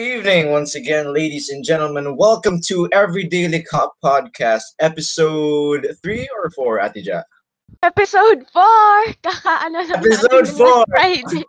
evening, 0.00 0.50
once 0.50 0.74
again, 0.74 1.12
ladies 1.12 1.50
and 1.50 1.62
gentlemen. 1.62 2.16
Welcome 2.16 2.60
to 2.62 2.88
Every 2.90 3.24
Daily 3.24 3.62
Cop 3.62 3.92
Podcast, 4.02 4.62
episode 4.80 5.94
three 6.02 6.26
or 6.34 6.48
four, 6.50 6.80
Atija? 6.80 7.22
Episode 7.82 8.46
4! 8.48 8.62
Kakaano 9.20 9.84
lang 9.84 10.00
Episode 10.00 10.48
four. 10.48 10.84
last 10.88 10.88
Friday. 10.90 11.44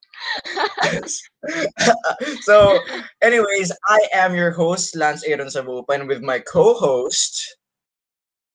so, 2.41 2.79
anyways, 3.21 3.71
I 3.87 3.99
am 4.13 4.35
your 4.35 4.51
host, 4.51 4.95
Lance 4.97 5.23
Aaron 5.23 5.47
Sabupan, 5.47 6.07
with 6.07 6.21
my 6.21 6.39
co-host. 6.39 7.55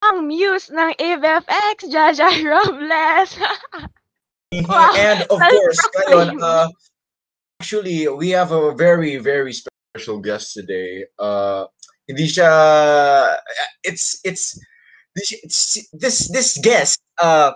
Ang 0.05 0.29
muse 0.29 0.69
ng 0.69 0.93
AVFX, 1.01 1.89
Jaja 1.89 2.29
Robles. 2.45 3.33
Wow, 4.69 4.93
and 4.95 5.23
of 5.33 5.41
course, 5.41 5.81
ngayon, 6.05 6.37
uh, 6.45 6.69
actually, 7.61 8.09
we 8.09 8.29
have 8.31 8.53
a 8.53 8.77
very, 8.77 9.17
very 9.17 9.53
special 9.53 9.76
guest 10.23 10.55
today. 10.55 11.05
Uh, 11.19 11.67
hindi 12.09 12.29
siya, 12.29 12.51
it's, 13.83 14.21
it's, 14.25 14.59
this, 15.15 15.33
it's, 15.43 15.89
this, 15.93 16.29
this 16.29 16.59
guest, 16.63 17.01
uh, 17.19 17.53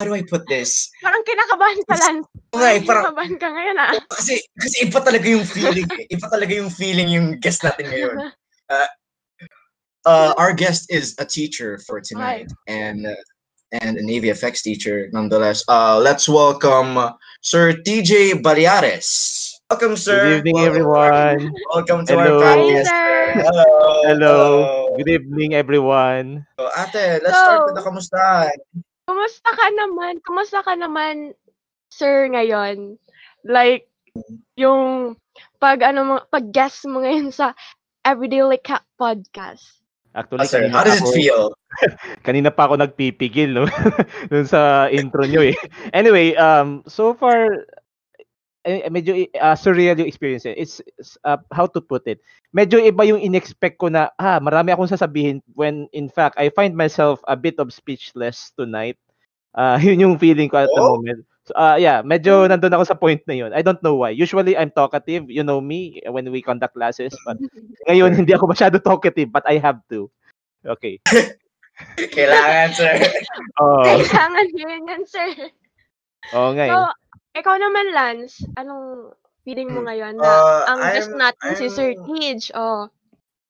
how 0.00 0.04
do 0.06 0.14
I 0.14 0.22
put 0.22 0.46
this? 0.48 0.88
Parang 1.02 1.24
kinakabahan 1.24 1.80
ka 1.88 1.94
lang. 2.00 2.16
Okay, 2.54 2.76
Parang 2.84 3.04
kinakabahan 3.10 3.36
ka 3.40 3.48
ngayon 3.52 3.76
ah. 3.80 3.92
kasi, 4.08 4.40
kasi 4.60 4.86
iba 4.86 5.00
talaga 5.02 5.26
yung 5.28 5.44
feeling, 5.44 5.88
eh. 5.98 6.06
iba 6.08 6.26
talaga 6.30 6.52
yung 6.54 6.70
feeling 6.70 7.08
yung 7.08 7.28
guest 7.40 7.64
natin 7.64 7.90
ngayon. 7.92 8.16
Uh, 10.06 10.32
our 10.38 10.52
guest 10.54 10.86
is 10.88 11.16
a 11.18 11.26
teacher 11.26 11.82
for 11.82 12.00
tonight, 12.00 12.46
and 12.68 13.06
uh, 13.06 13.22
and 13.72 13.98
an 13.98 14.06
AVFX 14.06 14.62
teacher 14.62 15.10
nonetheless. 15.12 15.64
Uh, 15.66 15.98
let's 15.98 16.28
welcome 16.28 16.96
uh, 16.96 17.12
Sir 17.42 17.72
TJ 17.72 18.40
Baleares. 18.40 19.45
Welcome, 19.66 19.98
sir. 19.98 20.38
Good 20.38 20.46
evening, 20.46 20.54
Welcome- 20.62 20.70
everyone. 20.70 21.40
Welcome 21.74 22.00
to 22.06 22.12
Hello. 22.14 22.38
our 22.38 22.54
podcast. 22.54 22.86
Hi, 22.86 22.86
sir. 22.86 23.18
Hello. 23.42 23.66
Hello. 24.06 24.36
Good 24.94 25.10
evening, 25.10 25.50
everyone. 25.58 26.46
So, 26.54 26.70
ate, 26.70 27.18
let's 27.18 27.34
start 27.34 27.66
with 27.66 27.74
the 27.74 27.82
So- 27.82 27.90
kamustahan. 27.90 28.54
Kumusta 29.10 29.50
ka 29.50 29.66
naman? 29.74 30.12
Kumusta 30.22 30.58
ka 30.62 30.70
naman, 30.78 31.34
sir, 31.90 32.30
ngayon? 32.30 32.94
Like, 33.42 33.90
yung 34.54 35.18
pag 35.58 35.82
ano 35.82 36.00
mo, 36.06 36.14
pag 36.30 36.46
guest 36.54 36.86
mo 36.86 37.02
ngayon 37.02 37.34
sa 37.34 37.50
Everyday 38.06 38.46
Like 38.46 38.62
Cat 38.62 38.86
podcast. 38.94 39.82
Actually, 40.14 40.46
Ah, 40.46 40.50
sir, 40.50 40.62
how 40.70 40.86
does 40.86 41.02
it 41.02 41.02
ako, 41.02 41.10
feel? 41.10 41.42
kanina 42.26 42.54
pa 42.54 42.70
ako 42.70 42.78
nagpipigil 42.78 43.50
no? 43.50 43.66
dun 44.30 44.46
sa 44.46 44.86
intro 44.94 45.26
nyo 45.26 45.42
eh. 45.42 45.58
Anyway, 45.90 46.38
um, 46.38 46.86
so 46.86 47.18
far, 47.18 47.66
eh, 48.66 48.90
medyo 48.90 49.14
uh, 49.38 49.54
surreal 49.54 49.94
yung 49.96 50.10
experience 50.10 50.42
eh. 50.44 50.58
It's, 50.58 50.82
it's, 50.98 51.14
uh, 51.22 51.38
how 51.54 51.70
to 51.70 51.80
put 51.80 52.02
it. 52.10 52.18
Medyo 52.50 52.82
iba 52.82 53.06
yung 53.06 53.22
inexpect 53.22 53.78
ko 53.78 53.86
na, 53.86 54.10
ah, 54.18 54.42
marami 54.42 54.74
akong 54.74 54.90
sasabihin 54.90 55.38
when 55.54 55.86
in 55.94 56.10
fact, 56.10 56.34
I 56.36 56.50
find 56.50 56.74
myself 56.74 57.22
a 57.30 57.38
bit 57.38 57.56
of 57.62 57.70
speechless 57.70 58.50
tonight. 58.58 58.98
Uh, 59.54 59.78
yun 59.86 60.02
yung 60.02 60.18
feeling 60.18 60.50
ko 60.50 60.66
at 60.66 60.70
the 60.74 60.82
Oh? 60.82 60.98
moment. 60.98 61.22
So, 61.46 61.54
uh, 61.54 61.78
yeah, 61.78 62.02
medyo 62.02 62.50
nandun 62.50 62.74
ako 62.74 62.84
sa 62.90 62.98
point 62.98 63.22
na 63.30 63.38
yun. 63.38 63.54
I 63.54 63.62
don't 63.62 63.78
know 63.78 63.94
why. 63.94 64.10
Usually, 64.10 64.58
I'm 64.58 64.74
talkative. 64.74 65.30
You 65.30 65.46
know 65.46 65.62
me 65.62 66.02
when 66.10 66.26
we 66.34 66.42
conduct 66.42 66.74
classes. 66.74 67.14
But 67.22 67.38
ngayon, 67.86 68.18
hindi 68.18 68.34
ako 68.34 68.50
masyado 68.50 68.82
talkative, 68.82 69.30
but 69.30 69.46
I 69.46 69.62
have 69.62 69.78
to. 69.94 70.10
Okay. 70.66 70.98
Kailangan, 72.16 72.68
sir. 72.74 72.94
Oh, 73.62 73.78
Kailangan 73.86 74.46
yun 74.58 74.90
yan, 74.90 75.02
sir. 75.06 75.28
oh 76.34 76.50
nga. 76.58 76.66
So, 76.66 76.78
ikaw 77.36 77.56
naman, 77.56 77.92
Lance, 77.92 78.40
anong 78.54 79.12
feeling 79.42 79.70
mo 79.70 79.84
ngayon 79.84 80.18
na 80.18 80.26
Uh, 80.26 80.62
ang 80.66 80.80
guest 80.90 81.10
I'm- 81.10 81.20
natin 81.20 81.50
si 81.54 81.66
Sir 81.70 81.94
I'm- 81.94 82.02
Tej? 82.04 82.50
Oh. 82.52 82.88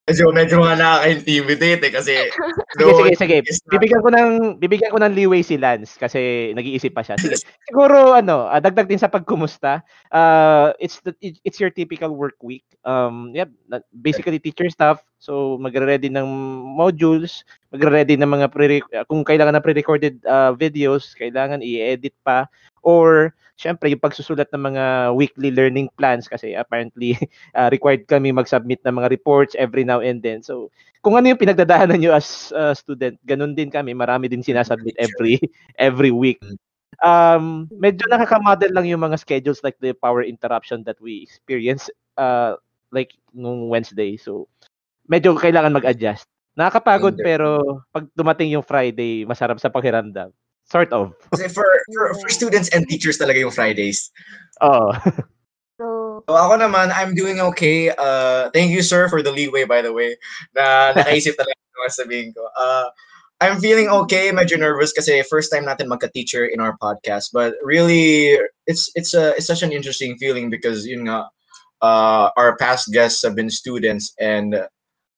Medyo, 0.06 0.30
medyo 0.30 0.62
nga 0.62 0.78
nakaka-intimidate 0.78 1.82
eh, 1.82 1.90
kasi 1.90 2.14
Sige, 2.78 2.86
no, 2.86 2.94
sige, 2.94 3.16
sige. 3.18 3.36
not- 3.42 3.66
Bibigyan 3.74 4.02
ko 4.06 4.10
ng 4.14 4.30
bibigyan 4.62 4.94
ko 4.94 5.02
ng 5.02 5.10
leeway 5.18 5.42
si 5.42 5.58
Lance 5.58 5.98
kasi 5.98 6.54
nag-iisip 6.54 6.94
pa 6.94 7.02
siya. 7.02 7.18
Sige. 7.18 7.34
Siguro 7.66 8.14
ano, 8.14 8.46
ah, 8.46 8.62
dagdag 8.62 8.86
din 8.86 9.02
sa 9.02 9.10
pagkumusta. 9.10 9.82
Uh, 10.14 10.70
it's 10.78 11.02
the 11.02 11.10
it- 11.18 11.42
it's 11.42 11.58
your 11.58 11.74
typical 11.74 12.14
work 12.14 12.38
week. 12.38 12.62
Um, 12.86 13.34
yep, 13.34 13.50
basically 13.90 14.38
teacher 14.38 14.70
stuff. 14.70 15.02
So 15.16 15.56
magre-ready 15.56 16.12
ng 16.12 16.28
modules, 16.76 17.42
magre-ready 17.72 18.20
ng 18.20 18.28
mga 18.28 18.46
pre 18.52 18.84
kung 19.08 19.24
kailangan 19.24 19.58
ng 19.58 19.64
pre-recorded 19.64 20.14
ah, 20.28 20.52
videos, 20.52 21.16
kailangan 21.16 21.64
i-edit 21.64 22.12
pa 22.20 22.46
or 22.84 23.32
syempre 23.56 23.88
yung 23.88 24.04
pagsusulat 24.04 24.52
ng 24.52 24.62
mga 24.72 24.84
weekly 25.16 25.48
learning 25.48 25.88
plans 25.96 26.28
kasi 26.28 26.52
apparently 26.52 27.16
ah, 27.58 27.72
required 27.72 28.04
kami 28.04 28.30
mag-submit 28.30 28.84
ng 28.84 28.94
mga 29.00 29.08
reports 29.08 29.56
every 29.56 29.82
now 29.82 30.04
and 30.04 30.20
then. 30.20 30.44
So 30.44 30.68
kung 31.00 31.16
ano 31.16 31.32
yung 31.32 31.40
pinagdadaanan 31.40 32.02
nyo 32.02 32.12
as 32.12 32.52
a 32.52 32.76
student, 32.76 33.16
ganun 33.24 33.56
din 33.56 33.72
kami. 33.72 33.96
Marami 33.96 34.28
din 34.28 34.44
sinasubmit 34.44 34.94
every 35.00 35.40
every 35.80 36.12
week. 36.12 36.42
Um, 37.04 37.68
medyo 37.76 38.08
nakaka-model 38.08 38.72
lang 38.72 38.88
yung 38.88 39.04
mga 39.04 39.20
schedules 39.20 39.60
like 39.60 39.76
the 39.84 39.92
power 39.92 40.24
interruption 40.24 40.80
that 40.88 40.96
we 41.00 41.20
experience 41.20 41.92
uh, 42.16 42.56
like 42.92 43.12
nung 43.36 43.68
Wednesday. 43.68 44.16
So, 44.16 44.48
medyo 45.06 45.34
kailangan 45.34 45.74
mag-adjust. 45.74 46.26
Nakakapagod 46.56 47.20
Wonder. 47.20 47.24
pero 47.24 47.48
pag 47.92 48.08
dumating 48.16 48.52
yung 48.52 48.64
Friday, 48.64 49.28
masarap 49.28 49.60
sa 49.60 49.68
pakiramdam. 49.68 50.32
Sort 50.66 50.90
of. 50.90 51.14
Kasi 51.30 51.46
for, 51.52 51.66
for, 51.94 52.14
for 52.18 52.28
students 52.28 52.68
and 52.74 52.88
teachers 52.90 53.18
talaga 53.18 53.38
yung 53.38 53.54
Fridays. 53.54 54.10
Oh. 54.60 54.90
So, 55.76 56.24
So 56.24 56.32
ako 56.32 56.56
naman, 56.64 56.88
I'm 56.88 57.12
doing 57.12 57.36
okay. 57.52 57.92
Uh, 57.92 58.48
thank 58.56 58.72
you, 58.72 58.80
sir, 58.80 59.12
for 59.12 59.20
the 59.20 59.28
leeway, 59.28 59.68
by 59.68 59.84
the 59.84 59.92
way, 59.92 60.16
na 60.56 60.96
nakaisip 60.96 61.36
talaga 61.40 61.52
ng 61.52 61.76
mga 61.84 61.92
sabihin 61.92 62.28
ko. 62.32 62.48
Uh, 62.56 62.88
I'm 63.44 63.60
feeling 63.60 63.92
okay, 63.92 64.32
medyo 64.32 64.56
nervous 64.56 64.96
kasi 64.96 65.20
first 65.28 65.52
time 65.52 65.68
natin 65.68 65.92
magka-teacher 65.92 66.48
in 66.48 66.64
our 66.64 66.80
podcast. 66.80 67.28
But 67.36 67.60
really, 67.60 68.40
it's 68.64 68.88
it's 68.96 69.12
a 69.12 69.36
it's 69.36 69.44
such 69.44 69.60
an 69.60 69.76
interesting 69.76 70.16
feeling 70.16 70.48
because 70.48 70.88
yun 70.88 71.04
nga, 71.04 71.28
uh, 71.84 72.32
our 72.40 72.56
past 72.56 72.88
guests 72.88 73.20
have 73.20 73.36
been 73.36 73.52
students 73.52 74.16
and 74.16 74.56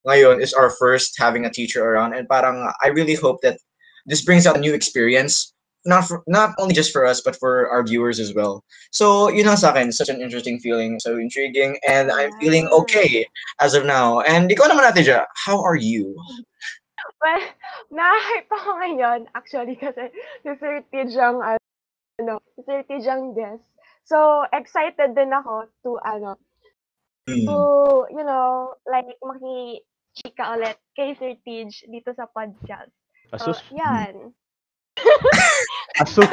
ngayon 0.07 0.41
is 0.41 0.55
our 0.55 0.71
first 0.71 1.17
having 1.19 1.45
a 1.45 1.51
teacher 1.51 1.83
around 1.83 2.15
and 2.15 2.29
parang 2.29 2.63
uh, 2.63 2.73
I 2.83 2.89
really 2.89 3.15
hope 3.15 3.41
that 3.43 3.59
this 4.07 4.23
brings 4.25 4.47
out 4.47 4.57
a 4.57 4.61
new 4.61 4.75
experience 4.75 5.53
not 5.87 6.07
for, 6.07 6.23
not 6.27 6.55
only 6.59 6.75
just 6.75 6.93
for 6.93 7.07
us 7.07 7.21
but 7.21 7.37
for 7.37 7.69
our 7.71 7.83
viewers 7.83 8.21
as 8.21 8.35
well. 8.35 8.65
So, 8.91 9.29
you 9.29 9.45
know, 9.45 9.55
sa 9.55 9.71
akin, 9.71 9.93
such 9.93 10.09
an 10.09 10.21
interesting 10.21 10.59
feeling, 10.59 10.99
so 11.01 11.17
intriguing, 11.17 11.79
and 11.87 12.11
I'm 12.11 12.33
feeling 12.41 12.69
okay 12.69 13.27
as 13.61 13.75
of 13.75 13.87
now. 13.87 14.21
And 14.21 14.51
ikaw 14.51 14.69
naman 14.69 14.85
natin 14.85 15.05
siya, 15.07 15.21
how 15.47 15.63
are 15.63 15.79
you? 15.79 16.15
well, 17.23 17.43
na-hype 17.91 18.51
ako 18.53 18.71
ngayon, 18.85 19.21
actually, 19.35 19.77
kasi 19.81 20.13
si 20.45 20.51
Sir 20.59 20.83
Tej 20.93 21.15
ang, 21.17 21.41
ano, 22.21 22.35
si 22.57 22.61
Sir 22.67 22.85
ang 23.09 23.33
guest. 23.33 23.65
So, 24.09 24.45
excited 24.53 25.15
din 25.15 25.33
ako 25.33 25.69
to, 25.85 26.01
ano. 26.05 26.41
To, 27.29 27.57
you 28.11 28.25
know, 28.25 28.75
like, 28.89 29.09
maki-chika 29.21 30.45
ulit 30.57 30.77
kay 30.97 31.13
Sir 31.21 31.37
Tej 31.45 31.69
dito 31.89 32.11
sa 32.17 32.25
podcast. 32.33 32.93
So, 33.37 33.53
Asus. 33.53 33.61
yan. 33.73 34.33
Asus. 36.03 36.29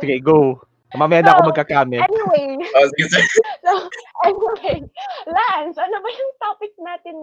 Sige, 0.00 0.16
go. 0.20 0.60
Mamaya 0.92 1.24
na 1.24 1.32
ako 1.32 1.40
So, 1.40 1.48
magkakamit. 1.56 2.04
Anyway, 2.04 2.60
Oh, 2.76 2.86
sige, 2.92 3.04
sir. 3.08 3.22
so, 3.64 3.88
anyway, 4.28 4.84
Lance, 5.24 5.80
ano 5.80 5.96
ba 6.04 6.08
yung 6.12 6.32
topic 6.36 6.72
natin 6.76 7.14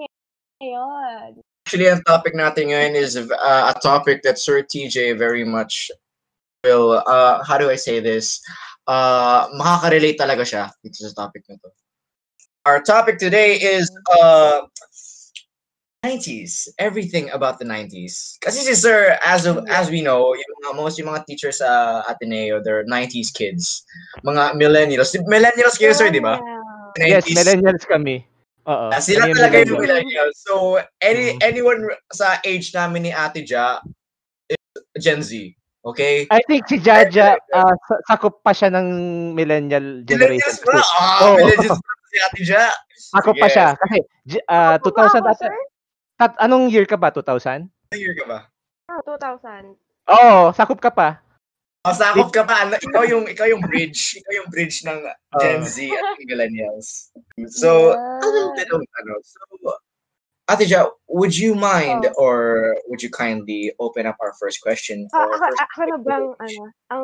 ngayon? 0.57 1.29
Actually, 1.69 1.89
ang 1.93 2.01
topic 2.01 2.33
natin 2.33 2.73
ngayon 2.73 2.97
is 2.97 3.13
uh, 3.13 3.63
a 3.69 3.75
topic 3.77 4.25
that 4.25 4.41
Sir 4.41 4.65
TJ 4.65 5.21
very 5.21 5.45
much 5.45 5.93
will, 6.65 7.05
uh, 7.05 7.45
how 7.45 7.61
do 7.61 7.69
I 7.69 7.77
say 7.77 8.01
this? 8.01 8.41
Uh, 8.89 9.45
makaka-relate 9.53 10.17
talaga 10.17 10.41
siya 10.41 10.73
dito 10.81 11.05
sa 11.05 11.13
topic 11.13 11.45
na 11.45 11.61
to. 11.61 11.69
Our 12.65 12.81
topic 12.81 13.21
today 13.21 13.61
is 13.61 13.85
uh, 14.17 14.65
90s, 16.01 16.73
everything 16.81 17.29
about 17.29 17.61
the 17.61 17.69
90s. 17.69 18.41
Kasi 18.41 18.65
si 18.65 18.73
Sir, 18.73 19.13
as 19.21 19.45
of, 19.45 19.61
as 19.69 19.93
we 19.93 20.01
know, 20.01 20.33
yung 20.33 20.51
mga, 20.65 20.71
most 20.73 20.97
yung 20.97 21.13
mga 21.13 21.29
teachers 21.29 21.61
sa 21.61 22.01
Ateneo, 22.09 22.63
they're 22.65 22.87
90s 22.89 23.29
kids. 23.29 23.85
Mga 24.25 24.57
millennials. 24.57 25.13
Millennials 25.29 25.77
kayo, 25.77 25.93
Sir, 25.93 26.09
di 26.09 26.23
ba? 26.23 26.41
Yes, 26.97 27.29
millennials 27.29 27.85
kami. 27.85 28.25
Oo. 28.65 28.89
Ah, 28.89 29.01
sila 29.03 29.27
kami 29.27 29.37
talaga 29.37 29.65
yung 29.65 29.81
millennials. 29.81 30.39
So, 30.45 30.79
any 31.03 31.35
Mhm. 31.35 31.45
anyone 31.45 31.81
sa 32.15 32.39
age 32.41 32.73
namin 32.73 33.05
ni 33.05 33.11
Ate 33.13 33.43
Ja 33.45 33.83
is 34.49 34.57
Gen 34.97 35.21
Z. 35.21 35.53
Okay? 35.79 36.27
I 36.27 36.43
think 36.43 36.67
si 36.67 36.75
Jaja, 36.77 37.39
uh, 37.55 37.75
sa- 37.87 38.01
sakop 38.05 38.43
pa 38.43 38.51
siya 38.51 38.67
ng 38.69 38.87
millennial 39.31 40.03
generation. 40.03 40.43
Millennials 40.43 40.59
ba? 40.61 40.75
Ah, 40.99 41.19
Oo. 41.23 41.35
millennials 41.39 41.79
ba 41.79 41.91
si 42.05 42.17
Ate 42.19 42.41
Ja? 42.43 42.63
Sakop 43.15 43.35
pa 43.39 43.47
Yes. 43.47 43.53
siya. 43.55 43.67
Kasi 43.79 43.97
uh, 44.45 44.75
Ako 44.75 44.91
2000, 44.91 44.91
ba 44.91 45.03
ako, 45.05 45.17
ata, 45.23 45.31
sir? 45.39 45.53
tat, 46.19 46.33
anong 46.37 46.67
year 46.67 46.83
ka 46.83 46.99
ba? 46.99 47.09
2000? 47.09 47.63
Ano 47.63 47.95
year 47.95 48.11
ka 48.13 48.25
ba? 48.27 48.39
Ah, 48.91 48.99
2000. 49.07 49.73
Oo, 50.09 50.51
sakop 50.51 50.81
ka 50.83 50.91
pa. 50.91 51.23
Oh, 51.87 51.95
sakop 51.95 52.27
ka 52.35 52.43
pa. 52.43 52.67
Ano, 52.67 52.75
Ikaw 52.75 53.03
yung 53.07 53.23
ikaw 53.23 53.47
yung 53.47 53.63
bridge. 53.63 54.19
Ikaw 54.19 54.33
yung 54.35 54.49
bridge 54.51 54.83
ng 54.83 54.99
Gen. 55.39 55.63
Z 55.63 55.87
at 55.95 56.19
millennials. 56.27 57.07
So, 57.47 57.95
a 57.95 58.19
little 58.19 58.51
bit 58.51 58.67
of 58.67 58.83
ano. 58.83 59.13
So, 59.23 59.39
Ate 60.49 60.65
Ja, 60.65 60.89
would 61.07 61.37
you 61.37 61.53
mind 61.53 62.07
or 62.17 62.75
would 62.87 63.03
you 63.03 63.09
kindly 63.11 63.71
open 63.79 64.05
up 64.07 64.17
our 64.21 64.33
first 64.39 64.61
question 64.61 65.07
Ah, 65.13 65.25
ako, 65.29 65.45
first 65.45 65.61
ako 65.61 65.79
na 65.89 65.97
bang, 66.01 66.27
ano, 66.41 66.63
ang 66.89 67.03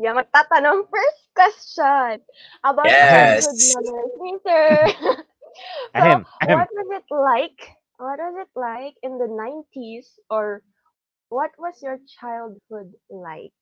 yeah, 0.00 0.12
magtatanong 0.16 0.88
first 0.92 1.22
question 1.36 2.20
about 2.64 2.88
Yes. 2.88 3.44
childhood 3.44 3.58
memories 3.60 4.40
sir. 4.44 4.70
so, 5.98 6.04
Ahem, 6.04 6.24
ahem. 6.42 6.58
what 6.58 6.68
was 6.72 6.88
it 6.92 7.08
like? 7.12 7.60
What 7.96 8.18
was 8.20 8.34
it 8.44 8.52
like 8.56 8.94
in 9.02 9.16
the 9.18 9.28
90s 9.28 10.18
or 10.28 10.60
what 11.28 11.50
was 11.58 11.80
your 11.82 11.98
childhood 12.20 12.92
like? 13.08 13.56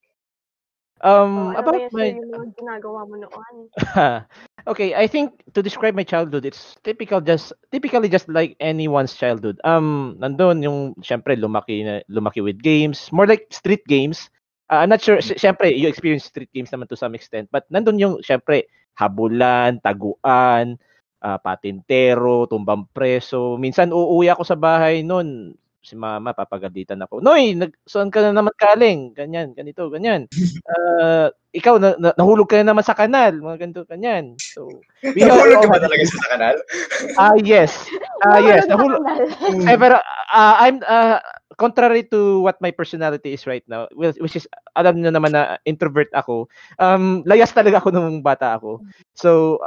Um, 1.03 1.57
So, 1.57 1.65
ano 1.65 1.67
about 1.67 1.85
my 1.93 2.19
yung 2.33 2.53
ginagawa 2.57 3.01
mo 3.09 3.17
noon? 3.17 3.71
okay, 4.69 4.95
I 4.95 5.07
think 5.07 5.33
to 5.55 5.63
describe 5.63 5.95
my 5.95 6.03
childhood, 6.05 6.45
it's 6.45 6.77
typical 6.85 7.21
just 7.21 7.53
typically 7.71 8.09
just 8.09 8.29
like 8.29 8.57
anyone's 8.61 9.15
childhood. 9.15 9.61
Um, 9.65 10.17
nandun 10.21 10.63
yung 10.65 10.79
syempre 11.03 11.37
lumaki 11.39 11.85
na 11.85 12.01
lumaki 12.11 12.43
with 12.43 12.61
games, 12.63 13.11
more 13.13 13.27
like 13.27 13.47
street 13.51 13.85
games. 13.87 14.31
Uh, 14.71 14.83
I'm 14.85 14.91
not 14.91 15.03
sure, 15.03 15.21
sy- 15.21 15.39
syempre 15.39 15.71
you 15.75 15.89
experience 15.89 16.25
street 16.27 16.51
games 16.55 16.71
naman 16.71 16.89
to 16.91 16.97
some 16.99 17.15
extent, 17.15 17.49
but 17.51 17.67
nandun 17.71 17.99
yung 18.01 18.15
syempre 18.23 18.67
habulan, 18.99 19.79
taguan, 19.83 20.79
ah, 21.23 21.39
patintero, 21.41 22.47
tumbang 22.51 22.87
preso. 22.93 23.57
Minsan 23.59 23.91
uuwi 23.95 24.31
ako 24.33 24.43
sa 24.47 24.57
bahay 24.59 25.03
noon, 25.07 25.55
si 25.83 25.95
mama 25.97 26.33
papagalitan 26.37 27.01
ako. 27.05 27.21
Noy, 27.25 27.57
nag 27.57 27.73
saan 27.89 28.09
ka 28.13 28.21
na 28.25 28.33
naman 28.37 28.53
galing? 28.57 29.13
Ganyan, 29.17 29.53
ganito, 29.57 29.89
ganyan. 29.93 30.29
Ah, 30.71 31.31
ikaw 31.51 31.83
na, 31.83 31.99
na- 31.99 32.15
nahulog 32.15 32.47
ka 32.47 32.63
na 32.63 32.71
naman 32.71 32.87
sa 32.87 32.95
kanal, 32.95 33.35
mga 33.35 33.59
ganito, 33.67 33.83
ganyan. 33.87 34.39
So, 34.39 34.71
we 35.03 35.23
all- 35.27 35.35
Nahulog 35.35 35.67
ka 35.67 35.69
ba 35.75 35.81
talaga 35.83 36.05
sa 36.07 36.27
kanal? 36.31 36.57
Ah, 37.19 37.37
yes. 37.43 37.91
Ah, 38.23 38.39
yes, 38.39 38.71
nahulog. 38.71 39.03
Eh, 39.67 39.79
pero 39.79 39.99
ah, 40.31 40.55
I'm 40.63 40.79
ah, 40.87 41.19
contrary 41.61 42.09
to 42.09 42.41
what 42.41 42.57
my 42.65 42.73
personality 42.73 43.37
is 43.37 43.45
right 43.45 43.67
now, 43.69 43.85
which 43.93 44.33
is 44.39 44.49
alam 44.79 44.97
niyo 44.97 45.13
naman 45.13 45.37
na 45.37 45.61
introvert 45.69 46.09
ako. 46.17 46.49
Um, 46.81 47.21
layas 47.29 47.53
talaga 47.53 47.85
ako 47.85 47.93
nung 47.93 48.25
bata 48.25 48.57
ako. 48.57 48.81
So, 49.13 49.61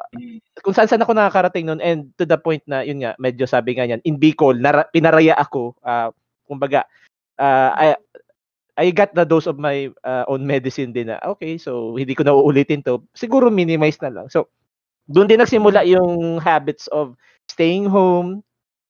kung 0.66 0.74
saan 0.74 0.90
saan 0.90 1.06
ako 1.06 1.14
nakakarating 1.14 1.70
noon 1.70 1.84
and 1.84 2.10
to 2.18 2.26
the 2.26 2.40
point 2.40 2.66
na 2.66 2.82
yun 2.82 3.06
nga 3.06 3.14
medyo 3.22 3.46
sabi 3.46 3.78
nga 3.78 3.86
niyan 3.86 4.02
in 4.08 4.18
Bicol 4.18 4.58
nara, 4.58 4.90
pinaraya 4.90 5.38
ako 5.38 5.78
ah, 5.86 6.10
kumbaga 6.50 6.88
ah, 7.38 7.78
I 7.78 7.86
I 8.78 8.90
got 8.90 9.14
the 9.14 9.26
dose 9.26 9.46
of 9.46 9.62
my 9.62 9.94
ah, 10.02 10.26
own 10.26 10.46
medicine 10.46 10.92
din 10.92 11.14
na 11.14 11.22
okay 11.22 11.62
so 11.62 11.94
hindi 11.94 12.18
ko 12.18 12.26
na 12.26 12.34
uulitin 12.34 12.82
to. 12.86 13.06
Siguro 13.14 13.54
minimize 13.54 14.02
na 14.02 14.10
lang. 14.10 14.28
So 14.34 14.50
doon 15.06 15.30
din 15.30 15.42
nagsimula 15.42 15.86
yung 15.86 16.42
habits 16.42 16.88
of 16.90 17.14
staying 17.46 17.86
home. 17.86 18.42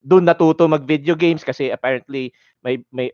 Doon 0.04 0.28
natuto 0.28 0.68
mag 0.68 0.88
video 0.88 1.16
games 1.16 1.44
kasi 1.44 1.72
apparently 1.72 2.32
my 2.64 2.80
my 2.96 3.12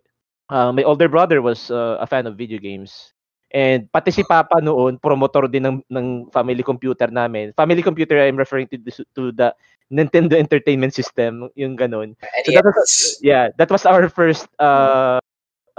ah, 0.53 0.69
my 0.69 0.85
older 0.85 1.09
brother 1.09 1.41
was 1.41 1.73
ah, 1.73 1.97
a 1.97 2.05
fan 2.05 2.29
of 2.29 2.37
video 2.37 2.61
games. 2.61 3.13
And 3.49 3.89
pati 3.89 4.13
si 4.13 4.21
Papa 4.21 4.61
noon, 4.61 5.01
promotor 5.01 5.49
din 5.49 5.65
ng, 5.65 5.77
ng 5.89 6.29
family 6.29 6.61
computer 6.61 7.09
namin. 7.09 7.49
Family 7.57 7.81
computer, 7.81 8.21
I'm 8.21 8.37
referring 8.37 8.69
to, 8.69 8.77
this, 8.77 9.01
to 9.17 9.33
the 9.33 9.57
Nintendo 9.89 10.37
Entertainment 10.37 10.93
System, 10.93 11.49
yung 11.57 11.73
ganun. 11.73 12.13
So 12.45 12.53
that 12.53 12.61
was, 12.61 13.17
yeah, 13.25 13.49
that 13.57 13.73
was 13.73 13.89
our 13.89 14.05
first 14.05 14.45
uh, 14.61 15.17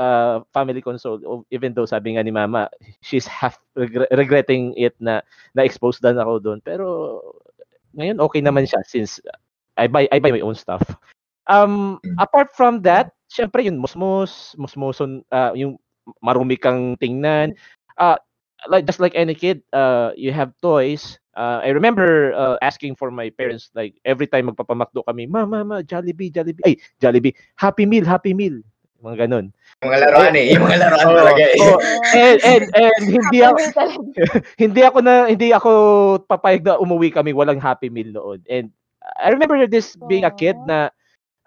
uh, 0.00 0.41
family 0.56 0.81
console. 0.81 1.20
Even 1.52 1.76
though 1.76 1.85
sabi 1.85 2.17
nga 2.17 2.25
ni 2.25 2.32
Mama, 2.32 2.73
she's 3.05 3.29
half 3.29 3.61
regre- 3.76 4.08
regretting 4.17 4.73
it 4.81 4.97
na 4.97 5.20
na-expose 5.52 6.00
dan 6.00 6.17
ako 6.17 6.41
doon. 6.41 6.58
Pero 6.64 7.20
ngayon 7.93 8.17
okay 8.25 8.41
naman 8.41 8.64
siya 8.64 8.81
since 8.88 9.20
I 9.76 9.87
buy 9.87 10.08
I 10.08 10.19
buy 10.19 10.32
my 10.32 10.41
own 10.43 10.56
stuff. 10.56 10.82
Um, 11.50 11.99
Mm. 12.06 12.17
apart 12.23 12.55
from 12.55 12.81
that, 12.87 13.12
syempre 13.29 13.67
yung 13.67 13.82
musmos, 13.82 14.55
musmoson, 14.55 15.26
uh, 15.35 15.50
yung 15.52 15.76
marumi 16.23 16.55
kang 16.55 16.94
tingnan. 17.02 17.52
Uh, 17.99 18.17
like 18.70 18.87
just 18.87 19.00
like 19.02 19.12
any 19.19 19.35
kid, 19.35 19.61
uh, 19.75 20.14
you 20.14 20.31
have 20.31 20.55
toys. 20.62 21.19
Uh, 21.35 21.58
I 21.64 21.73
remember 21.75 22.35
uh, 22.35 22.56
asking 22.62 22.94
for 22.94 23.11
my 23.11 23.31
parents 23.35 23.70
like 23.75 23.97
every 24.05 24.26
time 24.31 24.50
magpapamakdo 24.52 25.02
kami, 25.06 25.26
ma, 25.26 25.47
ma, 25.47 25.64
ma, 25.64 25.82
Jollibee, 25.82 26.31
Jollibee. 26.31 26.62
Ay, 26.67 26.76
Jollibee, 27.02 27.35
Happy 27.56 27.87
Meal, 27.87 28.05
Happy 28.06 28.31
Meal. 28.35 28.62
Mga 29.00 29.17
ganun. 29.26 29.47
Mga 29.81 29.99
laruan 30.05 30.35
eh. 30.37 30.47
Yung 30.52 30.64
mga 30.69 30.79
laruan 30.81 31.06
Oo, 31.08 31.19
talaga 31.25 31.43
eh. 31.43 31.56
and, 32.12 32.38
and, 32.44 32.64
and 32.76 33.02
hindi 33.08 33.38
ako, 33.41 33.58
hindi 34.62 34.81
ako 34.85 34.99
na 35.00 35.14
hindi 35.25 35.49
ako 35.56 35.70
papayag 36.29 36.62
na 36.64 36.76
umuwi 36.76 37.08
kami 37.08 37.32
walang 37.32 37.61
happy 37.61 37.88
meal 37.88 38.12
noon. 38.12 38.44
And 38.44 38.69
I 39.17 39.32
remember 39.32 39.64
this 39.64 39.97
being 40.08 40.29
a 40.29 40.32
kid 40.32 40.56
na 40.69 40.93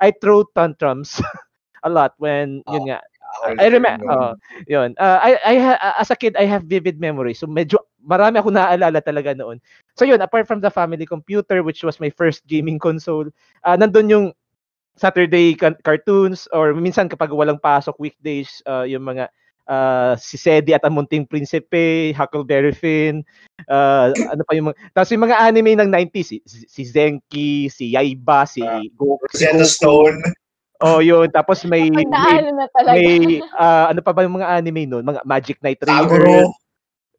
I 0.01 0.11
throw 0.17 0.49
tantrums 0.57 1.21
a 1.85 1.89
lot 1.89 2.17
when 2.17 2.65
yun 2.65 2.89
nga 2.89 2.99
I 3.43 3.65
remember 3.69 4.05
yun. 4.05 4.13
oh, 4.13 4.33
yun. 4.69 4.89
Uh, 5.01 5.17
I 5.21 5.31
I 5.41 5.55
ha- 5.57 5.97
as 5.97 6.13
a 6.13 6.17
kid 6.17 6.37
I 6.37 6.45
have 6.45 6.69
vivid 6.69 7.01
memories. 7.01 7.41
So 7.41 7.49
medyo 7.49 7.81
marami 8.01 8.37
ako 8.41 8.53
naaalala 8.53 9.01
talaga 9.01 9.33
noon. 9.33 9.57
So 9.97 10.05
yun, 10.05 10.21
apart 10.21 10.45
from 10.45 10.61
the 10.61 10.69
family 10.69 11.05
computer 11.05 11.61
which 11.65 11.81
was 11.81 11.97
my 11.97 12.13
first 12.13 12.45
gaming 12.45 12.77
console, 12.77 13.29
uh, 13.65 13.77
nandun 13.77 14.09
yung 14.09 14.25
Saturday 14.95 15.57
ca- 15.57 15.79
cartoons 15.81 16.45
or 16.53 16.73
minsan 16.73 17.09
kapag 17.09 17.33
walang 17.33 17.61
pasok 17.61 17.97
weekdays, 17.97 18.61
uh, 18.69 18.85
yung 18.85 19.03
mga 19.03 19.29
uh, 19.67 20.13
si 20.19 20.37
Sedi 20.37 20.73
at 20.75 20.83
ang 20.85 20.95
Munting 20.95 21.27
Prinsipe, 21.27 22.13
Huckleberry 22.13 22.73
Finn, 22.75 23.25
uh, 23.69 24.13
ano 24.29 24.41
pa 24.45 24.53
yung 24.53 24.71
mga, 24.71 24.77
tapos 24.93 25.09
yung 25.13 25.23
mga 25.25 25.37
anime 25.39 25.73
ng 25.79 25.89
90s, 25.89 26.27
si, 26.29 26.37
si 26.45 26.83
Zenki, 26.85 27.67
si 27.69 27.93
Yaiba, 27.97 28.45
si 28.45 28.61
Ah, 28.61 28.81
Goku, 28.95 29.25
si 29.33 29.45
Goku. 29.47 29.65
Stone. 29.65 30.17
Oh, 30.83 30.99
yun. 30.99 31.31
Tapos 31.31 31.63
may, 31.63 31.87
may, 31.87 32.03
may 32.03 33.39
ah, 33.55 33.87
ano 33.87 34.03
pa 34.03 34.11
ba 34.11 34.27
yung 34.27 34.35
mga 34.35 34.51
anime 34.59 34.83
noon? 34.83 35.07
Mga 35.07 35.23
Magic 35.23 35.57
Knight. 35.63 35.79
Saguro. 35.79 36.51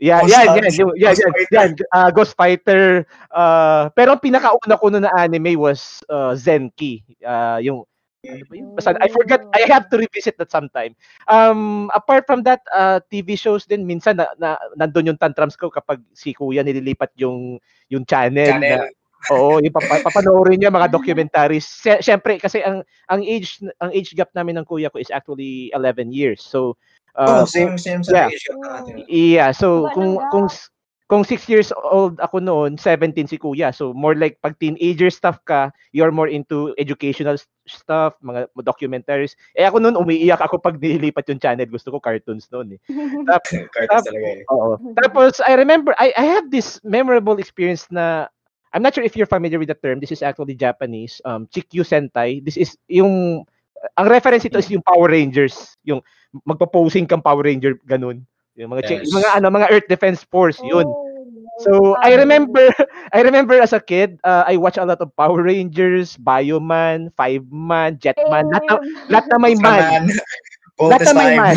Yeah, 0.02 0.20
Ghost 0.26 0.34
yan, 0.34 0.46
yan, 0.58 0.64
yan, 0.98 1.14
Ghost 1.14 1.20
yan, 1.22 1.32
Fighter. 1.32 1.54
yan, 1.54 1.70
ah, 1.94 2.10
Ghost 2.10 2.34
Fighter. 2.34 2.82
ah, 3.30 3.88
pero 3.94 4.12
ang 4.14 4.22
pinakauna 4.22 4.74
ko 4.78 4.86
na 4.90 5.10
anime 5.14 5.54
was 5.54 6.02
ah, 6.10 6.34
Zenki. 6.34 7.02
Ah, 7.22 7.62
yung 7.62 7.86
ano 8.24 8.44
ba 8.48 8.54
yun? 8.56 8.72
Basta, 8.72 8.96
I 9.04 9.08
forgot. 9.12 9.44
I 9.52 9.68
have 9.68 9.92
to 9.92 10.00
revisit 10.00 10.40
that 10.40 10.48
sometime. 10.48 10.96
Um, 11.28 11.92
apart 11.92 12.24
from 12.24 12.40
that, 12.48 12.64
uh, 12.72 12.98
TV 13.12 13.36
shows 13.36 13.68
din 13.68 13.84
minsan 13.84 14.16
na, 14.16 14.32
na 14.40 14.56
nandun 14.80 15.12
yung 15.12 15.20
tantrums 15.20 15.60
ko 15.60 15.68
kapag 15.68 16.00
si 16.16 16.32
Kuya 16.32 16.64
nililipat 16.64 17.12
yung 17.20 17.60
yung 17.92 18.04
channel. 18.08 18.48
Channel. 18.48 18.80
Na, 18.80 19.34
oo, 19.36 19.60
yung 19.60 19.72
papa, 19.76 20.00
papanoorin 20.08 20.56
niya 20.60 20.72
mga 20.72 20.88
documentaries. 20.92 21.68
Sy- 21.68 22.00
Syempre 22.00 22.40
kasi 22.40 22.64
ang 22.64 22.80
ang 23.12 23.20
age 23.20 23.60
ang 23.80 23.92
age 23.92 24.16
gap 24.16 24.32
namin 24.32 24.56
ng 24.60 24.66
kuya 24.68 24.88
ko 24.88 24.96
is 24.96 25.12
actually 25.12 25.68
11 25.76 26.08
years. 26.08 26.40
So 26.40 26.80
uh, 27.16 27.42
Oh, 27.42 27.44
same, 27.44 27.78
same 27.78 28.02
sa 28.02 28.26
yeah. 28.26 28.28
gap 28.30 28.58
natin. 28.60 28.94
Yeah, 29.08 29.50
so 29.52 29.88
Wala 29.88 29.94
kung 29.94 30.10
na. 30.18 30.28
kung 30.30 30.46
kung 31.04 31.22
6 31.22 31.46
years 31.52 31.68
old 31.92 32.16
ako 32.18 32.40
noon, 32.40 32.80
17 32.80 33.28
si 33.28 33.36
Kuya. 33.36 33.70
So 33.74 33.92
more 33.92 34.16
like 34.16 34.40
pag 34.40 34.56
teenager 34.58 35.10
stuff 35.12 35.36
ka, 35.44 35.68
you're 35.92 36.10
more 36.10 36.26
into 36.32 36.72
educational 36.80 37.36
stuff, 37.68 38.16
mga 38.24 38.48
documentaries. 38.64 39.36
Eh 39.54 39.68
ako 39.68 39.78
noon 39.84 40.00
umiiyak 40.00 40.40
ako 40.40 40.58
pag 40.58 40.80
nililipat 40.80 41.28
yung 41.28 41.38
channel. 41.42 41.68
Gusto 41.68 41.92
ko 41.92 42.00
cartoons 42.00 42.48
noon 42.50 42.76
eh. 42.76 42.80
Tap- 43.28 43.46
Cartoons 43.76 44.04
talaga 44.08 44.28
eh. 44.40 44.42
Oo. 44.50 44.80
Tapos 45.04 45.38
I 45.44 45.54
remember 45.60 45.92
I 46.00 46.10
I 46.16 46.24
have 46.24 46.48
this 46.50 46.80
memorable 46.82 47.36
experience 47.36 47.84
na 47.92 48.26
I'm 48.74 48.82
not 48.82 48.96
sure 48.96 49.04
if 49.06 49.14
you're 49.14 49.30
familiar 49.30 49.60
with 49.60 49.70
the 49.70 49.78
term. 49.78 50.00
This 50.00 50.10
is 50.10 50.24
actually 50.24 50.56
Japanese. 50.56 51.20
Um 51.28 51.46
Chikyu 51.52 51.84
Sentai. 51.84 52.40
This 52.42 52.56
is 52.56 52.74
yung 52.88 53.44
ang 54.00 54.08
reference 54.08 54.48
ito 54.48 54.56
is 54.58 54.72
yung 54.72 54.82
Power 54.82 55.12
Rangers, 55.12 55.76
yung 55.84 56.00
magpo-posing 56.42 57.06
kang 57.06 57.22
Power 57.22 57.46
Ranger 57.46 57.78
ganun. 57.86 58.26
Yung 58.58 58.70
mga 58.74 58.82
Yes. 58.86 59.06
yung 59.06 59.22
mga 59.22 59.30
ano 59.38 59.46
mga 59.50 59.70
Earth 59.70 59.88
Defense 59.90 60.22
Force, 60.26 60.58
yun. 60.62 60.86
Oh, 60.86 61.02
So 61.62 61.94
I 62.02 62.18
remember 62.18 62.66
I 63.14 63.22
remember 63.22 63.54
as 63.62 63.70
a 63.70 63.78
kid, 63.78 64.18
uh, 64.26 64.42
I 64.42 64.58
watched 64.58 64.78
a 64.78 64.86
lot 64.86 64.98
of 64.98 65.14
Power 65.14 65.38
Rangers, 65.38 66.18
Bioman, 66.18 67.14
Five 67.14 67.46
Man, 67.46 68.02
Jetman, 68.02 68.50
lahat 68.50 68.64
na, 68.66 68.74
lahat 69.06 69.26
na 69.30 69.38
may 69.38 69.54
man. 69.54 70.10
Lahat 70.74 71.06
na 71.06 71.14
may 71.14 71.38
man. 71.38 71.54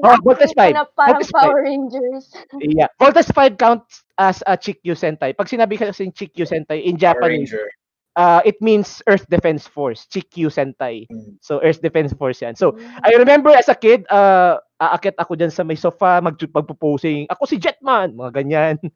Oh, 0.00 0.16
Voltes 0.24 0.56
nag-acting 0.56 0.72
ka 0.72 0.72
5. 0.72 0.80
na 0.80 0.84
parang 0.96 1.20
Voltes 1.20 1.28
5. 1.28 1.44
Power 1.44 1.60
Rangers. 1.60 2.32
Yeah. 2.64 2.88
Voltes 2.96 3.28
5 3.28 3.60
counts 3.60 4.00
as 4.16 4.40
a 4.48 4.56
Chikyu 4.56 4.96
Sentai. 4.96 5.36
Pag 5.36 5.44
sinabi 5.52 5.76
kasi 5.76 6.08
Chikyu 6.08 6.48
Sentai 6.48 6.80
in 6.80 6.96
Power 6.96 7.20
Japanese, 7.20 7.52
Ranger. 7.52 7.68
Uh, 8.16 8.40
it 8.44 8.60
means 8.62 9.02
Earth 9.06 9.26
Defense 9.28 9.66
Force, 9.66 10.06
Chikyu 10.10 10.50
Sentai. 10.50 11.06
Mm. 11.10 11.36
So 11.40 11.60
Earth 11.62 11.82
Defense 11.82 12.12
Force 12.14 12.42
yan. 12.42 12.56
So 12.56 12.78
I 13.04 13.14
remember 13.14 13.50
as 13.50 13.68
a 13.68 13.74
kid, 13.74 14.06
uh, 14.10 14.58
aakit 14.80 15.14
ako 15.20 15.36
dyan 15.36 15.52
sa 15.52 15.62
may 15.62 15.76
sofa, 15.76 16.18
mag 16.24 16.40
magpo-posing. 16.40 17.28
Ako 17.30 17.44
si 17.46 17.60
Jetman, 17.60 18.16
mga 18.16 18.32
ganyan. 18.42 18.76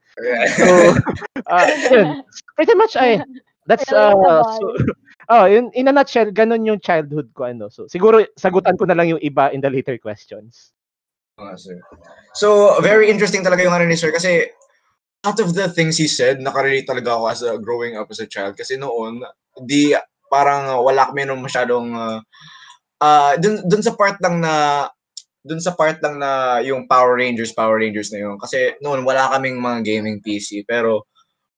So, 0.57 0.97
uh, 1.51 1.67
yun. 1.91 2.23
Pretty 2.57 2.75
much 2.75 2.97
I 2.97 3.21
that's 3.67 3.91
uh, 3.93 4.13
so, 4.15 4.65
oh, 5.35 5.45
yun, 5.45 5.71
in 5.75 5.89
a 5.89 5.93
nutshell, 5.93 6.31
ganun 6.31 6.65
yung 6.65 6.81
childhood 6.81 7.29
ko 7.35 7.45
ano. 7.51 7.69
So 7.69 7.87
siguro 7.91 8.25
sagutan 8.39 8.79
ko 8.79 8.89
na 8.89 8.95
lang 8.97 9.13
yung 9.13 9.23
iba 9.23 9.53
in 9.53 9.61
the 9.61 9.69
later 9.69 9.99
questions. 9.99 10.73
Ah, 11.35 11.59
sir. 11.59 11.83
So, 12.39 12.79
very 12.79 13.11
interesting 13.11 13.43
talaga 13.43 13.67
yung 13.67 13.75
ano 13.75 13.91
ni 13.91 13.99
sir 13.99 14.15
kasi 14.15 14.55
out 15.25 15.41
of 15.41 15.57
the 15.57 15.67
things 15.73 15.97
he 15.97 16.07
said, 16.07 16.39
nakarelate 16.39 16.87
talaga 16.87 17.17
ako 17.17 17.25
as 17.33 17.41
a 17.43 17.57
growing 17.57 17.97
up 17.97 18.13
as 18.13 18.21
a 18.21 18.29
child 18.29 18.55
kasi 18.55 18.77
noon, 18.77 19.25
di 19.65 19.97
parang 20.29 20.85
wala 20.85 21.09
kami 21.09 21.25
nung 21.25 21.41
masyadong 21.41 21.97
uh, 21.97 22.21
uh, 23.01 23.33
dun, 23.41 23.65
dun 23.65 23.83
sa 23.83 23.97
part 23.97 24.21
lang 24.21 24.45
na 24.45 24.87
dun 25.45 25.61
sa 25.61 25.77
part 25.77 26.01
lang 26.01 26.21
na 26.21 26.61
yung 26.65 26.89
Power 26.89 27.21
Rangers, 27.21 27.53
Power 27.53 27.77
Rangers 27.81 28.09
na 28.13 28.25
yun. 28.25 28.37
Kasi 28.41 28.77
noon 28.81 29.05
wala 29.05 29.29
kaming 29.37 29.61
mga 29.61 29.85
gaming 29.85 30.19
PC, 30.25 30.65
pero 30.65 31.05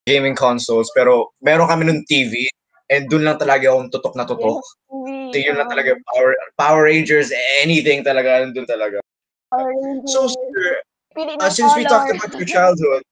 gaming 0.06 0.34
consoles, 0.34 0.90
pero 0.94 1.34
meron 1.42 1.70
kami 1.70 1.86
nung 1.86 2.02
TV 2.06 2.46
and 2.90 3.10
dun 3.10 3.26
lang 3.26 3.38
talaga 3.38 3.70
akong 3.70 3.90
tutok 3.90 4.14
na 4.14 4.26
tutok. 4.26 4.62
Yes, 4.62 5.34
So, 5.34 5.42
yun 5.42 5.58
lang 5.58 5.70
talaga 5.70 5.98
Power 6.14 6.30
Power 6.54 6.82
Rangers, 6.86 7.34
anything 7.62 8.06
talaga 8.06 8.46
dun 8.50 8.66
talaga. 8.66 9.02
So, 10.06 10.30
sir, 10.30 10.82
uh, 11.18 11.50
since 11.50 11.74
we 11.74 11.86
talked 11.86 12.10
about 12.10 12.34
your 12.34 12.46
childhood, 12.46 13.02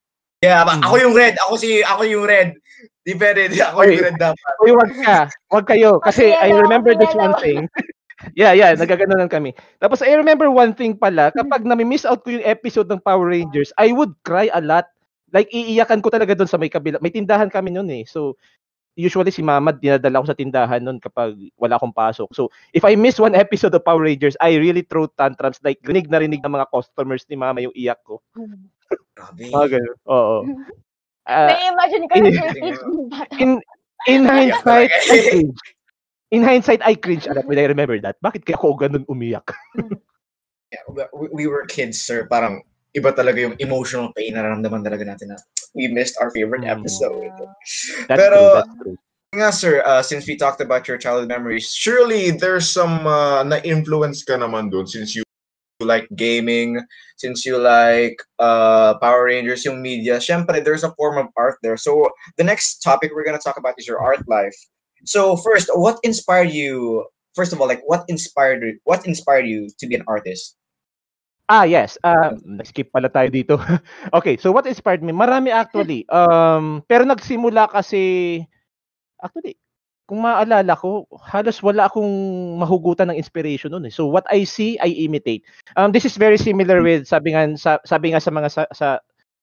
yeah, 0.42 0.64
ba- 0.66 0.80
ako 0.82 0.94
yung 0.98 1.14
red, 1.14 1.34
ako 1.44 1.54
si 1.60 1.84
ako 1.84 2.02
yung 2.08 2.24
red. 2.26 2.56
Di 3.04 3.12
pwede, 3.20 3.52
di 3.52 3.60
ako 3.60 3.84
yung 3.84 4.00
Oy. 4.00 4.06
red 4.08 4.16
dapat. 4.16 4.52
Uy, 4.64 4.72
wag 4.72 4.92
ka. 5.04 5.18
Wag 5.52 5.66
kayo. 5.68 6.00
Kasi 6.00 6.32
I 6.32 6.56
remember 6.56 6.96
this 6.96 7.12
one 7.12 7.36
thing. 7.44 7.68
yeah, 8.40 8.56
yeah. 8.56 8.72
Nagaganon 8.72 9.28
kami. 9.28 9.52
Tapos 9.76 10.00
I 10.00 10.16
remember 10.16 10.48
one 10.48 10.72
thing 10.72 10.96
pala. 10.96 11.28
Kapag 11.36 11.68
nami-miss 11.68 12.08
out 12.08 12.24
ko 12.24 12.32
yung 12.32 12.48
episode 12.48 12.88
ng 12.88 13.04
Power 13.04 13.28
Rangers, 13.28 13.76
I 13.76 13.92
would 13.92 14.16
cry 14.24 14.48
a 14.56 14.64
lot. 14.64 14.88
Like, 15.34 15.52
iiyakan 15.52 16.00
ko 16.00 16.08
talaga 16.08 16.32
doon 16.32 16.48
sa 16.48 16.56
may 16.56 16.72
kabila. 16.72 16.96
May 17.04 17.12
tindahan 17.12 17.52
kami 17.52 17.74
noon 17.74 17.90
eh. 17.92 18.04
So, 18.08 18.40
usually 18.94 19.34
si 19.34 19.42
mama 19.42 19.74
dinadala 19.74 20.22
ko 20.22 20.26
sa 20.30 20.38
tindahan 20.38 20.80
noon 20.80 21.02
kapag 21.02 21.34
wala 21.58 21.76
akong 21.76 21.92
pasok. 21.92 22.30
So, 22.32 22.48
if 22.72 22.86
I 22.86 22.94
miss 22.94 23.18
one 23.18 23.34
episode 23.44 23.74
of 23.76 23.84
Power 23.84 24.06
Rangers, 24.06 24.38
I 24.40 24.56
really 24.56 24.86
throw 24.86 25.10
tantrums. 25.12 25.60
Like, 25.60 25.82
rinig 25.84 26.08
na 26.08 26.22
rinig 26.22 26.40
ng 26.40 26.54
mga 26.54 26.70
customers 26.72 27.26
ni 27.28 27.36
mama 27.36 27.60
yung 27.60 27.74
iyak 27.76 28.00
ko. 28.06 28.22
Grabe. 29.16 29.44
Mga 29.50 29.66
ganun. 29.78 29.96
Oo. 30.08 30.36
Ah, 31.24 31.48
Na-imagine 31.48 32.04
ko 32.06 32.14
na 32.20 32.26
in- 32.28 32.36
sir, 32.36 32.48
please, 32.52 32.80
bata. 33.12 33.34
in 33.40 33.50
in 34.06 34.20
hindsight. 34.28 34.90
I 34.92 35.18
cringe. 35.30 35.58
In 36.34 36.42
hindsight, 36.42 36.82
I 36.82 36.94
cringe 36.98 37.24
a 37.24 37.32
lot 37.32 37.46
when 37.46 37.56
I 37.56 37.64
remember 37.64 37.96
that. 38.02 38.18
Bakit 38.20 38.44
kaya 38.44 38.58
ako 38.58 38.74
ganun 38.76 39.06
umiyak? 39.06 39.46
Yeah, 40.74 40.82
we, 41.14 41.28
we 41.30 41.44
were 41.46 41.64
kids, 41.64 42.00
sir. 42.02 42.26
Parang 42.26 42.60
iba 42.92 43.14
talaga 43.14 43.38
yung 43.40 43.54
emotional 43.62 44.10
pain 44.12 44.34
na 44.34 44.42
naramdaman 44.42 44.82
talaga 44.82 45.06
natin 45.06 45.30
na 45.32 45.38
we 45.72 45.86
missed 45.88 46.18
our 46.20 46.30
favorite 46.34 46.66
Mm. 46.66 46.74
episode. 46.74 47.30
That's 48.10 48.18
Pero- 48.18 48.34
true, 48.34 48.54
that's 48.60 48.74
true. 48.82 48.96
Nga, 49.34 49.50
sir, 49.50 49.74
uh, 49.82 49.98
since 49.98 50.30
we 50.30 50.38
talked 50.38 50.62
about 50.62 50.86
your 50.86 50.94
childhood 50.94 51.26
memories, 51.26 51.66
surely 51.74 52.30
there's 52.30 52.70
some 52.70 53.02
uh, 53.02 53.42
na-influence 53.42 54.22
ka 54.22 54.38
naman 54.38 54.70
doon 54.70 54.86
since 54.86 55.10
you 55.18 55.26
like 55.80 56.08
gaming, 56.14 56.80
since 57.16 57.44
you 57.44 57.58
like 57.58 58.16
uh, 58.38 58.94
Power 58.98 59.24
Rangers, 59.26 59.64
yung 59.64 59.82
media, 59.82 60.18
syempre, 60.18 60.62
there's 60.62 60.84
a 60.84 60.94
form 60.94 61.18
of 61.18 61.26
art 61.36 61.58
there. 61.62 61.76
So, 61.76 62.10
the 62.36 62.44
next 62.44 62.78
topic 62.78 63.12
we're 63.14 63.24
gonna 63.24 63.42
talk 63.42 63.58
about 63.58 63.74
is 63.78 63.86
your 63.86 63.98
art 63.98 64.26
life. 64.28 64.54
So, 65.04 65.36
first, 65.36 65.70
what 65.74 65.98
inspired 66.02 66.50
you? 66.50 67.06
First 67.34 67.52
of 67.52 67.60
all, 67.60 67.66
like, 67.66 67.82
what 67.86 68.04
inspired 68.08 68.62
what 68.84 69.06
inspired 69.06 69.46
you 69.46 69.68
to 69.78 69.86
be 69.86 69.94
an 69.96 70.04
artist? 70.06 70.56
Ah, 71.48 71.68
yes. 71.68 71.98
Uh, 72.00 72.32
skip 72.64 72.88
pala 72.88 73.10
tayo 73.12 73.28
dito. 73.28 73.60
okay, 74.16 74.40
so 74.40 74.48
what 74.48 74.64
inspired 74.64 75.04
me? 75.04 75.12
Marami 75.12 75.52
actually. 75.52 76.08
Um, 76.08 76.80
pero 76.88 77.04
nagsimula 77.04 77.68
kasi, 77.68 78.40
actually, 79.20 79.60
kung 80.04 80.20
maalala 80.20 80.76
ko, 80.76 81.08
halos 81.24 81.64
wala 81.64 81.88
akong 81.88 82.08
mahugutan 82.60 83.08
ng 83.08 83.20
inspiration 83.20 83.72
noon 83.72 83.88
eh. 83.88 83.94
So 83.94 84.04
what 84.04 84.28
I 84.28 84.44
see, 84.44 84.76
I 84.84 84.92
imitate. 85.00 85.44
Um, 85.80 85.92
this 85.92 86.04
is 86.04 86.20
very 86.20 86.36
similar 86.36 86.84
with, 86.84 87.08
sabi 87.08 87.32
nga, 87.32 87.48
sa, 87.56 87.80
sabi 87.88 88.12
nga 88.12 88.20
sa 88.20 88.30
mga 88.30 88.48
sa, 88.52 88.62
sa 88.72 88.88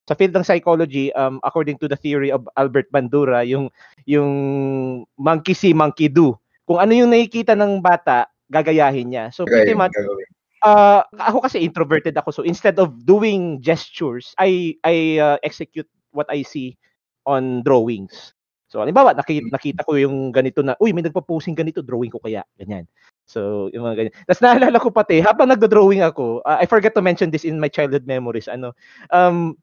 sa 0.09 0.17
field 0.17 0.33
ng 0.33 0.45
psychology, 0.45 1.13
um, 1.13 1.37
according 1.45 1.77
to 1.77 1.87
the 1.87 1.95
theory 1.95 2.33
of 2.33 2.43
Albert 2.57 2.89
Bandura, 2.89 3.45
yung 3.45 3.69
yung 4.09 4.31
monkey 5.17 5.53
see, 5.53 5.77
monkey 5.77 6.09
do. 6.09 6.33
Kung 6.65 6.81
ano 6.81 6.93
yung 6.93 7.13
nakikita 7.13 7.53
ng 7.53 7.79
bata, 7.79 8.25
gagayahin 8.49 9.13
niya. 9.13 9.25
So 9.29 9.45
pretty 9.45 9.77
much, 9.77 9.93
uh, 10.65 11.05
ako 11.15 11.45
kasi 11.45 11.61
introverted 11.61 12.17
ako 12.17 12.29
so 12.31 12.43
instead 12.43 12.77
of 12.77 12.93
doing 13.05 13.61
gestures 13.61 14.33
I 14.37 14.77
I 14.85 15.17
uh, 15.21 15.37
execute 15.41 15.87
what 16.11 16.27
I 16.29 16.43
see 16.43 16.77
on 17.25 17.61
drawings. 17.63 18.33
So 18.71 18.79
halimbawa 18.79 19.11
nakita, 19.11 19.51
nakita 19.51 19.83
ko 19.83 19.99
yung 19.99 20.31
ganito 20.31 20.63
na 20.63 20.79
uy 20.79 20.95
may 20.95 21.03
nagpo-posing 21.03 21.59
ganito 21.59 21.83
drawing 21.83 22.07
ko 22.07 22.23
kaya 22.23 22.47
ganyan. 22.55 22.87
So 23.27 23.67
yung 23.75 23.83
mga 23.83 23.95
ganyan. 23.99 24.15
Tapos 24.23 24.39
naalala 24.39 24.77
ko 24.79 24.87
pati 24.95 25.19
habang 25.19 25.51
nagdo-drawing 25.51 25.99
ako 26.07 26.39
uh, 26.47 26.55
I 26.55 26.63
forgot 26.71 26.95
to 26.95 27.03
mention 27.03 27.35
this 27.35 27.43
in 27.43 27.59
my 27.59 27.67
childhood 27.67 28.07
memories 28.07 28.47
ano 28.47 28.71
um 29.11 29.59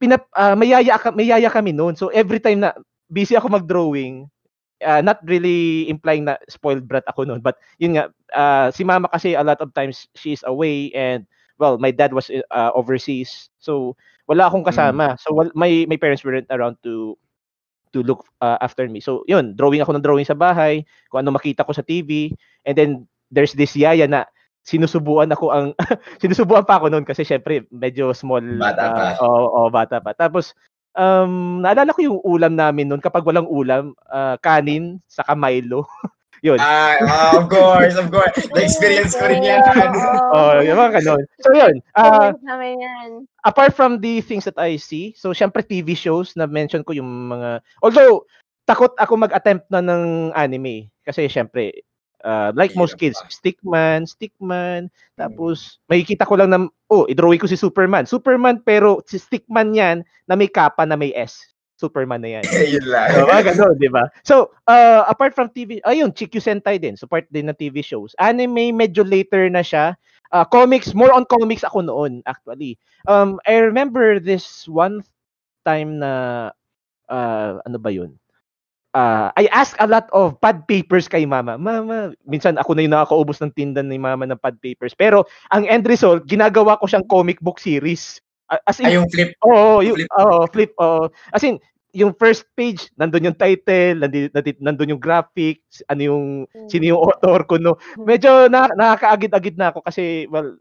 pinap 0.00 0.24
uh, 0.40 0.56
mayaya 0.56 0.96
mayaya 1.12 1.52
kami 1.52 1.76
noon. 1.76 2.00
So 2.00 2.08
every 2.16 2.40
time 2.40 2.64
na 2.64 2.72
busy 3.12 3.36
ako 3.36 3.52
mag-drawing 3.60 4.32
uh, 4.84 5.02
not 5.02 5.18
really 5.26 5.88
implying 5.90 6.24
na 6.24 6.38
spoiled 6.48 6.86
brat 6.86 7.04
ako 7.08 7.24
noon 7.24 7.40
but 7.40 7.58
yun 7.82 7.98
nga 7.98 8.08
uh, 8.34 8.68
si 8.70 8.84
mama 8.84 9.08
kasi 9.10 9.34
a 9.34 9.42
lot 9.42 9.58
of 9.60 9.72
times 9.74 10.06
she's 10.14 10.44
away 10.46 10.92
and 10.94 11.26
well 11.58 11.78
my 11.78 11.90
dad 11.90 12.12
was 12.14 12.30
uh, 12.30 12.70
overseas 12.74 13.50
so 13.58 13.96
wala 14.30 14.46
akong 14.46 14.66
kasama 14.66 15.18
so 15.18 15.34
wal, 15.34 15.50
my 15.56 15.88
my 15.88 15.96
parents 15.96 16.22
weren't 16.22 16.48
around 16.52 16.76
to 16.84 17.16
to 17.92 18.04
look 18.04 18.24
uh, 18.40 18.58
after 18.60 18.84
me. 18.88 19.00
So 19.00 19.24
yun 19.30 19.54
drawing 19.54 19.82
ako 19.82 19.96
ng 19.96 20.04
drawing 20.04 20.28
sa 20.28 20.36
bahay 20.38 20.82
kung 21.08 21.24
ano 21.24 21.34
makita 21.34 21.64
ko 21.64 21.72
sa 21.72 21.84
TV 21.84 22.32
and 22.64 22.74
then 22.74 22.90
there's 23.32 23.52
this 23.54 23.76
yaya 23.76 24.08
na 24.08 24.24
sinusubuan 24.64 25.32
ako 25.32 25.52
ang 25.52 25.66
sinusubuan 26.22 26.64
pa 26.64 26.76
ako 26.76 26.92
noon 26.92 27.06
kasi 27.08 27.24
syempre 27.24 27.64
medyo 27.72 28.12
small 28.12 28.44
Bata 28.60 28.84
pa. 28.92 29.04
uh, 29.16 29.24
oo, 29.24 29.46
oo, 29.64 29.68
bata 29.72 29.96
pa. 30.02 30.12
Tapos 30.12 30.52
um 30.98 31.62
naalala 31.62 31.94
ko 31.94 32.00
yung 32.02 32.20
ulam 32.26 32.58
namin 32.58 32.90
noon 32.90 33.00
kapag 33.00 33.22
walang 33.22 33.46
ulam 33.46 33.94
uh, 34.10 34.34
kanin 34.42 34.98
saka 35.06 35.38
Milo 35.38 35.86
yun 36.42 36.58
Ah, 36.60 36.98
ah, 37.02 37.32
of 37.38 37.50
course, 37.50 37.94
of 37.98 38.10
course. 38.10 38.34
Na-experience 38.54 39.14
ko 39.14 39.26
rin 39.26 39.42
yan. 39.42 39.62
Oh, 40.34 40.62
yung 40.62 40.78
mga 40.78 41.02
ganun. 41.02 41.22
So 41.42 41.50
yun, 41.54 41.82
uh, 41.98 42.32
apart 43.44 43.74
from 43.74 43.98
the 43.98 44.20
things 44.22 44.44
that 44.46 44.58
I 44.58 44.78
see, 44.78 45.14
so 45.18 45.34
syempre 45.34 45.66
TV 45.66 45.98
shows 45.98 46.34
na 46.38 46.46
mention 46.46 46.82
ko 46.86 46.94
yung 46.94 47.30
mga 47.30 47.62
although 47.82 48.26
takot 48.68 48.92
ako 49.00 49.16
mag-attempt 49.16 49.66
na 49.72 49.80
ng 49.80 50.36
anime 50.36 50.92
kasi 51.00 51.24
syempre 51.26 51.72
uh, 52.24 52.50
like 52.54 52.74
most 52.74 52.98
kids. 52.98 53.18
Stickman, 53.30 54.06
Stickman, 54.08 54.90
tapos 55.14 55.78
makikita 55.86 56.26
ko 56.26 56.38
lang 56.38 56.50
na 56.50 56.66
oh, 56.90 57.04
i-drawing 57.06 57.40
ko 57.40 57.46
si 57.46 57.58
Superman. 57.58 58.06
Superman 58.08 58.62
pero 58.62 59.02
si 59.06 59.18
Stickman 59.20 59.74
yan 59.74 60.02
na 60.26 60.34
may 60.34 60.50
kapa 60.50 60.84
na 60.86 60.98
may 60.98 61.14
S. 61.14 61.42
Superman 61.78 62.18
na 62.18 62.38
yan. 62.38 62.44
Yun 62.74 62.86
lang. 62.90 63.14
So, 63.14 63.30
mga 63.30 63.44
ganun, 63.54 63.74
di 63.78 63.86
ba? 63.86 64.04
So, 64.26 64.50
uh, 64.66 65.06
apart 65.06 65.32
from 65.38 65.54
TV, 65.54 65.78
ayun, 65.86 66.10
Chikyu 66.10 66.42
Sentai 66.42 66.82
din. 66.82 66.98
So, 66.98 67.06
part 67.06 67.30
din 67.30 67.46
ng 67.46 67.54
TV 67.54 67.86
shows. 67.86 68.18
Anime, 68.18 68.74
medyo 68.74 69.06
later 69.06 69.46
na 69.46 69.62
siya. 69.62 69.94
Uh, 70.34 70.42
comics, 70.44 70.92
more 70.92 71.14
on 71.14 71.22
comics 71.30 71.62
ako 71.62 71.86
noon, 71.86 72.20
actually. 72.26 72.76
Um, 73.06 73.38
I 73.46 73.62
remember 73.62 74.18
this 74.18 74.66
one 74.66 75.06
time 75.62 76.02
na, 76.02 76.50
uh, 77.06 77.62
ano 77.62 77.78
ba 77.78 77.94
yun? 77.94 78.18
Uh, 78.90 79.30
I 79.38 79.46
asked 79.54 79.78
a 79.78 79.86
lot 79.86 80.10
of 80.10 80.34
pad 80.42 80.66
papers 80.66 81.06
kay 81.06 81.22
mama. 81.22 81.54
Mama, 81.54 82.18
minsan 82.26 82.58
ako 82.58 82.74
na 82.74 82.82
yung 82.82 82.94
nakakaubos 82.98 83.38
ng 83.38 83.54
tindan 83.54 83.86
ni 83.86 84.02
mama 84.02 84.26
ng 84.26 84.40
pad 84.42 84.58
papers. 84.58 84.98
Pero, 84.98 85.30
ang 85.54 85.62
end 85.70 85.86
result, 85.86 86.26
ginagawa 86.26 86.74
ko 86.82 86.90
siyang 86.90 87.06
comic 87.06 87.38
book 87.38 87.62
series. 87.62 88.18
Uh, 88.48 88.60
As 88.64 88.80
in, 88.80 88.88
Ay, 88.88 88.96
yung 88.96 89.08
flip. 89.12 89.36
Oo, 89.44 89.84
yung 89.84 89.96
Flip. 90.00 90.10
oo, 90.16 90.38
flip, 90.48 90.72
oo. 90.80 91.12
As 91.36 91.44
in, 91.44 91.60
yung 91.92 92.12
first 92.16 92.44
page, 92.56 92.88
nandun 92.96 93.28
yung 93.32 93.38
title, 93.38 94.04
nandun, 94.04 94.32
nandun 94.60 94.92
yung 94.96 95.02
graphics, 95.02 95.84
ano 95.88 96.00
yung, 96.00 96.26
sino 96.68 96.84
yung 96.96 97.00
author 97.08 97.44
ko, 97.44 97.60
no. 97.60 97.76
Medyo 98.00 98.48
na, 98.48 98.68
nakakaagid-agid 98.72 99.56
na 99.60 99.72
ako 99.72 99.84
kasi, 99.84 100.24
well, 100.32 100.56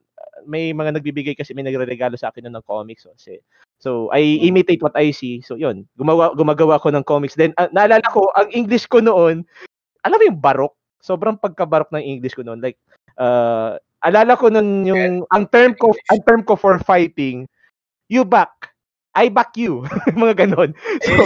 may 0.47 0.71
mga 0.71 0.99
nagbibigay 0.99 1.35
kasi 1.35 1.51
may 1.51 1.65
nagre-regalo 1.65 2.15
sa 2.15 2.29
akin 2.31 2.47
ng 2.47 2.63
comics. 2.67 3.03
So, 3.03 3.11
kasi, 3.15 3.39
so 3.79 3.89
I 4.15 4.39
imitate 4.43 4.83
what 4.83 4.95
I 4.95 5.11
see. 5.11 5.43
So, 5.43 5.55
yun. 5.59 5.87
Gumawa, 5.99 6.35
gumagawa 6.37 6.79
ko 6.79 6.91
ng 6.91 7.03
comics. 7.03 7.35
Then, 7.35 7.51
ah, 7.59 7.67
naalala 7.71 8.05
ko, 8.11 8.31
ang 8.37 8.47
English 8.55 8.87
ko 8.87 8.99
noon, 9.03 9.43
alam 10.03 10.17
mo 10.19 10.23
yung 10.27 10.39
barok? 10.39 10.73
Sobrang 11.03 11.39
pagkabarok 11.39 11.91
ng 11.91 12.03
English 12.03 12.35
ko 12.35 12.43
noon. 12.43 12.63
Like, 12.63 12.79
uh, 13.19 13.75
alala 14.05 14.37
ko 14.39 14.47
nun 14.47 14.87
yung, 14.87 15.25
ang 15.35 15.45
term 15.51 15.75
ko, 15.75 15.91
ang 16.13 16.21
term 16.23 16.41
ko 16.47 16.55
for 16.55 16.79
fighting, 16.79 17.49
you 18.09 18.25
back. 18.25 18.73
I 19.17 19.33
back 19.33 19.57
you. 19.57 19.81
mga 20.13 20.45
ganon. 20.45 20.77
So, 21.01 21.13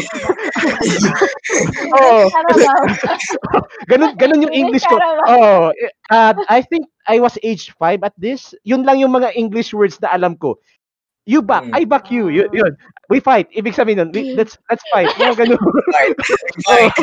oh, 2.00 2.23
Carabao. 2.31 2.88
ganun, 3.91 4.15
ganun 4.15 4.47
yung 4.47 4.55
English 4.55 4.88
ko. 4.88 4.95
Oh, 5.27 5.75
uh, 6.07 6.33
I 6.47 6.63
think 6.63 6.88
I 7.11 7.19
was 7.19 7.35
age 7.43 7.75
5 7.75 8.07
at 8.07 8.15
this. 8.15 8.55
Yun 8.63 8.88
lang 8.88 9.03
yung 9.03 9.11
mga 9.11 9.35
English 9.35 9.75
words 9.75 10.00
na 10.00 10.15
alam 10.15 10.39
ko. 10.39 10.55
You 11.27 11.43
back, 11.43 11.67
Mm. 11.67 11.75
I 11.75 11.83
back 11.85 12.09
you. 12.09 12.31
Yun, 12.31 12.50
yun. 12.50 12.73
We 13.11 13.19
fight. 13.19 13.51
Ibig 13.51 13.75
sabihin 13.75 14.00
nun, 14.00 14.09
we, 14.15 14.33
let's, 14.39 14.57
let's 14.71 14.81
fight. 14.89 15.11
Mga 15.19 15.45
ganun. 15.45 15.61
Fight. 15.93 16.17
Fight. 16.65 16.95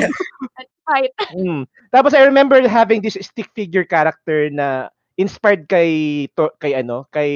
Fight. 0.88 1.12
Mm. 1.36 1.68
Tapos 1.92 2.16
I 2.16 2.24
remember 2.24 2.58
having 2.66 3.04
this 3.04 3.20
stick 3.20 3.52
figure 3.54 3.84
character 3.84 4.48
na 4.48 4.88
inspired 5.18 5.66
kay 5.66 6.24
to, 6.38 6.48
kay 6.62 6.78
ano, 6.78 7.04
kay 7.10 7.30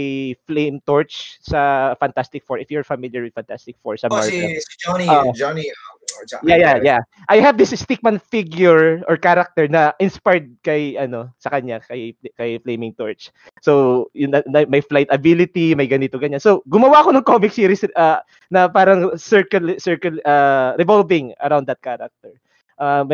Flame 0.47 0.79
Torch 0.87 1.37
sa 1.43 1.93
Fantastic 1.99 2.47
Four. 2.47 2.63
If 2.63 2.71
you're 2.71 2.87
familiar 2.87 3.27
with 3.27 3.35
Fantastic 3.35 3.75
Four 3.83 3.99
sa 3.99 4.07
Oh, 4.09 4.17
Marvel. 4.17 4.31
si, 4.31 4.63
si 4.63 4.75
Johnny, 4.79 5.11
Ah. 5.11 5.27
Johnny, 5.35 5.67
uh, 5.67 6.25
Johnny. 6.31 6.55
Yeah, 6.55 6.59
yeah, 6.63 6.77
yeah. 6.79 7.01
I 7.27 7.43
have 7.43 7.59
this 7.59 7.75
stickman 7.75 8.23
figure 8.23 9.03
or 9.11 9.17
character 9.19 9.67
na 9.67 9.91
inspired 9.99 10.55
kay 10.63 10.95
ano 10.95 11.35
sa 11.43 11.51
kanya 11.51 11.83
kay 11.83 12.15
kay 12.39 12.63
Flaming 12.63 12.95
Torch. 12.95 13.35
So, 13.65 14.07
yun 14.15 14.31
na, 14.31 14.47
na- 14.47 14.69
may 14.71 14.81
flight 14.85 15.11
ability, 15.11 15.75
may 15.75 15.91
ganito 15.91 16.23
ganyan. 16.23 16.39
So, 16.39 16.63
gumawa 16.71 17.03
ako 17.03 17.11
ng 17.19 17.27
comic 17.27 17.51
series 17.51 17.83
uh, 17.99 18.23
na 18.53 18.71
parang 18.71 19.19
circle 19.19 19.75
circle 19.83 20.23
uh, 20.23 20.79
revolving 20.79 21.35
around 21.43 21.67
that 21.67 21.83
character. 21.83 22.39
Uh, 22.83 23.07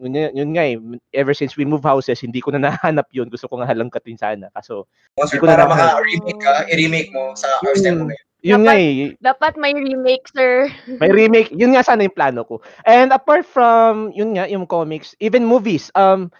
yun, 0.00 0.16
yun 0.32 0.50
nga 0.56 0.64
eh, 0.64 0.80
ever 1.12 1.36
since 1.36 1.60
we 1.60 1.68
move 1.68 1.84
houses, 1.84 2.24
hindi 2.24 2.40
ko 2.40 2.56
na 2.56 2.72
nahanap 2.72 3.04
yun. 3.12 3.28
Gusto 3.28 3.52
ko 3.52 3.60
nga 3.60 3.68
halangkatin 3.68 4.16
sana. 4.16 4.48
Kaso, 4.56 4.88
Oh, 5.20 5.28
sir, 5.28 5.36
Hindi 5.36 5.44
ko 5.44 5.46
na 5.46 5.52
para 5.52 5.64
naman- 5.68 5.76
maka-remake 5.76 6.40
ka, 6.40 6.52
i-remake 6.72 7.10
mo 7.12 7.36
sa 7.36 7.60
art 7.60 7.76
style 7.76 7.98
mo 8.00 8.04
ngayon. 8.08 8.24
yun 8.40 8.56
Dapat- 8.56 8.64
nga 8.64 8.74
eh, 8.80 9.12
Dapat 9.20 9.52
may 9.60 9.72
remake, 9.76 10.24
sir. 10.32 10.72
May 10.96 11.12
remake, 11.12 11.52
yun 11.52 11.76
nga 11.76 11.84
sana 11.84 12.08
yung 12.08 12.16
plano 12.16 12.40
ko. 12.48 12.64
And 12.88 13.12
apart 13.12 13.44
from, 13.44 14.16
yun 14.16 14.40
nga, 14.40 14.48
yung 14.48 14.64
comics, 14.64 15.12
even 15.20 15.44
movies, 15.44 15.92
um, 15.92 16.32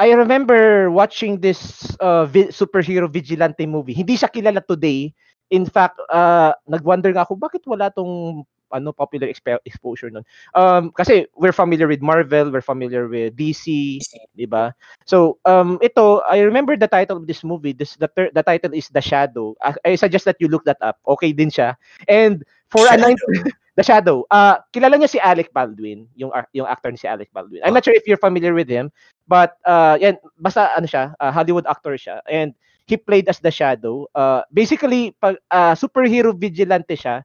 I 0.00 0.16
remember 0.16 0.88
watching 0.88 1.40
this 1.40 1.84
uh, 2.00 2.24
vi- 2.24 2.48
superhero 2.48 3.04
vigilante 3.08 3.68
movie. 3.68 3.92
Hindi 3.92 4.16
siya 4.16 4.32
kilala 4.32 4.64
today. 4.64 5.12
In 5.52 5.64
fact, 5.64 6.00
uh, 6.08 6.56
nag-wonder 6.64 7.12
nga 7.12 7.28
ako, 7.28 7.36
bakit 7.36 7.60
wala 7.68 7.92
tong 7.92 8.44
ano 8.72 8.92
popular 8.92 9.28
exp- 9.28 9.62
exposure 9.64 10.10
nun. 10.10 10.24
Um, 10.54 10.90
kasi 10.90 11.26
we're 11.36 11.54
familiar 11.54 11.86
with 11.86 12.02
Marvel, 12.02 12.50
we're 12.50 12.64
familiar 12.64 13.08
with 13.08 13.36
DC, 13.36 13.98
di 14.34 14.46
ba? 14.46 14.74
So, 15.04 15.38
um, 15.44 15.78
ito, 15.82 16.22
I 16.28 16.40
remember 16.40 16.76
the 16.76 16.88
title 16.88 17.16
of 17.18 17.26
this 17.26 17.44
movie. 17.44 17.72
This 17.72 17.96
the 17.96 18.08
ter- 18.08 18.32
the 18.34 18.42
title 18.42 18.74
is 18.74 18.88
The 18.90 19.02
Shadow. 19.02 19.54
I, 19.62 19.74
I 19.84 19.92
suggest 19.94 20.24
that 20.26 20.40
you 20.40 20.48
look 20.48 20.64
that 20.64 20.80
up. 20.80 20.98
Okay 21.06 21.32
din 21.32 21.50
siya. 21.50 21.76
And 22.08 22.42
for 22.70 22.84
a 22.86 22.96
Shadow. 22.98 23.14
90 23.14 23.52
The 23.76 23.84
Shadow. 23.84 24.24
Uh, 24.32 24.56
kilala 24.72 24.96
niya 24.96 25.12
si 25.12 25.20
Alec 25.20 25.52
Baldwin, 25.52 26.08
yung 26.16 26.32
yung 26.56 26.64
actor 26.64 26.88
ni 26.88 26.96
si 26.96 27.04
Alec 27.04 27.28
Baldwin. 27.28 27.60
I'm 27.60 27.76
not 27.76 27.84
sure 27.84 27.92
if 27.92 28.08
you're 28.08 28.16
familiar 28.16 28.56
with 28.56 28.72
him, 28.72 28.88
but 29.28 29.60
uh, 29.68 30.00
yan, 30.00 30.16
basta 30.40 30.72
ano 30.72 30.88
siya, 30.88 31.12
uh, 31.20 31.28
Hollywood 31.28 31.68
actor 31.68 31.92
siya. 32.00 32.24
And 32.24 32.56
he 32.88 32.96
played 32.96 33.28
as 33.28 33.38
The 33.38 33.52
Shadow. 33.52 34.08
Uh, 34.16 34.48
basically, 34.48 35.12
pag 35.20 35.36
uh, 35.52 35.76
superhero 35.76 36.32
vigilante 36.32 36.96
siya, 36.96 37.20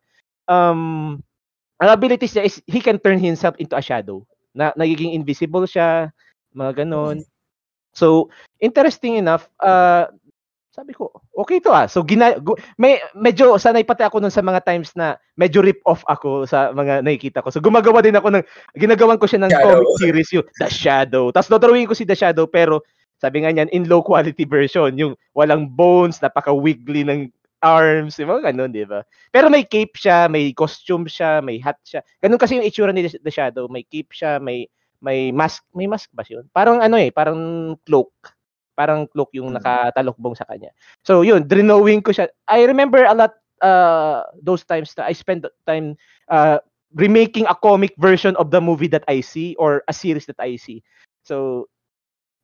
um, 0.51 1.24
ang 1.81 1.89
abilities 1.89 2.38
niya 2.38 2.45
is 2.45 2.61
he 2.69 2.77
can 2.77 3.01
turn 3.01 3.17
himself 3.17 3.57
into 3.57 3.73
a 3.73 3.81
shadow. 3.81 4.21
Na 4.53 4.69
nagiging 4.77 5.17
invisible 5.17 5.65
siya, 5.65 6.13
mga 6.53 6.85
ganon. 6.85 7.25
So, 7.97 8.29
interesting 8.61 9.17
enough, 9.17 9.50
uh, 9.59 10.07
sabi 10.71 10.95
ko, 10.95 11.11
okay 11.35 11.59
to 11.59 11.73
ah. 11.75 11.89
So, 11.89 12.05
gina, 12.05 12.39
gu- 12.39 12.55
may, 12.79 13.03
medyo 13.11 13.59
sanay 13.59 13.83
pati 13.83 14.07
ako 14.07 14.23
nun 14.23 14.31
sa 14.31 14.39
mga 14.39 14.63
times 14.63 14.95
na 14.95 15.19
medyo 15.35 15.59
rip 15.59 15.83
off 15.83 16.05
ako 16.07 16.47
sa 16.47 16.71
mga 16.71 17.03
nakikita 17.03 17.43
ko. 17.43 17.51
So, 17.51 17.59
gumagawa 17.59 18.00
din 18.00 18.15
ako 18.15 18.31
ng, 18.31 18.45
ginagawan 18.79 19.19
ko 19.19 19.27
siya 19.27 19.43
ng 19.43 19.51
Shadow. 19.51 19.83
comic 19.83 19.91
series, 20.00 20.29
yung 20.31 20.47
The 20.63 20.69
Shadow. 20.71 21.27
Tapos, 21.35 21.51
dodrawing 21.51 21.91
ko 21.91 21.97
si 21.97 22.07
The 22.07 22.15
Shadow, 22.15 22.47
pero 22.47 22.85
sabi 23.19 23.43
nga 23.43 23.51
niyan, 23.51 23.69
in 23.75 23.85
low 23.91 24.00
quality 24.00 24.47
version, 24.47 24.95
yung 24.95 25.13
walang 25.35 25.67
bones, 25.67 26.23
napaka-wiggly 26.23 27.03
ng 27.03 27.27
arms, 27.62 28.18
yung 28.18 28.34
mga 28.34 28.51
ganun, 28.51 28.74
di 28.74 28.84
ba? 28.86 29.06
Pero 29.30 29.48
may 29.50 29.63
cape 29.65 29.94
siya, 29.98 30.25
may 30.27 30.51
costume 30.53 31.06
siya, 31.08 31.39
may 31.46 31.62
hat 31.62 31.77
siya. 31.86 32.01
Ganun 32.22 32.41
kasi 32.41 32.58
yung 32.58 32.65
itsura 32.68 32.91
ni 32.91 33.06
The 33.08 33.32
Shadow. 33.32 33.70
May 33.70 33.86
cape 33.86 34.12
siya, 34.13 34.41
may 34.41 34.65
may 35.01 35.34
mask, 35.34 35.65
may 35.74 35.89
mask 35.89 36.10
ba 36.13 36.22
yun? 36.30 36.46
Parang 36.53 36.77
ano 36.82 36.98
eh, 36.98 37.10
parang 37.10 37.74
cloak. 37.86 38.13
Parang 38.77 39.06
cloak 39.10 39.34
yung 39.34 39.50
Mm. 39.53 39.58
nakatalokbong 39.58 40.38
sa 40.38 40.46
kanya. 40.46 40.70
So 41.06 41.22
yun, 41.25 41.46
drenowing 41.50 42.01
ko 42.06 42.13
siya. 42.13 42.30
I 42.50 42.65
remember 42.70 43.01
a 43.06 43.13
lot 43.13 43.34
uh, 43.62 44.22
those 44.41 44.62
times 44.65 44.94
na 44.98 45.10
I 45.10 45.13
spent 45.13 45.46
time 45.65 45.98
uh, 46.30 46.62
remaking 46.94 47.46
a 47.50 47.56
comic 47.58 47.94
version 47.98 48.38
of 48.38 48.50
the 48.53 48.62
movie 48.62 48.89
that 48.94 49.06
I 49.10 49.22
see 49.22 49.58
or 49.58 49.82
a 49.89 49.94
series 49.94 50.25
that 50.30 50.38
I 50.41 50.58
see. 50.58 50.82
So 51.25 51.65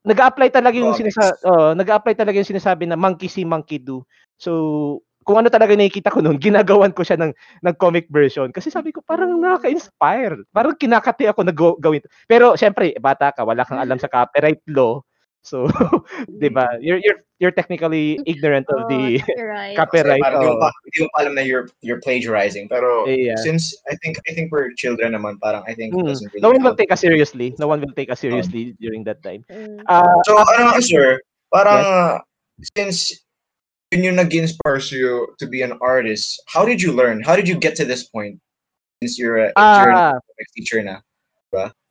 nag-apply 0.07 0.49
talaga 0.49 0.77
yung 0.79 0.95
Comics. 0.95 1.13
sinasa 1.13 1.35
oh, 1.45 1.73
nag-apply 1.75 2.15
talaga 2.15 2.39
yung 2.39 2.51
sinasabi 2.55 2.87
na 2.87 2.95
monkey 2.97 3.27
see 3.27 3.43
monkey 3.45 3.77
do. 3.77 4.01
So 4.39 5.03
kung 5.27 5.43
ano 5.43 5.51
talaga 5.51 5.75
nakikita 5.75 6.07
ko 6.15 6.23
noon, 6.23 6.39
ginagawan 6.47 6.95
ko 6.95 7.03
siya 7.03 7.19
ng 7.19 7.35
ng 7.67 7.75
comic 7.75 8.07
version 8.07 8.47
kasi 8.55 8.71
sabi 8.71 8.95
ko 8.95 9.03
parang 9.03 9.35
nakaka-inspire. 9.35 10.39
Parang 10.55 10.79
kinakati 10.79 11.27
ako 11.27 11.43
na 11.43 11.51
gawin. 11.51 12.01
Pero 12.31 12.55
syempre, 12.55 12.95
bata 12.97 13.35
ka, 13.35 13.43
wala 13.43 13.67
kang 13.67 13.83
alam 13.83 13.99
sa 13.99 14.07
copyright 14.07 14.63
law. 14.71 15.03
So, 15.47 15.63
'di 16.39 16.51
ba? 16.51 16.75
You're 16.83 16.99
you're 16.99 17.23
you're 17.39 17.55
technically 17.55 18.19
ignorant 18.27 18.67
of 18.67 18.83
the 18.91 19.23
right. 19.39 19.79
copyright. 19.79 20.19
Parang 20.19 20.43
di 20.43 20.47
mo 20.51 20.59
oh. 20.59 20.59
pa, 20.59 20.69
di 20.91 20.99
mo 21.03 21.07
pa 21.15 21.17
alam 21.23 21.39
na 21.39 21.43
you're, 21.45 21.71
you're 21.79 22.03
plagiarizing. 22.03 22.67
Pero 22.67 23.07
Yeah. 23.07 23.39
since 23.39 23.71
I 23.87 23.95
think 24.03 24.19
I 24.27 24.35
think 24.35 24.51
we're 24.51 24.75
children 24.75 25.15
naman, 25.15 25.39
parang 25.39 25.63
I 25.63 25.71
think 25.71 25.95
it 25.95 26.03
Mm. 26.03 26.11
doesn't 26.11 26.35
really 26.35 26.43
No 26.43 26.51
one 26.51 26.63
will 26.67 26.75
take 26.75 26.91
us 26.91 26.99
seriously. 26.99 27.55
No 27.63 27.71
one 27.71 27.79
will 27.79 27.95
take 27.95 28.11
us 28.11 28.19
seriously 28.19 28.75
during 28.83 29.07
that 29.07 29.23
time. 29.23 29.47
Mm. 29.47 29.87
Uh, 29.87 30.19
So 30.27 30.35
ano 30.35 30.75
nga 30.75 30.83
sir, 30.83 31.23
parang 31.47 31.79
uh, 31.79 32.13
since 32.75 33.26
yun 33.91 34.03
yung 34.03 34.19
nag-inspire 34.19 34.83
you 34.91 35.31
to 35.39 35.47
be 35.47 35.61
an 35.61 35.77
artist, 35.79 36.43
how 36.47 36.65
did 36.65 36.81
you 36.81 36.91
learn? 36.91 37.23
How 37.23 37.35
did 37.35 37.47
you 37.47 37.55
get 37.55 37.75
to 37.79 37.85
this 37.85 38.03
point? 38.03 38.39
Since 39.01 39.19
you're 39.19 39.37
a, 39.37 39.53
you're 39.55 39.93
a 39.93 40.17
ah, 40.17 40.19
teacher 40.57 40.81
na. 40.83 40.99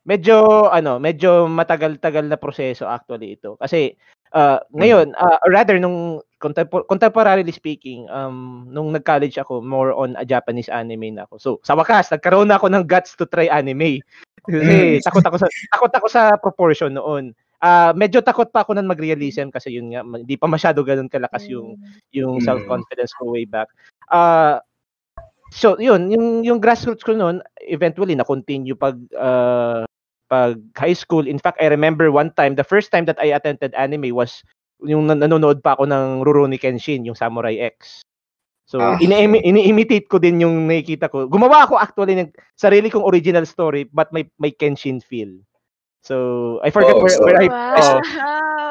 medyo 0.07 0.69
ano, 0.71 1.03
medyo 1.03 1.51
matagal-tagal 1.51 2.31
na 2.31 2.39
proseso 2.39 2.87
actually 2.87 3.35
ito. 3.35 3.59
Kasi 3.59 3.99
uh, 4.31 4.63
ngayon, 4.71 5.13
uh, 5.19 5.39
rather 5.51 5.83
nung 5.83 6.23
contempor- 6.39 6.87
contemporarily 6.87 7.51
speaking, 7.51 8.07
um 8.15 8.71
nung 8.71 8.95
nag-college 8.95 9.35
ako, 9.43 9.59
more 9.61 9.91
on 9.91 10.15
a 10.17 10.25
Japanese 10.25 10.71
anime 10.71 11.19
na 11.19 11.27
ako. 11.27 11.35
So, 11.43 11.51
sa 11.67 11.75
wakas, 11.75 12.15
nagkaroon 12.15 12.47
na 12.47 12.57
ako 12.57 12.71
ng 12.71 12.87
guts 12.87 13.19
to 13.19 13.27
try 13.27 13.51
anime. 13.51 13.99
Kasi 14.47 15.03
Mm. 15.03 15.03
takot 15.03 15.27
ako 15.27 15.37
sa 15.43 15.49
takot 15.75 15.93
ako 15.99 16.07
sa 16.07 16.23
proportion 16.39 16.95
noon. 16.95 17.35
Ah, 17.59 17.97
medyo 17.97 18.21
takot 18.21 18.53
pa 18.53 18.63
ako 18.63 18.77
nang 18.77 18.89
mag-realism 18.89 19.49
kasi 19.49 19.81
yun 19.81 19.89
nga, 19.89 20.05
hindi 20.05 20.37
pa 20.37 20.45
masyado 20.45 20.85
ganoon 20.85 21.09
kalakas 21.09 21.49
yung 21.49 21.81
yung 22.13 22.37
Mm. 22.37 22.45
self-confidence 22.45 23.17
ko 23.17 23.33
way 23.33 23.49
back. 23.49 23.73
Ah, 24.13 24.61
so 25.49 25.81
yun, 25.81 26.13
yung 26.13 26.45
yung 26.45 26.61
grassroots 26.61 27.01
ko 27.01 27.17
noon, 27.17 27.41
eventually 27.65 28.13
na 28.13 28.29
continue 28.29 28.77
pag 28.77 29.01
ah, 29.17 29.89
pag 30.27 30.59
high 30.77 30.93
school. 30.97 31.25
In 31.25 31.39
fact, 31.39 31.57
I 31.63 31.71
remember 31.71 32.11
one 32.11 32.35
time, 32.35 32.59
the 32.59 32.67
first 32.67 32.91
time 32.91 33.07
that 33.07 33.17
I 33.17 33.31
attended 33.33 33.73
anime 33.73 34.11
was 34.13 34.43
yung 34.85 35.09
nan- 35.09 35.23
nanonood 35.23 35.65
pa 35.65 35.73
ako 35.73 35.89
ng 35.89 36.21
Rurouni 36.27 36.61
Kenshin, 36.61 37.07
yung 37.09 37.17
Samurai 37.17 37.57
X. 37.73 38.05
So, 38.67 38.83
Ah. 38.83 38.99
ini- 38.99 39.15
ini-imitate 39.47 40.11
ko 40.11 40.19
din 40.19 40.43
yung 40.43 40.67
nakikita 40.67 41.07
ko. 41.07 41.31
Gumawa 41.31 41.65
ako 41.65 41.79
actually 41.79 42.19
ng 42.19 42.35
sarili 42.59 42.91
kong 42.91 43.07
original 43.07 43.47
story 43.47 43.87
but 43.89 44.11
may 44.11 44.27
may 44.37 44.51
Kenshin 44.51 44.99
feel. 45.01 45.31
So, 46.07 46.17
I 46.63 46.71
forgot 46.71 46.95
Oh, 46.95 47.03
where, 47.03 47.11
so- 47.19 47.27
where 47.27 47.41
I 47.43 47.51
Wow. 47.51 47.99
oh, 47.99 47.99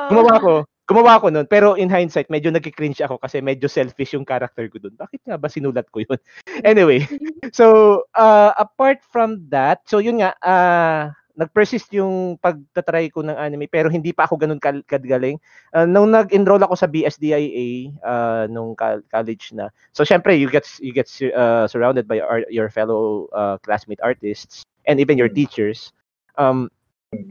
gumawa 0.07 0.31
ako. 0.39 0.53
Gumawa 0.87 1.11
ako 1.19 1.27
nun. 1.33 1.47
Pero 1.49 1.73
in 1.75 1.89
hindsight, 1.91 2.29
medyo 2.31 2.53
nagki-cringe 2.53 3.01
ako 3.03 3.17
kasi 3.19 3.41
medyo 3.43 3.67
selfish 3.67 4.13
yung 4.15 4.23
character 4.23 4.69
ko 4.71 4.79
dun. 4.79 4.95
Bakit 4.95 5.27
nga 5.27 5.35
ba 5.35 5.49
sinulat 5.51 5.89
ko 5.91 5.99
yun? 6.05 6.19
anyway, 6.63 7.03
so 7.51 7.99
uh, 8.15 8.53
apart 8.55 9.01
from 9.03 9.43
that, 9.49 9.81
so 9.89 9.97
yun 9.97 10.21
nga, 10.21 10.31
uh, 10.45 11.09
nag-persist 11.35 11.91
yung 11.91 12.39
pagtatry 12.39 13.11
ko 13.11 13.19
ng 13.19 13.35
anime 13.35 13.67
pero 13.67 13.91
hindi 13.91 14.15
pa 14.15 14.23
ako 14.23 14.39
ganun 14.39 14.61
kal- 14.61 14.85
kagaling. 14.87 15.35
Uh, 15.75 15.83
nung 15.83 16.07
nag-enroll 16.13 16.63
ako 16.63 16.79
sa 16.79 16.87
BSDIA 16.87 17.91
uh, 18.05 18.45
nung 18.47 18.71
kal- 18.71 19.03
college 19.11 19.51
na. 19.51 19.67
So 19.91 20.07
syempre 20.07 20.37
you 20.39 20.47
get 20.47 20.63
you 20.79 20.95
get 20.95 21.11
uh, 21.35 21.67
surrounded 21.67 22.07
by 22.07 22.23
our, 22.23 22.47
your 22.47 22.71
fellow 22.71 23.27
uh, 23.35 23.59
classmate 23.59 23.99
artists 23.99 24.63
and 24.87 25.01
even 25.03 25.19
your 25.19 25.27
Mm. 25.27 25.35
teachers. 25.35 25.91
Um 26.39 26.71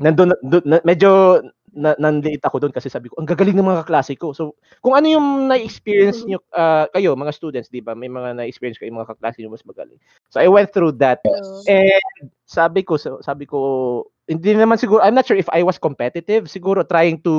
nandun, 0.00 0.32
nandun- 0.42 0.66
na, 0.68 0.76
medyo 0.84 1.40
na, 1.74 1.98
nanliit 1.98 2.40
ako 2.46 2.62
doon 2.62 2.74
kasi 2.74 2.86
sabi 2.86 3.10
ko, 3.10 3.18
ang 3.18 3.26
gagaling 3.26 3.58
ng 3.58 3.66
mga 3.66 3.82
kaklase 3.84 4.14
ko. 4.14 4.30
So, 4.30 4.54
kung 4.78 4.94
ano 4.94 5.10
yung 5.10 5.50
na-experience 5.50 6.22
nyo, 6.24 6.38
ah, 6.54 6.86
kayo, 6.94 7.18
mga 7.18 7.34
students, 7.34 7.68
di 7.68 7.82
ba? 7.82 7.98
May 7.98 8.06
mga 8.06 8.38
na-experience 8.38 8.78
kayo, 8.78 8.94
mga 8.94 9.10
kaklase 9.10 9.42
nyo 9.42 9.50
mas 9.50 9.66
magaling. 9.66 9.98
So, 10.30 10.38
I 10.38 10.46
went 10.46 10.70
through 10.70 10.94
that. 11.02 11.20
So, 11.26 11.66
And 11.66 12.30
sabi 12.46 12.86
ko, 12.86 12.94
sabi 12.96 13.44
ko, 13.44 13.58
hindi 14.24 14.56
naman 14.56 14.80
siguro, 14.80 15.04
I'm 15.04 15.12
not 15.12 15.28
sure 15.28 15.36
if 15.36 15.48
I 15.52 15.60
was 15.60 15.76
competitive. 15.76 16.48
Siguro 16.48 16.80
trying 16.86 17.20
to, 17.22 17.34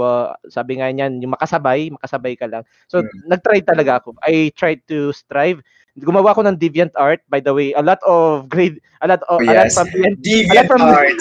uh, 0.00 0.28
sabi 0.48 0.80
nga 0.80 0.88
niyan, 0.88 1.20
yung 1.20 1.36
makasabay, 1.36 1.92
makasabay 1.92 2.34
ka 2.36 2.48
lang. 2.48 2.64
So, 2.88 3.04
Mm. 3.04 3.08
nag-try 3.28 3.60
talaga 3.60 4.00
ako. 4.00 4.16
I 4.24 4.48
tried 4.56 4.80
to 4.88 5.12
strive. 5.12 5.60
Gumawa 5.92 6.32
ako 6.32 6.48
ng 6.48 6.56
deviant 6.56 6.88
art. 6.96 7.20
By 7.28 7.44
the 7.44 7.52
way, 7.52 7.76
a 7.76 7.84
lot 7.84 8.00
of 8.08 8.48
grade, 8.48 8.80
a 9.04 9.06
lot, 9.12 9.20
of, 9.28 9.44
Oh, 9.44 9.44
a 9.44 9.52
lot 9.52 9.68
yes. 9.68 9.76
from 9.76 9.92
Deviant 10.24 10.64
from- 10.64 10.80
art. 10.88 11.20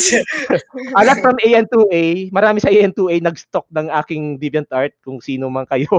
a 1.00 1.04
lot 1.04 1.20
from 1.20 1.36
AN2A, 1.44 2.32
marami 2.32 2.64
sa 2.64 2.72
AN2A 2.72 3.20
nag-stock 3.20 3.68
ng 3.68 3.92
aking 3.92 4.40
DeviantArt 4.40 4.96
kung 5.04 5.20
sino 5.20 5.52
man 5.52 5.68
kayo. 5.68 5.92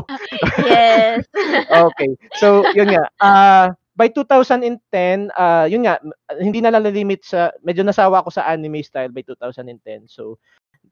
yes. 0.64 1.28
okay. 1.92 2.16
So, 2.40 2.64
yun 2.72 2.96
nga. 2.96 3.04
Ah, 3.20 3.76
by 3.92 4.08
2010, 4.08 5.32
ah 5.36 5.68
yun 5.68 5.84
nga, 5.84 6.00
hindi 6.40 6.64
na 6.64 6.72
lang 6.72 6.88
limit 6.88 7.24
sa, 7.24 7.52
medyo 7.60 7.84
nasawa 7.84 8.24
ako 8.24 8.32
sa 8.32 8.48
anime 8.48 8.80
style 8.80 9.12
by 9.12 9.20
2010. 9.24 10.08
So, 10.08 10.40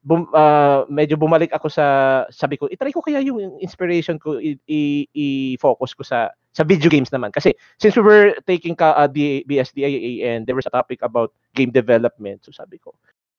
bum, 0.04 0.28
ah, 0.36 0.84
medyo 0.88 1.16
bumalik 1.16 1.52
ako 1.52 1.68
sa 1.72 1.86
sabi 2.28 2.56
ko, 2.60 2.68
i-try 2.68 2.92
ko 2.92 3.00
kaya 3.00 3.20
yung 3.24 3.58
inspiration 3.60 4.20
ko 4.20 4.36
i-focus 4.40 5.92
ko 5.96 6.02
sa 6.04 6.32
sa 6.50 6.66
video 6.66 6.90
games 6.90 7.12
naman. 7.14 7.32
Kasi 7.32 7.54
since 7.78 7.96
we 7.96 8.04
were 8.04 8.34
taking 8.44 8.74
ka 8.74 8.92
uh, 8.96 9.08
the 9.08 9.46
BSDIA 9.46 10.26
and 10.26 10.44
there 10.44 10.58
was 10.58 10.66
a 10.66 10.74
topic 10.74 11.00
about 11.00 11.32
game 11.54 11.70
development. 11.70 12.44
So 12.44 12.52
sabi 12.52 12.78
ko 12.78 12.94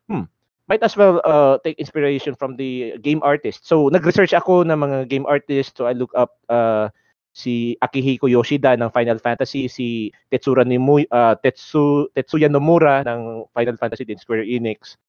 hmm 0.10 0.26
might 0.72 0.84
as 0.88 0.96
well 0.96 1.20
uh, 1.28 1.60
take 1.68 1.76
inspiration 1.84 2.32
from 2.32 2.56
the 2.56 2.96
game 3.04 3.20
artist. 3.28 3.68
So 3.68 3.92
nag-research 3.92 4.32
ako 4.32 4.64
ng 4.64 4.80
mga 4.80 5.12
game 5.12 5.28
artists 5.28 5.76
so 5.76 5.84
I 5.84 5.92
look 5.92 6.16
up 6.16 6.40
uh, 6.48 6.88
si 7.32 7.80
Akihiko 7.80 8.28
Yoshida 8.28 8.76
ng 8.76 8.92
Final 8.92 9.20
Fantasy 9.24 9.72
si 9.72 10.12
Tetsura 10.28 10.68
Nimu 10.68 11.08
uh, 11.08 11.36
Tetsu 11.40 12.12
Tetsuya 12.12 12.52
Nomura 12.52 13.08
ng 13.08 13.48
Final 13.56 13.78
Fantasy 13.80 14.04
din 14.04 14.20
Square 14.20 14.44
Enix 14.44 15.00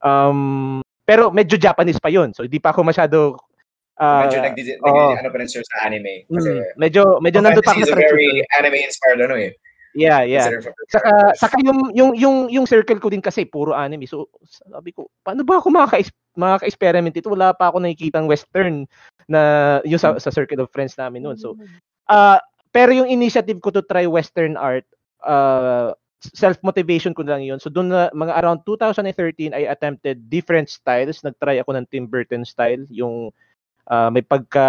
um 0.00 0.80
pero 1.04 1.28
medyo 1.28 1.60
Japanese 1.60 2.00
pa 2.00 2.08
yon 2.08 2.32
so 2.32 2.44
hindi 2.44 2.56
pa 2.60 2.72
ako 2.72 2.80
masyado 2.88 3.36
uh, 3.98 4.22
medyo 4.24 4.38
nag 4.40 4.54
oo. 4.86 5.06
ano 5.18 5.28
pa 5.28 5.36
rin 5.42 5.48
sir 5.50 5.62
sa 5.66 5.90
anime. 5.90 6.24
Kasi, 6.30 6.50
Mm, 6.54 6.64
medyo 6.78 7.02
medyo 7.20 7.38
nandun 7.42 7.64
pa 7.64 7.74
ako 7.74 7.84
sa 7.84 7.98
very 7.98 8.06
transition. 8.08 8.56
anime-inspired 8.58 9.20
ano 9.26 9.36
eh. 9.36 9.50
Yeah, 9.96 10.20
yeah. 10.24 10.52
Saka 10.92 11.32
saka 11.32 11.56
yung 11.64 11.92
yung 11.96 12.12
yung 12.12 12.36
yung 12.52 12.66
circle 12.68 13.00
ko 13.00 13.08
din 13.08 13.24
kasi 13.24 13.48
puro 13.48 13.72
anime. 13.72 14.04
So 14.04 14.28
sabi 14.44 14.92
ko, 14.92 15.08
paano 15.24 15.46
ba 15.48 15.60
ako 15.60 15.72
makaka 15.72 16.04
makaka-experiment 16.36 17.16
dito? 17.16 17.32
Wala 17.32 17.56
pa 17.56 17.72
ako 17.72 17.80
nakikitang 17.80 18.28
western 18.28 18.84
na 19.28 19.40
yung 19.88 20.00
sa, 20.00 20.16
sa 20.20 20.32
circle 20.32 20.60
of 20.60 20.72
friends 20.72 20.96
namin 21.00 21.24
noon. 21.24 21.40
So 21.40 21.56
ah 22.12 22.40
pero 22.68 22.92
yung 22.92 23.08
initiative 23.08 23.58
ko 23.64 23.72
to 23.72 23.80
try 23.80 24.04
western 24.04 24.60
art 24.60 24.84
uh 25.24 25.96
self-motivation 26.20 27.14
ko 27.14 27.22
lang 27.22 27.46
yun. 27.46 27.62
So 27.62 27.70
doon 27.70 27.94
na 27.94 28.10
mga 28.10 28.34
around 28.42 28.66
2013 28.66 29.54
I 29.54 29.70
attempted 29.70 30.26
different 30.26 30.68
styles. 30.68 31.22
Nag-try 31.22 31.62
ako 31.62 31.78
ng 31.78 31.86
Tim 31.88 32.10
Burton 32.10 32.42
style, 32.42 32.84
yung 32.90 33.30
ah, 33.86 34.10
may 34.10 34.22
pagka 34.26 34.66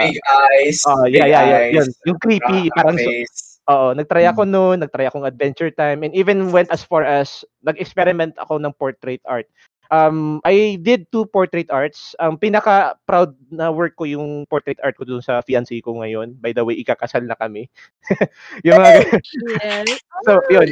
Yung 0.00 0.14
big 0.14 0.18
eyes. 0.22 0.78
Big 1.10 1.18
yeah, 1.18 1.26
yeah, 1.26 1.42
yeah, 1.44 1.58
eyes, 1.58 1.74
yun. 1.74 1.88
Yung 2.06 2.18
creepy, 2.22 2.70
parang 2.72 2.96
so, 2.96 3.02
face. 3.04 3.51
Oo, 3.70 3.94
nag-try 3.94 4.26
ako 4.26 4.42
noon, 4.42 4.82
nag-try 4.82 5.06
akong 5.06 5.22
Adventure 5.22 5.70
Time, 5.70 6.02
and 6.02 6.10
even 6.18 6.50
went 6.50 6.66
as 6.74 6.82
far 6.82 7.06
as 7.06 7.46
nag-experiment 7.62 8.34
ako 8.34 8.58
ng 8.58 8.74
portrait 8.74 9.22
art. 9.22 9.46
Um, 9.92 10.40
I 10.42 10.80
did 10.80 11.06
two 11.12 11.28
portrait 11.28 11.68
arts. 11.68 12.16
Ang 12.16 12.40
pinaka-proud 12.40 13.36
na 13.52 13.68
work 13.68 13.94
ko 14.00 14.08
yung 14.08 14.48
portrait 14.48 14.80
art 14.80 14.96
ko 14.96 15.04
dun 15.04 15.20
sa 15.20 15.44
fiancé 15.44 15.84
ko 15.84 16.00
ngayon. 16.00 16.40
By 16.40 16.56
the 16.56 16.64
way, 16.64 16.80
ikakasal 16.80 17.22
na 17.28 17.36
kami. 17.36 17.68
yung 18.66 18.80
mga, 18.80 19.20
so, 20.26 20.40
yun. 20.48 20.66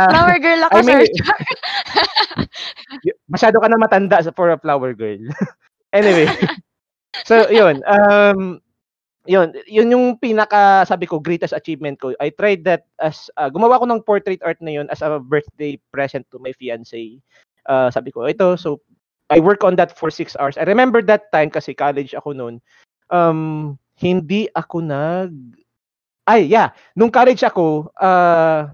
Ah, 0.00 0.08
Flower 0.10 0.40
girl 0.40 0.60
ako, 0.66 0.72
I 0.72 0.82
mean, 0.82 1.04
sir. 1.04 1.36
masyado 3.32 3.60
ka 3.60 3.68
na 3.68 3.78
matanda 3.78 4.18
sa- 4.24 4.34
for 4.34 4.50
a 4.50 4.58
flower 4.58 4.96
girl. 4.96 5.20
anyway. 5.92 6.26
so, 7.28 7.46
yun. 7.52 7.84
Um, 7.86 8.64
yun, 9.26 9.52
yun 9.66 9.92
yung 9.92 10.06
pinaka 10.18 10.86
sabi 10.86 11.06
ko 11.06 11.18
greatest 11.20 11.52
achievement 11.52 12.00
ko. 12.00 12.14
I 12.18 12.30
tried 12.30 12.64
that 12.64 12.86
as 12.98 13.30
uh, 13.36 13.50
gumawa 13.50 13.78
ko 13.78 13.86
ng 13.86 14.02
portrait 14.02 14.40
art 14.42 14.58
na 14.62 14.74
yun 14.74 14.86
as 14.90 15.02
a 15.02 15.18
birthday 15.18 15.78
present 15.90 16.26
to 16.32 16.38
my 16.38 16.54
fiancé. 16.56 17.20
Uh, 17.66 17.90
sabi 17.90 18.10
ko, 18.10 18.26
ito, 18.26 18.54
so 18.54 18.80
I 19.30 19.42
work 19.42 19.66
on 19.66 19.74
that 19.76 19.98
for 19.98 20.10
six 20.10 20.38
hours. 20.38 20.56
I 20.56 20.64
remember 20.64 21.02
that 21.10 21.30
time 21.34 21.50
kasi 21.50 21.74
college 21.74 22.14
ako 22.14 22.32
noon. 22.32 22.62
Um, 23.10 23.78
hindi 23.98 24.46
ako 24.54 24.82
nag 24.82 25.34
ay, 26.26 26.50
yeah. 26.50 26.74
Nung 26.98 27.14
college 27.14 27.46
ako, 27.46 27.94
uh, 28.02 28.66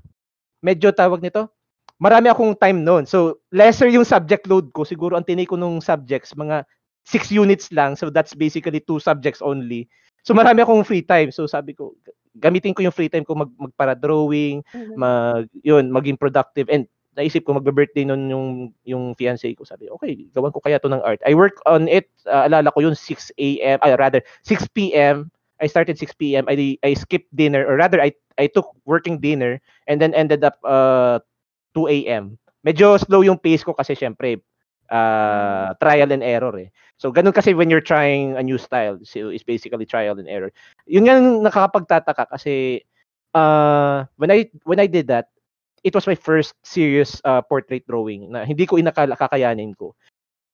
medyo 0.65 0.89
tawag 0.89 1.21
nito, 1.21 1.53
marami 2.01 2.33
akong 2.33 2.57
time 2.57 2.81
noon. 2.81 3.05
So, 3.05 3.45
lesser 3.53 3.93
yung 3.93 4.09
subject 4.09 4.49
load 4.49 4.73
ko. 4.73 4.89
Siguro 4.89 5.21
ang 5.21 5.29
tinake 5.29 5.53
ko 5.53 5.61
nung 5.61 5.85
subjects, 5.85 6.33
mga 6.33 6.65
six 7.05 7.29
units 7.29 7.69
lang. 7.69 7.93
So, 7.93 8.09
that's 8.09 8.33
basically 8.33 8.81
two 8.81 9.05
subjects 9.05 9.45
only. 9.45 9.85
So, 10.23 10.35
marami 10.35 10.63
akong 10.63 10.87
free 10.87 11.03
time. 11.03 11.31
So, 11.35 11.47
sabi 11.51 11.75
ko, 11.75 11.95
gamitin 12.39 12.75
ko 12.75 12.83
yung 12.83 12.95
free 12.95 13.11
time 13.11 13.27
ko 13.27 13.35
mag, 13.35 13.51
magpara-drawing, 13.59 14.63
mag, 14.95 15.47
yun, 15.63 15.91
maging 15.91 16.19
productive. 16.19 16.71
And 16.71 16.87
naisip 17.19 17.45
ko, 17.45 17.53
magbe-birthday 17.59 18.07
nun 18.09 18.31
yung, 18.31 18.47
yung 18.87 19.05
fiancé 19.19 19.53
ko. 19.59 19.65
Sabi, 19.67 19.91
okay, 19.91 20.27
gawan 20.33 20.53
ko 20.55 20.61
kaya 20.63 20.79
to 20.81 20.89
ng 20.89 21.03
art. 21.05 21.21
I 21.27 21.35
work 21.35 21.59
on 21.67 21.89
it, 21.91 22.09
uh, 22.27 22.47
alala 22.49 22.73
ko 22.73 22.81
yun, 22.81 22.95
6 22.97 23.59
a.m., 23.61 23.79
ay, 23.83 23.95
rather, 23.99 24.23
6 24.47 24.95
p.m., 24.95 25.31
I 25.63 25.67
started 25.71 25.95
6 25.99 26.35
p.m. 26.35 26.47
I 26.51 26.75
I 26.83 26.91
skipped 26.99 27.31
dinner 27.31 27.63
or 27.63 27.79
rather 27.79 28.03
I 28.03 28.11
I 28.35 28.51
took 28.51 28.67
working 28.83 29.23
dinner 29.23 29.63
and 29.87 30.03
then 30.03 30.11
ended 30.11 30.43
up 30.43 30.59
uh 30.67 31.23
2 31.71 32.03
a.m. 32.11 32.35
Medyo 32.67 32.99
slow 32.99 33.23
yung 33.23 33.39
pace 33.39 33.63
ko 33.63 33.71
kasi 33.71 33.95
syempre 33.95 34.43
uh 34.91 35.71
trial 35.79 36.11
and 36.11 36.27
error 36.27 36.55
eh. 36.59 36.69
So 37.03 37.11
ganun 37.11 37.35
kasi 37.35 37.51
when 37.51 37.67
you're 37.67 37.83
trying 37.83 38.39
a 38.39 38.47
new 38.47 38.63
style, 38.63 39.03
so 39.03 39.35
it's 39.35 39.43
basically 39.43 39.83
trial 39.83 40.23
and 40.23 40.31
error. 40.31 40.55
Yun 40.87 41.11
nga 41.11 41.19
nakakapagtataka 41.19 42.31
kasi 42.31 42.87
uh 43.35 44.07
when 44.23 44.31
I 44.31 44.47
when 44.63 44.79
I 44.79 44.87
did 44.87 45.11
that, 45.11 45.35
it 45.83 45.99
was 45.99 46.07
my 46.07 46.15
first 46.15 46.55
serious 46.63 47.19
uh, 47.27 47.43
portrait 47.43 47.83
drawing 47.91 48.31
na 48.31 48.47
hindi 48.47 48.71
ko 48.71 48.79
inakala 48.79 49.19
kakayanin 49.19 49.75
ko. 49.75 49.99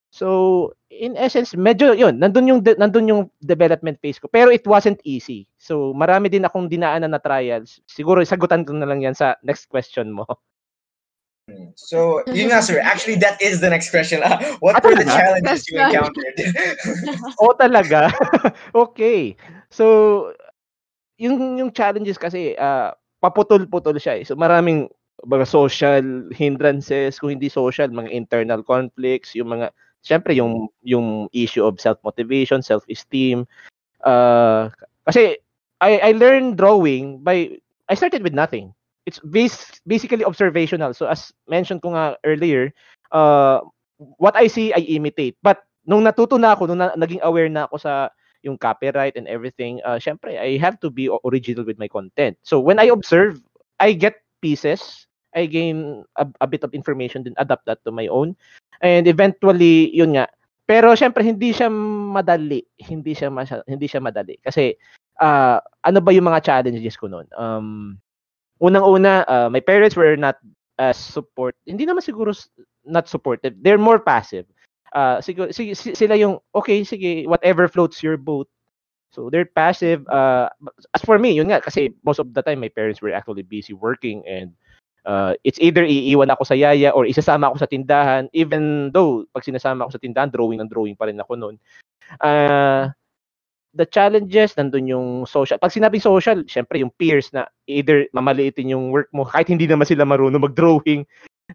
So, 0.08 0.72
in 0.88 1.20
essence, 1.20 1.52
medyo 1.52 1.92
yun, 1.92 2.16
nandun 2.16 2.48
yung 2.48 2.60
nandun 2.64 3.12
yung 3.12 3.22
development 3.44 4.00
phase 4.00 4.16
ko. 4.16 4.32
Pero 4.32 4.48
it 4.48 4.64
wasn't 4.64 5.04
easy. 5.04 5.44
So, 5.60 5.92
marami 5.92 6.32
din 6.32 6.48
akong 6.48 6.72
dinaanan 6.72 7.12
na 7.12 7.20
trials. 7.20 7.76
Siguro 7.84 8.24
sagutan 8.24 8.64
ko 8.64 8.72
na 8.72 8.88
lang 8.88 9.04
yan 9.04 9.12
sa 9.12 9.36
next 9.44 9.68
question 9.68 10.16
mo. 10.16 10.24
So, 11.74 12.20
yun 12.28 12.52
nga 12.52 12.60
sir, 12.60 12.80
actually 12.82 13.16
that 13.24 13.40
is 13.40 13.60
the 13.60 13.70
next 13.70 13.90
question. 13.90 14.20
Ah, 14.24 14.36
what 14.60 14.76
Ah, 14.76 14.82
were 14.84 14.96
the 14.98 15.08
challenges 15.08 15.64
you 15.68 15.80
encountered? 15.80 16.36
oh, 17.40 17.54
talaga? 17.56 18.12
okay. 18.74 19.32
So, 19.72 20.32
yung 21.16 21.58
yung 21.58 21.70
challenges 21.72 22.20
kasi 22.20 22.52
uh, 22.58 22.92
paputol-putol 23.24 23.96
siya 23.96 24.20
eh. 24.20 24.24
So, 24.28 24.36
maraming 24.36 24.92
mga 25.26 25.46
social 25.48 26.04
hindrances, 26.30 27.18
kung 27.18 27.34
hindi 27.34 27.50
social, 27.50 27.90
mga 27.90 28.12
internal 28.12 28.62
conflicts, 28.62 29.34
yung 29.34 29.50
mga 29.50 29.74
syempre 30.06 30.30
yung 30.36 30.70
yung 30.86 31.26
issue 31.34 31.64
of 31.66 31.80
self-motivation, 31.82 32.62
self-esteem. 32.62 33.48
Uh, 34.06 34.70
kasi 35.08 35.40
I 35.82 35.98
I 35.98 36.10
learned 36.14 36.54
drawing 36.58 37.22
by 37.24 37.58
I 37.90 37.94
started 37.98 38.22
with 38.22 38.36
nothing. 38.36 38.77
It's 39.08 39.20
bas- 39.24 39.80
basically 39.88 40.28
observational. 40.28 40.92
So 40.92 41.08
as 41.08 41.32
mentioned 41.48 41.80
ko 41.80 41.96
nga 41.96 42.20
earlier, 42.28 42.76
uh, 43.08 43.64
what 44.20 44.36
I 44.36 44.52
see 44.52 44.76
I 44.76 44.84
imitate. 44.84 45.40
But 45.40 45.64
nung 45.88 46.04
natuto 46.04 46.36
na 46.36 46.52
ako, 46.52 46.68
nung 46.68 46.84
na, 46.84 46.92
naging 46.92 47.24
aware 47.24 47.48
na 47.48 47.64
ako 47.64 47.80
sa 47.80 48.12
yung 48.44 48.60
copyright 48.60 49.16
and 49.16 49.24
everything, 49.24 49.80
uh, 49.88 49.96
syempre 49.96 50.36
I 50.36 50.60
have 50.60 50.76
to 50.84 50.92
be 50.92 51.08
original 51.24 51.64
with 51.64 51.80
my 51.80 51.88
content. 51.88 52.36
So 52.44 52.60
when 52.60 52.76
I 52.76 52.92
observe, 52.92 53.40
I 53.80 53.96
get 53.96 54.20
pieces, 54.44 55.08
I 55.32 55.48
gain 55.48 56.04
a, 56.20 56.28
a 56.44 56.46
bit 56.46 56.62
of 56.62 56.76
information, 56.76 57.24
then 57.24 57.34
adapt 57.40 57.64
that 57.66 57.80
to 57.88 57.90
my 57.90 58.06
own. 58.06 58.36
And 58.84 59.08
eventually, 59.08 59.90
yun 59.90 60.14
nga. 60.14 60.28
Pero 60.68 60.92
syempre 60.92 61.24
hindi 61.24 61.56
siya 61.56 61.72
madali, 61.72 62.60
hindi 62.84 63.16
siya 63.16 63.32
masya, 63.32 63.64
hindi 63.64 63.88
siya 63.88 64.04
madali 64.04 64.36
kasi 64.44 64.76
ah 65.16 65.64
ano 65.80 65.98
ba 66.04 66.12
yung 66.12 66.28
mga 66.28 66.44
challenges 66.44 67.00
ko 67.00 67.08
noon? 67.08 67.24
Um 67.40 67.96
unang-una, 68.60 69.24
uh, 69.28 69.48
my 69.50 69.60
parents 69.60 69.96
were 69.96 70.16
not 70.16 70.36
as 70.78 70.96
support. 70.96 71.58
Hindi 71.66 71.84
naman 71.84 72.06
siguro 72.06 72.30
not 72.86 73.10
supportive. 73.10 73.54
They're 73.60 73.80
more 73.82 73.98
passive. 73.98 74.46
Uh 74.94 75.20
siguro 75.20 75.52
sige, 75.52 75.76
si- 75.76 75.92
sila 75.92 76.16
yung 76.16 76.40
okay, 76.54 76.80
sige, 76.86 77.28
whatever 77.28 77.68
floats 77.68 78.00
your 78.00 78.16
boat. 78.16 78.48
So 79.12 79.28
they're 79.28 79.48
passive. 79.48 80.06
Uh 80.08 80.48
as 80.96 81.04
for 81.04 81.18
me, 81.18 81.36
yun 81.36 81.52
nga 81.52 81.60
kasi 81.60 81.92
most 82.06 82.22
of 82.22 82.32
the 82.32 82.40
time 82.40 82.62
my 82.62 82.72
parents 82.72 83.02
were 83.02 83.12
actually 83.12 83.44
busy 83.44 83.76
working 83.76 84.24
and 84.24 84.56
uh, 85.04 85.36
it's 85.44 85.60
either 85.60 85.84
iiwan 85.84 86.32
ako 86.32 86.44
sa 86.48 86.56
yaya 86.56 86.92
or 86.96 87.04
isasama 87.04 87.52
ako 87.52 87.60
sa 87.60 87.68
tindahan 87.68 88.28
even 88.32 88.88
though 88.96 89.28
pag 89.36 89.44
sinasama 89.44 89.84
ako 89.84 89.96
sa 89.96 90.02
tindahan 90.02 90.32
drawing 90.32 90.60
ng 90.64 90.70
drawing 90.72 90.96
pa 90.96 91.08
rin 91.08 91.20
ako 91.20 91.36
noon. 91.36 91.56
Uh, 92.24 92.88
the 93.74 93.86
challenges 93.86 94.54
nandun 94.54 94.88
yung 94.88 95.08
social. 95.26 95.58
Pag 95.58 95.72
sinabing 95.72 96.02
social, 96.02 96.40
syempre 96.48 96.80
yung 96.80 96.92
peers 96.96 97.28
na 97.32 97.46
either 97.68 98.08
mamaliitin 98.16 98.72
yung 98.72 98.90
work 98.90 99.08
mo 99.12 99.24
kahit 99.28 99.48
hindi 99.48 99.68
naman 99.68 99.84
sila 99.84 100.08
marunong 100.08 100.40
mag-drawing. 100.40 101.04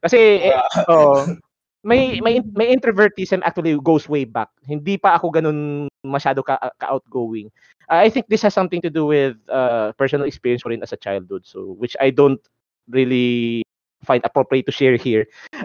Kasi 0.02 0.50
eh, 0.50 0.58
oh, 0.90 1.26
may 1.88 2.22
may 2.24 2.40
may 2.56 2.72
introvertism 2.72 3.44
actually 3.44 3.76
goes 3.82 4.08
way 4.08 4.24
back. 4.24 4.50
Hindi 4.64 4.96
pa 4.98 5.20
ako 5.20 5.34
ganun 5.36 5.88
masyado 6.06 6.40
ka, 6.46 6.58
ka-outgoing. 6.80 7.52
I 7.92 8.08
think 8.08 8.32
this 8.32 8.42
has 8.48 8.56
something 8.56 8.80
to 8.82 8.90
do 8.90 9.06
with 9.06 9.36
uh, 9.52 9.92
personal 10.00 10.26
experience 10.26 10.64
ko 10.64 10.72
rin 10.72 10.82
as 10.82 10.96
a 10.96 11.02
childhood. 11.02 11.44
So 11.44 11.76
which 11.76 12.00
I 12.00 12.10
don't 12.16 12.40
really 12.88 13.64
find 14.04 14.24
appropriate 14.24 14.66
to 14.68 14.76
share 14.76 14.96
here. 14.96 15.28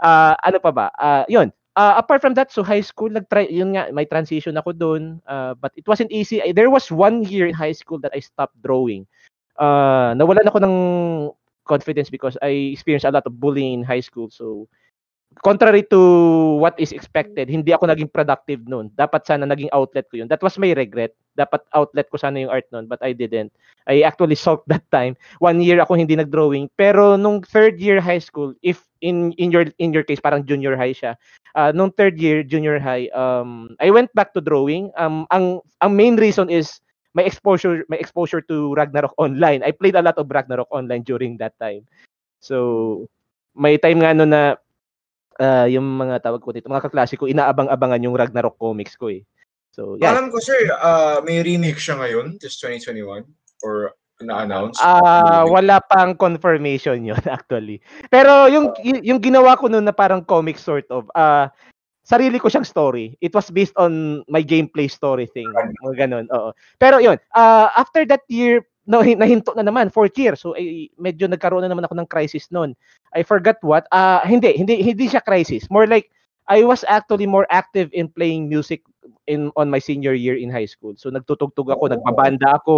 uh, 0.00 0.34
ano 0.44 0.58
pa 0.60 0.70
ba? 0.72 0.86
Uh, 0.96 1.24
yun. 1.28 1.52
Uh, 1.76 2.00
apart 2.00 2.24
from 2.24 2.32
that, 2.32 2.48
so 2.50 2.64
high 2.64 2.80
school, 2.80 3.12
nag-try, 3.12 3.52
yun 3.52 3.76
nga, 3.76 3.92
may 3.92 4.08
transition 4.08 4.56
ako 4.56 4.72
doon. 4.72 5.20
Uh, 5.28 5.52
but 5.60 5.70
it 5.76 5.84
wasn't 5.84 6.08
easy. 6.10 6.40
I- 6.40 6.56
There 6.56 6.72
was 6.72 6.88
one 6.88 7.22
year 7.28 7.44
in 7.46 7.52
high 7.52 7.76
school 7.76 8.00
that 8.00 8.16
I 8.16 8.20
stopped 8.24 8.56
drawing. 8.64 9.04
Uh, 9.60 10.16
nawalan 10.16 10.48
ako 10.48 10.58
ng 10.64 10.76
confidence 11.68 12.08
because 12.08 12.40
I 12.40 12.72
experienced 12.72 13.04
a 13.04 13.12
lot 13.12 13.28
of 13.28 13.36
bullying 13.36 13.80
in 13.80 13.84
high 13.84 14.00
school. 14.00 14.32
So, 14.32 14.68
contrary 15.44 15.84
to 15.92 16.00
what 16.60 16.80
is 16.80 16.96
expected, 16.96 17.52
hindi 17.52 17.76
ako 17.76 17.92
naging 17.92 18.08
productive 18.12 18.64
noon. 18.64 18.88
Dapat 18.96 19.28
sana 19.28 19.44
naging 19.44 19.68
outlet 19.72 20.08
ko 20.08 20.16
yun. 20.24 20.28
That 20.32 20.40
was 20.40 20.56
my 20.56 20.72
regret. 20.72 21.12
Dapat 21.36 21.68
outlet 21.76 22.08
ko 22.08 22.16
sana 22.16 22.40
yung 22.40 22.52
art 22.52 22.64
noon, 22.72 22.88
but 22.88 23.02
I 23.04 23.12
didn't. 23.12 23.52
I 23.84 24.00
actually 24.00 24.38
sulked 24.38 24.68
that 24.72 24.88
time. 24.88 25.16
One 25.44 25.60
year 25.60 25.80
ako 25.84 26.00
hindi 26.00 26.16
nag-drawing. 26.16 26.72
Pero 26.72 27.20
nung 27.20 27.44
third 27.44 27.76
year 27.76 28.00
high 28.00 28.22
school, 28.22 28.56
if 28.64 28.80
in 29.06 29.30
in 29.38 29.54
your 29.54 29.70
in 29.78 29.94
your 29.94 30.02
case 30.02 30.18
parang 30.18 30.42
junior 30.42 30.74
high 30.74 30.90
siya. 30.90 31.14
Uh, 31.54 31.70
nung 31.70 31.94
third 31.94 32.18
year 32.18 32.42
junior 32.42 32.82
high, 32.82 33.06
um 33.14 33.78
I 33.78 33.94
went 33.94 34.10
back 34.18 34.34
to 34.34 34.42
drawing. 34.42 34.90
Um 34.98 35.30
ang 35.30 35.62
ang 35.78 35.94
main 35.94 36.18
reason 36.18 36.50
is 36.50 36.82
my 37.14 37.22
exposure 37.22 37.86
my 37.86 37.96
exposure 37.96 38.42
to 38.50 38.74
Ragnarok 38.74 39.14
online. 39.14 39.62
I 39.62 39.70
played 39.70 39.94
a 39.94 40.02
lot 40.02 40.18
of 40.18 40.26
Ragnarok 40.26 40.68
online 40.74 41.06
during 41.06 41.38
that 41.38 41.54
time. 41.62 41.86
So 42.42 43.06
may 43.54 43.78
time 43.78 44.02
nga 44.02 44.12
no 44.12 44.26
na 44.26 44.58
uh, 45.40 45.66
yung 45.68 45.84
mga 45.96 46.24
tawag 46.24 46.42
ko 46.44 46.52
dito, 46.52 46.68
mga 46.68 46.88
kaklase 46.88 47.16
ko, 47.16 47.28
inaabang-abangan 47.28 48.04
yung 48.04 48.16
Ragnarok 48.16 48.56
comics 48.60 48.96
ko 48.96 49.12
eh. 49.12 49.24
So, 49.72 50.00
yeah. 50.00 50.16
Alam 50.16 50.32
ko, 50.32 50.40
sir, 50.40 50.56
uh, 50.72 51.20
may 51.20 51.44
remake 51.44 51.76
siya 51.76 52.00
ngayon, 52.00 52.40
this 52.40 52.56
2021? 52.60 53.28
Or 53.60 53.92
na-announce? 54.20 54.80
Ah, 54.80 55.00
uh, 55.00 55.42
wala 55.48 55.80
pang 55.92 56.16
confirmation 56.16 57.04
yon 57.04 57.20
actually. 57.28 57.82
Pero 58.08 58.48
yung 58.48 58.72
yung 58.82 59.20
ginawa 59.20 59.58
ko 59.60 59.68
noon 59.68 59.84
na 59.84 59.96
parang 59.96 60.24
comic 60.24 60.56
sort 60.56 60.88
of, 60.88 61.04
uh, 61.12 61.48
sarili 62.06 62.38
ko 62.38 62.46
siyang 62.46 62.64
story. 62.64 63.18
It 63.18 63.34
was 63.34 63.50
based 63.50 63.74
on 63.74 64.22
my 64.30 64.40
gameplay 64.40 64.86
story 64.86 65.26
thing. 65.26 65.50
Mga 65.82 66.06
ganun, 66.06 66.26
oo. 66.30 66.54
Pero 66.78 67.02
yun, 67.02 67.18
uh, 67.34 67.68
after 67.74 68.06
that 68.06 68.22
year, 68.30 68.62
no, 68.86 69.02
nahinto 69.02 69.52
na 69.58 69.66
naman, 69.66 69.90
fourth 69.90 70.14
year. 70.14 70.38
So, 70.38 70.54
ay, 70.54 70.88
medyo 70.96 71.26
nagkaroon 71.26 71.66
na 71.66 71.70
naman 71.70 71.84
ako 71.84 71.98
ng 71.98 72.08
crisis 72.08 72.46
noon. 72.54 72.78
I 73.12 73.26
forgot 73.26 73.58
what. 73.66 73.90
Uh, 73.90 74.22
hindi, 74.22 74.54
hindi, 74.54 74.80
hindi 74.86 75.10
siya 75.10 75.20
crisis. 75.26 75.66
More 75.68 75.90
like, 75.90 76.14
I 76.46 76.62
was 76.62 76.86
actually 76.86 77.26
more 77.26 77.50
active 77.50 77.90
in 77.90 78.06
playing 78.06 78.46
music 78.46 78.86
in 79.26 79.50
on 79.58 79.70
my 79.70 79.78
senior 79.82 80.14
year 80.14 80.38
in 80.38 80.50
high 80.50 80.66
school. 80.66 80.94
So 80.96 81.10
nagtutugtog 81.10 81.70
ako, 81.72 81.82
oh. 81.86 81.92
nagbabanda 81.92 82.48
ako. 82.62 82.76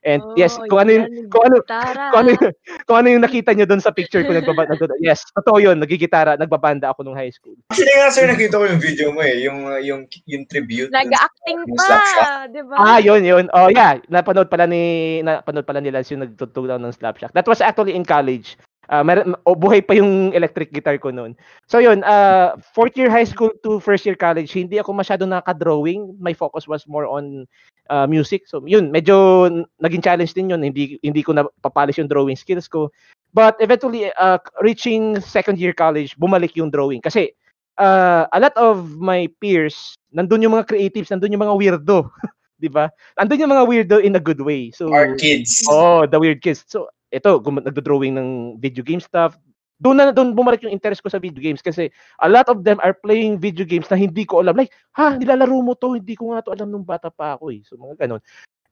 And 0.00 0.24
oh, 0.24 0.32
yes, 0.32 0.56
kung 0.56 0.80
ano 0.80 0.90
yung 0.96 1.28
kung 1.28 1.44
ano, 1.44 1.60
kung 1.60 2.20
ano 2.24 2.28
yung, 2.32 2.44
kung 2.88 2.96
ano 3.04 3.08
yung 3.12 3.24
nakita 3.24 3.52
niyo 3.52 3.68
doon 3.68 3.84
sa 3.84 3.92
picture 3.92 4.24
ko 4.24 4.32
nagbabanda. 4.32 4.72
Yes, 5.00 5.24
totoo 5.36 5.60
'yun, 5.60 5.76
nagigitara, 5.76 6.40
nagbabanda 6.40 6.92
ako 6.92 7.04
nung 7.04 7.16
high 7.16 7.32
school. 7.32 7.56
Actually 7.68 7.94
nga 8.00 8.08
sir, 8.08 8.24
nakita 8.24 8.56
ko 8.56 8.64
yung 8.64 8.80
video 8.80 9.12
mo 9.12 9.20
eh, 9.20 9.44
yung 9.44 9.68
yung 9.84 10.00
yung 10.24 10.44
tribute. 10.48 10.88
Nag-acting 10.88 11.60
pa, 11.76 12.48
'di 12.48 12.62
ba? 12.64 12.76
Ah, 12.80 12.98
'yun 13.00 13.20
'yun. 13.20 13.44
Oh, 13.52 13.68
yeah, 13.68 14.00
napanood 14.08 14.48
pala 14.48 14.64
ni 14.64 15.20
napanood 15.20 15.68
pala 15.68 15.84
nila 15.84 16.00
yung 16.08 16.24
nagtutugtog 16.24 16.68
ng 16.80 16.96
Slapshot. 16.96 17.32
That 17.36 17.48
was 17.48 17.60
actually 17.60 17.92
in 17.92 18.08
college. 18.08 18.56
Uh, 18.90 19.06
mer- 19.06 19.22
oh, 19.46 19.54
buhay 19.54 19.78
pa 19.78 19.94
yung 19.94 20.34
electric 20.34 20.74
guitar 20.74 20.98
ko 20.98 21.14
noon. 21.14 21.38
So 21.70 21.78
yun, 21.78 22.02
uh, 22.02 22.58
fourth 22.74 22.98
year 22.98 23.06
high 23.06 23.24
school 23.24 23.54
to 23.62 23.78
first 23.78 24.02
year 24.02 24.18
college, 24.18 24.50
hindi 24.50 24.82
ako 24.82 24.98
masyado 24.98 25.30
nakaka-drawing. 25.30 26.18
My 26.18 26.34
focus 26.34 26.66
was 26.66 26.82
more 26.90 27.06
on 27.06 27.46
uh, 27.86 28.10
music. 28.10 28.50
So 28.50 28.66
yun, 28.66 28.90
medyo 28.90 29.46
naging 29.78 30.02
challenge 30.02 30.34
din 30.34 30.50
yun. 30.50 30.66
Hindi, 30.66 30.98
hindi 31.06 31.22
ko 31.22 31.38
napapalis 31.38 32.02
yung 32.02 32.10
drawing 32.10 32.34
skills 32.34 32.66
ko. 32.66 32.90
But 33.30 33.54
eventually, 33.62 34.10
uh, 34.18 34.42
reaching 34.58 35.22
second 35.22 35.62
year 35.62 35.70
college, 35.70 36.18
bumalik 36.18 36.58
yung 36.58 36.74
drawing. 36.74 36.98
Kasi 36.98 37.30
uh, 37.78 38.26
a 38.26 38.38
lot 38.42 38.58
of 38.58 38.98
my 38.98 39.30
peers, 39.38 39.94
nandun 40.10 40.42
yung 40.42 40.58
mga 40.58 40.66
creatives, 40.66 41.14
nandun 41.14 41.30
yung 41.30 41.46
mga 41.46 41.54
weirdo. 41.54 42.10
'di 42.60 42.68
ba? 42.68 42.92
Andun 43.16 43.40
yung 43.40 43.54
mga 43.54 43.66
weirdo 43.66 43.96
in 44.04 44.14
a 44.14 44.22
good 44.22 44.42
way. 44.44 44.68
So 44.70 44.92
Our 44.92 45.16
kids. 45.16 45.64
Oh, 45.66 46.04
the 46.04 46.20
weird 46.20 46.44
kids. 46.44 46.66
So 46.68 46.92
ito, 47.10 47.30
gum- 47.42 47.62
nagdo-drawing 47.62 48.14
ng 48.14 48.28
video 48.62 48.86
game 48.86 49.02
stuff. 49.02 49.34
Doon 49.80 49.96
na 49.96 50.12
doon 50.12 50.36
bumalik 50.36 50.60
yung 50.60 50.76
interest 50.76 51.00
ko 51.00 51.08
sa 51.08 51.16
video 51.16 51.40
games 51.40 51.64
kasi 51.64 51.88
a 52.20 52.28
lot 52.28 52.46
of 52.52 52.62
them 52.62 52.76
are 52.84 52.92
playing 52.92 53.40
video 53.40 53.64
games 53.64 53.88
na 53.88 53.96
hindi 53.96 54.28
ko 54.28 54.44
alam. 54.44 54.52
Like, 54.52 54.70
ha, 54.92 55.16
nilalaro 55.16 55.56
mo 55.64 55.72
to, 55.72 55.96
hindi 55.96 56.12
ko 56.12 56.36
nga 56.36 56.44
to 56.44 56.52
alam 56.52 56.68
nung 56.68 56.84
bata 56.84 57.08
pa 57.08 57.40
ako 57.40 57.48
eh. 57.48 57.64
So 57.64 57.80
mga 57.80 58.04
ganun. 58.04 58.20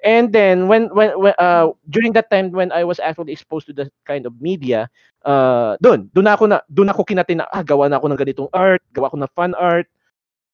And 0.05 0.31
then 0.31 0.70
when 0.70 0.92
when, 0.94 1.11
when 1.18 1.35
uh, 1.42 1.74
during 1.90 2.14
that 2.14 2.31
time 2.31 2.55
when 2.55 2.70
I 2.70 2.87
was 2.87 3.03
actually 3.03 3.35
exposed 3.35 3.66
to 3.66 3.74
the 3.74 3.90
kind 4.07 4.29
of 4.29 4.37
media, 4.38 4.87
uh 5.27 5.74
doon, 5.83 6.07
doon 6.14 6.29
ako 6.31 6.44
na 6.46 6.62
doon 6.70 6.92
ako 6.92 7.03
kinatin 7.03 7.42
na 7.42 7.51
ah, 7.51 7.66
gawa 7.66 7.90
na 7.90 7.98
ako 7.98 8.12
ng 8.12 8.20
ganitong 8.20 8.51
art, 8.55 8.85
gawa 8.94 9.11
ko 9.11 9.18
ng 9.18 9.33
fun 9.35 9.59
art. 9.59 9.90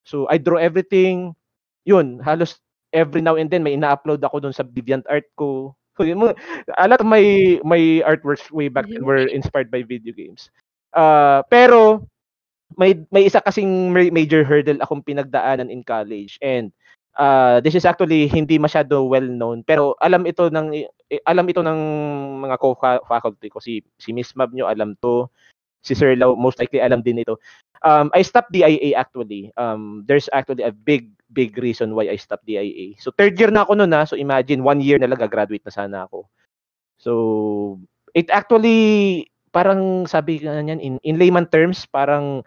So 0.06 0.24
I 0.32 0.40
draw 0.40 0.56
everything. 0.56 1.36
Yun, 1.84 2.24
halos 2.24 2.56
every 2.94 3.20
now 3.20 3.36
and 3.36 3.50
then 3.50 3.66
may 3.66 3.74
ina-upload 3.74 4.22
ako 4.22 4.38
doon 4.38 4.54
sa 4.54 4.64
DeviantArt 4.64 5.28
ko. 5.34 5.74
A 5.98 6.86
lot 6.88 7.00
of 7.00 7.06
my 7.06 7.58
my 7.62 8.02
artworks 8.02 8.50
way 8.50 8.68
back 8.68 8.86
then 8.88 9.04
were 9.04 9.24
inspired 9.30 9.70
by 9.70 9.82
video 9.82 10.12
games. 10.12 10.50
Uh, 10.94 11.42
pero 11.50 12.06
may 12.74 12.98
may 13.10 13.26
isa 13.26 13.42
kasing 13.42 13.92
major 13.92 14.42
hurdle 14.42 14.80
akong 14.82 15.04
pinagdaanan 15.06 15.70
in 15.70 15.86
college. 15.86 16.38
And 16.42 16.74
uh, 17.18 17.60
this 17.62 17.74
is 17.74 17.86
actually 17.86 18.26
hindi 18.26 18.58
masyado 18.58 19.06
well 19.06 19.26
known 19.26 19.62
pero 19.62 19.94
alam 20.02 20.26
ito 20.26 20.50
ng 20.50 20.86
alam 21.26 21.46
ito 21.46 21.62
ng 21.62 21.80
mga 22.42 22.56
co-faculty 22.58 23.48
ko. 23.50 23.62
Si 23.62 23.82
si 23.98 24.10
Miss 24.10 24.34
Mab 24.34 24.50
nyo 24.50 24.66
alam 24.66 24.98
to 25.02 25.30
si 25.84 25.92
Sir 25.92 26.16
Lau 26.16 26.32
most 26.34 26.56
likely 26.56 26.80
alam 26.80 27.04
din 27.04 27.20
ito 27.20 27.36
um, 27.84 28.08
I 28.16 28.24
stopped 28.24 28.50
DIA 28.50 28.96
actually 28.96 29.52
um, 29.60 30.02
there's 30.08 30.32
actually 30.32 30.64
a 30.64 30.72
big 30.72 31.12
big 31.34 31.58
reason 31.58 31.98
why 31.98 32.06
I 32.06 32.16
stopped 32.16 32.46
DIA. 32.46 32.94
So 33.02 33.10
third 33.10 33.34
year 33.34 33.50
na 33.50 33.66
ako 33.66 33.74
noon 33.74 33.90
na, 33.90 34.06
so 34.06 34.14
imagine 34.14 34.62
one 34.62 34.78
year 34.78 34.96
na 35.02 35.10
lang 35.10 35.18
graduate 35.26 35.66
na 35.66 35.74
sana 35.74 36.06
ako. 36.06 36.30
So 36.96 37.12
it 38.14 38.30
actually 38.30 39.26
parang 39.50 40.06
sabi 40.06 40.38
ka 40.38 40.62
niyan 40.62 40.78
in, 40.78 40.94
in 41.02 41.18
layman 41.18 41.50
terms 41.50 41.84
parang 41.90 42.46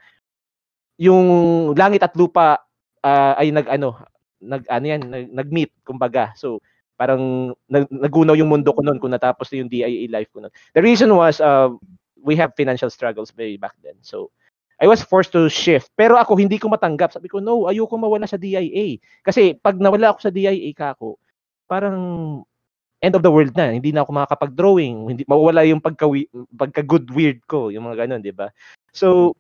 yung 0.95 1.28
langit 1.76 2.02
at 2.02 2.15
lupa 2.15 2.63
uh, 3.04 3.36
ay 3.38 3.52
nag 3.52 3.67
ano 3.67 4.00
nag 4.41 4.63
ano 4.71 4.86
yan 4.88 5.02
nag, 5.06 5.28
nag-meet 5.36 5.71
kumbaga. 5.84 6.32
So 6.39 6.63
parang 6.97 7.54
nag, 7.69 7.86
nagunaw 7.91 8.34
yung 8.34 8.50
mundo 8.50 8.73
ko 8.73 8.82
noon 8.82 8.97
kung 8.97 9.13
natapos 9.13 9.52
na 9.52 9.62
yung 9.62 9.69
DIA 9.69 10.10
life 10.10 10.32
ko 10.34 10.41
noon. 10.41 10.54
The 10.73 10.82
reason 10.82 11.13
was 11.13 11.38
uh, 11.43 11.69
we 12.23 12.36
have 12.36 12.58
financial 12.58 12.89
struggles 12.89 13.34
way 13.36 13.58
back 13.58 13.73
then. 13.84 13.97
So 14.01 14.32
I 14.77 14.86
was 14.86 15.01
forced 15.01 15.34
to 15.34 15.49
shift. 15.49 15.89
Pero 15.97 16.17
ako 16.17 16.38
hindi 16.38 16.62
ko 16.62 16.69
matanggap. 16.69 17.13
Sabi 17.13 17.27
ko, 17.27 17.41
no, 17.41 17.65
ayoko 17.65 17.97
mawala 17.97 18.30
sa 18.30 18.38
DIA. 18.38 19.01
Kasi 19.25 19.58
pag 19.58 19.82
nawala 19.82 20.13
ako 20.13 20.30
sa 20.30 20.34
DIA 20.34 20.69
kako, 20.77 21.17
parang 21.65 21.97
end 23.01 23.13
of 23.17 23.25
the 23.25 23.34
world 23.34 23.53
na. 23.58 23.73
Hindi 23.73 23.89
na 23.93 24.06
ako 24.06 24.12
makakapag-drawing. 24.13 24.95
Hindi 25.13 25.23
mawala 25.25 25.65
yung 25.65 25.82
pagka 25.82 26.06
pagka 26.53 26.82
good 26.86 27.10
weird 27.13 27.41
ko, 27.45 27.69
yung 27.69 27.89
mga 27.89 28.06
ganun, 28.06 28.21
'di 28.21 28.34
ba? 28.34 28.53
So 28.93 29.38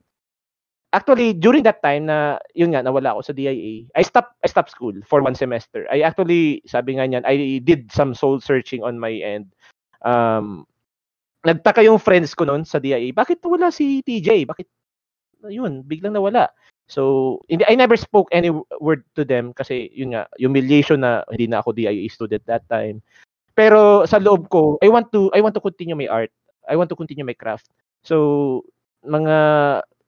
actually 0.93 1.37
during 1.37 1.61
that 1.67 1.83
time 1.83 2.07
na 2.09 2.41
yun 2.57 2.73
nga 2.73 2.81
nawala 2.81 3.13
ako 3.13 3.21
sa 3.29 3.35
DIA, 3.37 3.85
I 3.93 4.03
stopped 4.05 4.37
I 4.41 4.47
stopped 4.49 4.73
school 4.73 4.93
for 5.05 5.21
one 5.21 5.37
semester. 5.37 5.85
I 5.89 6.01
actually 6.01 6.65
sabi 6.65 6.97
nga 6.97 7.05
niyan, 7.05 7.25
I 7.25 7.61
did 7.61 7.93
some 7.93 8.17
soul 8.17 8.41
searching 8.41 8.81
on 8.81 8.97
my 8.97 9.13
end. 9.21 9.53
Um 10.05 10.65
nagtaka 11.47 11.79
yung 11.87 11.97
friends 11.97 12.35
ko 12.35 12.43
noon 12.43 12.67
sa 12.67 12.83
DIA, 12.83 13.15
bakit 13.15 13.39
wala 13.47 13.71
si 13.71 14.03
TJ? 14.03 14.43
Bakit 14.43 14.67
yun, 15.47 15.87
biglang 15.87 16.11
nawala. 16.11 16.51
So, 16.87 17.43
I 17.51 17.75
never 17.75 17.99
spoke 17.99 18.31
any 18.31 18.51
word 18.79 19.03
to 19.19 19.27
them 19.27 19.51
kasi 19.51 19.91
yun 19.91 20.15
nga, 20.15 20.27
humiliation 20.39 21.03
na 21.03 21.23
hindi 21.31 21.47
na 21.47 21.59
ako 21.59 21.75
DIA 21.75 22.07
student 22.07 22.43
that 22.47 22.63
time. 22.71 23.03
Pero 23.55 24.07
sa 24.07 24.19
loob 24.19 24.47
ko, 24.47 24.79
I 24.79 24.87
want 24.87 25.11
to 25.11 25.27
I 25.35 25.43
want 25.43 25.57
to 25.57 25.63
continue 25.63 25.97
my 25.97 26.07
art. 26.07 26.31
I 26.67 26.79
want 26.79 26.87
to 26.91 26.99
continue 26.99 27.27
my 27.27 27.35
craft. 27.35 27.67
So, 28.07 28.63
mga 29.03 29.35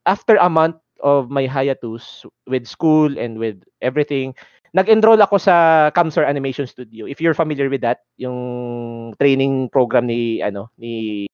after 0.08 0.40
a 0.40 0.48
month 0.48 0.80
of 1.04 1.32
my 1.32 1.48
hiatus 1.48 2.24
with 2.48 2.68
school 2.68 3.12
and 3.20 3.40
with 3.40 3.60
everything, 3.84 4.36
nag-enroll 4.74 5.20
ako 5.20 5.40
sa 5.40 5.90
Camsor 5.92 6.28
Animation 6.28 6.68
Studio. 6.68 7.10
If 7.10 7.20
you're 7.20 7.38
familiar 7.38 7.68
with 7.68 7.82
that, 7.82 8.06
yung 8.22 9.16
training 9.20 9.70
program 9.74 10.06
ni 10.06 10.40
ano 10.46 10.70
ni 10.78 11.26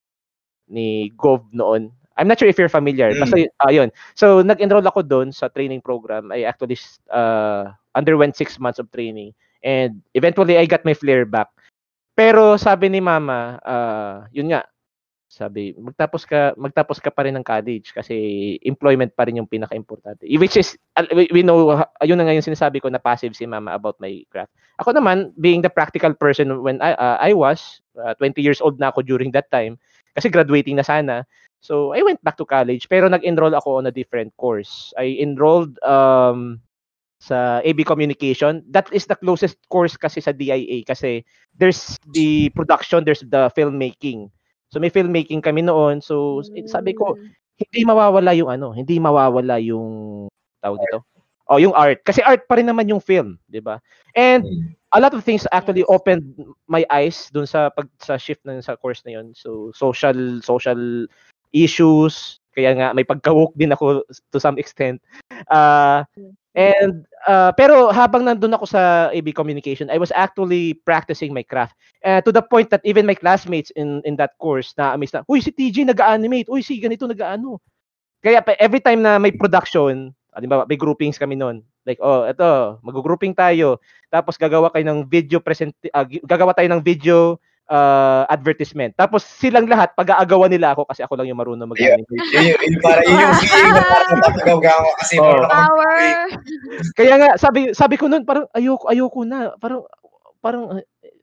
ni 0.67 1.11
Gov 1.15 1.45
noon. 1.53 1.91
I'm 2.15 2.27
not 2.31 2.39
sure 2.39 2.47
if 2.47 2.57
you're 2.57 2.71
familiar. 2.71 3.11
Mm. 3.11 3.19
Basta 3.19 3.37
uh, 3.67 3.71
yun. 3.71 3.91
So 4.15 4.39
nag-enroll 4.41 4.87
ako 4.87 5.03
doon 5.03 5.35
sa 5.35 5.51
training 5.51 5.83
program. 5.83 6.31
I 6.31 6.47
actually 6.47 6.79
uh, 7.11 7.75
underwent 7.91 8.39
six 8.39 8.59
months 8.59 8.79
of 8.79 8.87
training 8.91 9.35
and 9.63 9.99
eventually 10.15 10.55
I 10.55 10.65
got 10.65 10.87
my 10.87 10.95
flare 10.95 11.27
back. 11.27 11.51
Pero 12.15 12.55
sabi 12.55 12.87
ni 12.87 13.03
mama, 13.03 13.59
uh, 13.59 14.23
yun 14.31 14.55
nga, 14.55 14.63
sabi, 15.27 15.75
magtapos 15.75 16.23
ka 16.23 16.55
magtapos 16.55 17.03
ka 17.03 17.11
pa 17.11 17.27
rin 17.27 17.35
ng 17.35 17.43
college 17.43 17.91
kasi 17.91 18.15
employment 18.63 19.11
pa 19.11 19.27
rin 19.27 19.35
yung 19.35 19.51
pinaka-importante. 19.51 20.23
Which 20.39 20.55
is 20.55 20.79
we, 21.11 21.43
know 21.43 21.75
ayun 21.99 22.15
na 22.15 22.23
nga 22.23 22.37
yung 22.39 22.47
sinasabi 22.47 22.79
ko 22.79 22.87
na 22.87 23.03
passive 23.03 23.35
si 23.35 23.43
mama 23.43 23.75
about 23.75 23.99
my 23.99 24.23
craft. 24.31 24.55
Ako 24.79 24.95
naman 24.95 25.35
being 25.35 25.59
the 25.59 25.67
practical 25.67 26.15
person 26.15 26.63
when 26.63 26.79
I 26.79 26.95
uh, 26.95 27.19
I 27.19 27.35
was 27.35 27.83
uh, 27.99 28.15
20 28.15 28.39
years 28.39 28.63
old 28.63 28.79
na 28.79 28.95
ako 28.95 29.03
during 29.03 29.35
that 29.35 29.51
time 29.51 29.75
kasi 30.15 30.31
graduating 30.31 30.79
na 30.79 30.85
sana. 30.87 31.27
So, 31.61 31.93
I 31.97 32.01
went 32.05 32.21
back 32.23 32.37
to 32.39 32.45
college 32.47 32.87
pero 32.89 33.09
nag-enroll 33.09 33.53
ako 33.57 33.81
on 33.83 33.89
a 33.89 33.93
different 33.93 34.31
course. 34.37 34.93
I 34.95 35.17
enrolled 35.19 35.75
um, 35.83 36.61
sa 37.19 37.59
AB 37.65 37.83
Communication. 37.83 38.61
That 38.69 38.87
is 38.93 39.09
the 39.09 39.17
closest 39.17 39.57
course 39.69 39.97
kasi 39.97 40.21
sa 40.21 40.31
DIA 40.31 40.85
kasi 40.85 41.25
there's 41.57 41.97
the 42.13 42.53
production, 42.53 43.01
there's 43.03 43.25
the 43.25 43.49
filmmaking. 43.57 44.29
So 44.69 44.77
may 44.77 44.93
filmmaking 44.93 45.41
kami 45.41 45.65
noon. 45.65 46.05
So 46.05 46.43
sabi 46.69 46.93
ko, 46.93 47.17
hindi 47.57 47.81
mawawala 47.87 48.35
yung 48.35 48.51
ano, 48.51 48.75
hindi 48.75 48.99
mawawala 48.99 49.57
yung 49.63 50.27
tawag 50.61 50.79
dito. 50.85 51.07
Oh, 51.45 51.61
yung 51.61 51.77
art. 51.77 52.01
Kasi 52.03 52.25
art 52.25 52.49
pa 52.49 52.57
rin 52.57 52.65
naman 52.65 52.89
yung 52.89 52.99
film, 53.01 53.37
'di 53.47 53.61
ba? 53.61 53.77
And 54.17 54.43
Mm. 54.43 54.73
A 54.95 54.99
lot 54.99 55.13
of 55.13 55.23
things 55.23 55.45
actually 55.51 55.83
opened 55.91 56.23
my 56.71 56.87
eyes 56.89 57.27
dun 57.29 57.45
sa 57.45 57.67
pag 57.69 57.91
sa 57.99 58.15
shift 58.15 58.39
na 58.47 58.63
sa 58.63 58.79
course 58.79 59.03
na 59.03 59.19
yun. 59.19 59.35
So 59.35 59.75
social 59.75 60.39
social 60.39 61.05
issues, 61.51 62.39
kaya 62.55 62.71
nga 62.79 62.95
may 62.95 63.03
pagka-woke 63.03 63.53
din 63.59 63.75
ako 63.75 64.07
to 64.07 64.39
some 64.39 64.55
extent. 64.55 65.03
Uh, 65.51 66.07
and 66.55 67.03
uh, 67.27 67.51
pero 67.59 67.91
habang 67.91 68.23
nandun 68.23 68.55
ako 68.55 68.65
sa 68.71 69.11
AB 69.11 69.35
Communication, 69.35 69.91
I 69.91 69.99
was 69.99 70.15
actually 70.15 70.79
practicing 70.87 71.35
my 71.35 71.43
craft. 71.43 71.75
Uh, 72.07 72.23
to 72.23 72.31
the 72.31 72.41
point 72.41 72.71
that 72.71 72.83
even 72.87 73.03
my 73.03 73.19
classmates 73.19 73.75
in 73.75 73.99
in 74.07 74.15
that 74.15 74.39
course 74.39 74.71
na 74.79 74.95
amaze 74.95 75.11
na, 75.11 75.27
"Uy, 75.27 75.43
si 75.43 75.51
TJ 75.51 75.91
nag-animate. 75.91 76.47
Uy, 76.47 76.63
si 76.63 76.79
ganito 76.79 77.03
nag-ano." 77.03 77.59
Kaya 78.23 78.41
every 78.57 78.81
time 78.81 79.05
na 79.05 79.21
may 79.21 79.29
production, 79.29 80.15
halimbawa 80.35 80.67
may 80.67 80.75
groupings 80.75 81.15
kami 81.15 81.39
noon. 81.39 81.63
Like, 81.87 82.03
oh, 82.03 82.27
eto, 82.27 82.77
mag-grouping 82.83 83.31
tayo. 83.31 83.79
Tapos 84.11 84.35
gagawa 84.35 84.69
kayo 84.69 84.83
ng 84.83 85.07
video 85.07 85.39
present 85.39 85.71
gi- 85.81 86.21
gagawa 86.27 86.51
tayo 86.51 86.67
ng 86.69 86.83
video 86.83 87.39
uh, 87.69 88.23
advertisement. 88.27 88.93
Tapos 88.97 89.25
silang 89.25 89.65
lahat 89.69 89.93
pag-aagawan 89.95 90.51
nila 90.51 90.73
ako 90.75 90.85
kasi 90.89 91.01
ako 91.01 91.17
lang 91.17 91.31
yung 91.31 91.39
marunong 91.39 91.65
Yeah. 91.77 91.97
mag-animate. 91.97 92.25
Yun, 92.67 92.81
para, 92.83 93.01
yun 93.05 93.17
yung 93.17 93.35
feeling 93.41 93.73
na 93.73 93.81
parang 93.87 94.19
kasi 95.01 95.13
ako 95.17 95.33
Power! 95.47 96.03
Kaya 96.93 97.13
nga 97.17 97.29
sabi 97.39 97.71
sabi 97.71 97.95
ko 97.95 98.05
noon 98.11 98.27
parang 98.27 98.45
ayoko 98.53 98.85
ayoko 98.91 99.21
na. 99.23 99.53
Parang 99.57 99.81
parang 100.43 100.63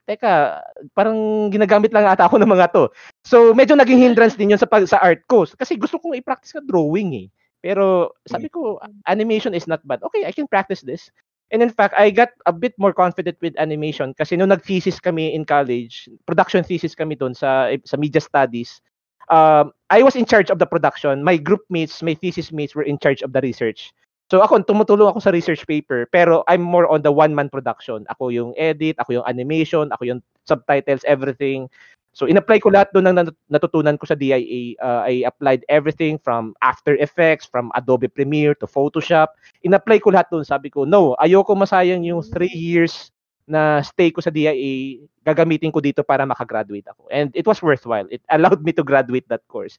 teka, 0.03 0.59
parang 0.91 1.47
ginagamit 1.47 1.95
lang 1.95 2.03
ata 2.03 2.27
ako 2.27 2.35
ng 2.41 2.51
mga 2.51 2.75
to. 2.75 2.91
So 3.23 3.55
medyo 3.55 3.79
naging 3.79 4.03
hindrance 4.03 4.35
din 4.35 4.51
'yun 4.51 4.59
sa 4.59 4.67
pag, 4.67 4.83
sa 4.83 4.99
art 4.99 5.23
ko 5.31 5.47
kasi 5.47 5.79
gusto 5.79 5.95
kong 5.99 6.19
i-practice 6.19 6.51
ka 6.51 6.61
drawing 6.63 7.15
eh. 7.15 7.27
Pero 7.63 8.11
sabi 8.27 8.51
ko 8.51 8.77
animation 9.07 9.55
is 9.55 9.65
not 9.65 9.79
bad. 9.87 10.03
Okay, 10.03 10.27
I 10.27 10.35
can 10.35 10.51
practice 10.51 10.83
this. 10.83 11.07
And 11.55 11.63
in 11.63 11.71
fact, 11.71 11.95
I 11.95 12.11
got 12.11 12.35
a 12.45 12.51
bit 12.51 12.75
more 12.75 12.91
confident 12.91 13.37
with 13.39 13.55
animation 13.55 14.11
kasi 14.17 14.35
nung 14.35 14.51
nag-thesis 14.51 14.99
kami 14.99 15.31
in 15.31 15.47
college, 15.47 16.09
production 16.27 16.65
thesis 16.65 16.97
kami 16.97 17.15
doon 17.15 17.31
sa 17.31 17.71
sa 17.87 17.95
media 17.95 18.19
studies. 18.19 18.83
Um, 19.31 19.71
I 19.87 20.03
was 20.03 20.19
in 20.19 20.27
charge 20.27 20.51
of 20.51 20.59
the 20.59 20.67
production. 20.67 21.23
My 21.23 21.39
group 21.39 21.63
mates, 21.71 22.03
my 22.03 22.19
thesis 22.19 22.51
mates 22.51 22.75
were 22.75 22.83
in 22.83 22.99
charge 22.99 23.23
of 23.23 23.31
the 23.31 23.39
research. 23.39 23.95
So 24.33 24.41
ako, 24.41 24.65
tumutulong 24.65 25.13
ako 25.13 25.19
sa 25.21 25.29
research 25.29 25.61
paper, 25.67 26.09
pero 26.09 26.41
I'm 26.49 26.65
more 26.65 26.89
on 26.89 27.05
the 27.05 27.13
one-man 27.13 27.53
production. 27.53 28.03
Ako 28.09 28.33
yung 28.33 28.57
edit, 28.57 28.97
ako 28.97 29.21
yung 29.21 29.27
animation, 29.29 29.93
ako 29.93 30.09
yung 30.09 30.21
subtitles, 30.49 31.05
everything. 31.05 31.69
So 32.13 32.29
in-apply 32.29 32.61
ko 32.61 32.69
lahat 32.69 32.93
doon 32.93 33.09
ng 33.09 33.15
nat- 33.25 33.41
natutunan 33.49 33.97
ko 33.97 34.05
sa 34.05 34.13
DIA. 34.13 34.77
Uh, 34.77 35.01
I 35.03 35.25
applied 35.25 35.65
everything 35.65 36.21
from 36.21 36.53
After 36.61 36.93
Effects, 37.01 37.49
from 37.49 37.73
Adobe 37.73 38.07
Premiere 38.07 38.53
to 38.61 38.69
Photoshop. 38.69 39.33
In-apply 39.65 39.97
ko 39.99 40.13
lahat 40.13 40.29
doon. 40.29 40.45
Sabi 40.45 40.69
ko, 40.69 40.85
no, 40.85 41.17
ayoko 41.17 41.57
masayang 41.57 42.05
yung 42.05 42.21
three 42.21 42.53
years 42.53 43.09
na 43.49 43.83
stay 43.83 44.07
ko 44.13 44.23
sa 44.23 44.31
DIA, 44.31 45.03
gagamitin 45.25 45.73
ko 45.73 45.83
dito 45.83 46.05
para 46.05 46.23
makagraduate 46.23 46.87
ako. 46.87 47.11
And 47.11 47.33
it 47.35 47.43
was 47.43 47.59
worthwhile. 47.59 48.07
It 48.07 48.23
allowed 48.31 48.63
me 48.63 48.71
to 48.77 48.85
graduate 48.85 49.27
that 49.27 49.43
course. 49.51 49.75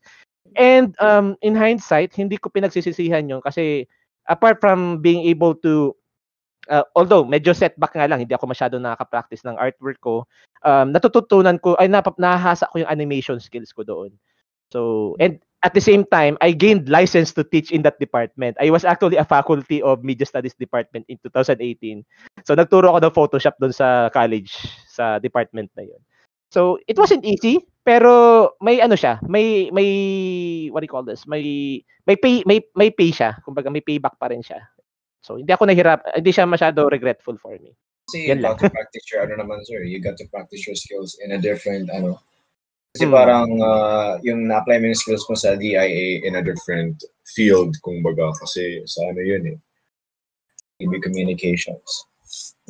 And 0.58 0.92
um, 1.00 1.40
in 1.40 1.56
hindsight, 1.56 2.12
hindi 2.12 2.36
ko 2.36 2.52
pinagsisisihan 2.52 3.30
yun 3.30 3.40
kasi 3.40 3.88
apart 4.28 4.60
from 4.60 5.00
being 5.00 5.24
able 5.24 5.56
to 5.64 5.96
uh, 6.68 6.84
although 6.96 7.24
medyo 7.24 7.52
setback 7.52 7.96
nga 7.96 8.08
lang, 8.08 8.20
hindi 8.22 8.34
ako 8.34 8.46
masyado 8.48 8.76
nakaka-practice 8.80 9.44
ng 9.44 9.56
artwork 9.56 9.98
ko, 10.00 10.24
um, 10.64 10.92
natututunan 10.92 11.60
ko, 11.60 11.76
ay 11.76 11.88
nap- 11.88 12.18
nahahasa 12.20 12.68
ko 12.72 12.80
yung 12.82 12.92
animation 12.92 13.40
skills 13.40 13.72
ko 13.72 13.84
doon. 13.84 14.10
So, 14.72 15.14
and 15.20 15.38
at 15.64 15.72
the 15.72 15.80
same 15.80 16.04
time, 16.12 16.36
I 16.44 16.52
gained 16.52 16.92
license 16.92 17.32
to 17.34 17.44
teach 17.44 17.72
in 17.72 17.82
that 17.88 18.00
department. 18.00 18.56
I 18.60 18.68
was 18.68 18.84
actually 18.84 19.16
a 19.16 19.24
faculty 19.24 19.80
of 19.80 20.04
Media 20.04 20.26
Studies 20.28 20.54
Department 20.54 21.08
in 21.08 21.16
2018. 21.24 22.04
So, 22.44 22.52
nagturo 22.52 22.92
ako 22.92 23.00
ng 23.00 23.16
Photoshop 23.16 23.56
doon 23.56 23.72
sa 23.72 24.12
college, 24.12 24.52
sa 24.88 25.16
department 25.18 25.72
na 25.76 25.88
yun. 25.88 26.00
So, 26.52 26.78
it 26.86 27.00
wasn't 27.00 27.24
easy, 27.24 27.64
pero 27.82 28.54
may 28.62 28.78
ano 28.78 28.94
siya, 28.94 29.18
may 29.26 29.72
may 29.74 29.88
what 30.70 30.80
do 30.80 30.86
you 30.86 30.92
call 30.92 31.02
this? 31.02 31.26
May 31.26 31.82
may 32.06 32.14
pay 32.14 32.46
may 32.46 32.62
may 32.78 32.94
pay 32.94 33.10
siya. 33.10 33.42
Kumbaga 33.42 33.72
may 33.72 33.82
payback 33.82 34.14
pa 34.20 34.30
rin 34.30 34.44
siya. 34.44 34.62
So, 35.24 35.40
hindi 35.40 35.48
ako 35.56 35.72
nahirap, 35.72 36.04
hindi 36.12 36.30
siya 36.30 36.44
masyado 36.44 36.84
regretful 36.92 37.40
for 37.40 37.56
me. 37.56 37.72
Kasi 38.04 38.28
Yan 38.28 38.38
you 38.38 38.44
lang. 38.44 38.60
got 38.60 38.68
to 38.68 38.68
practice 38.68 39.04
your, 39.08 39.24
ano 39.24 39.40
naman 39.40 39.64
sir, 39.64 39.80
you 39.88 39.96
got 40.04 40.20
to 40.20 40.28
practice 40.28 40.68
your 40.68 40.76
skills 40.76 41.16
in 41.24 41.32
a 41.32 41.40
different, 41.40 41.88
ano, 41.88 42.20
kasi 42.94 43.10
Hmm. 43.10 43.16
parang 43.18 43.50
uh, 43.58 44.22
yung 44.22 44.46
na-apply 44.46 44.78
mo 44.78 44.86
yung 44.86 45.00
skills 45.00 45.26
mo 45.26 45.34
sa 45.34 45.58
DIA 45.58 46.22
in 46.22 46.38
a 46.38 46.42
different 46.46 47.02
field, 47.26 47.74
kumbaga. 47.82 48.30
Kasi 48.38 48.86
sa 48.86 49.10
ano 49.10 49.18
yun 49.18 49.42
eh. 49.50 49.58
EB 50.78 51.02
Communications. 51.02 52.06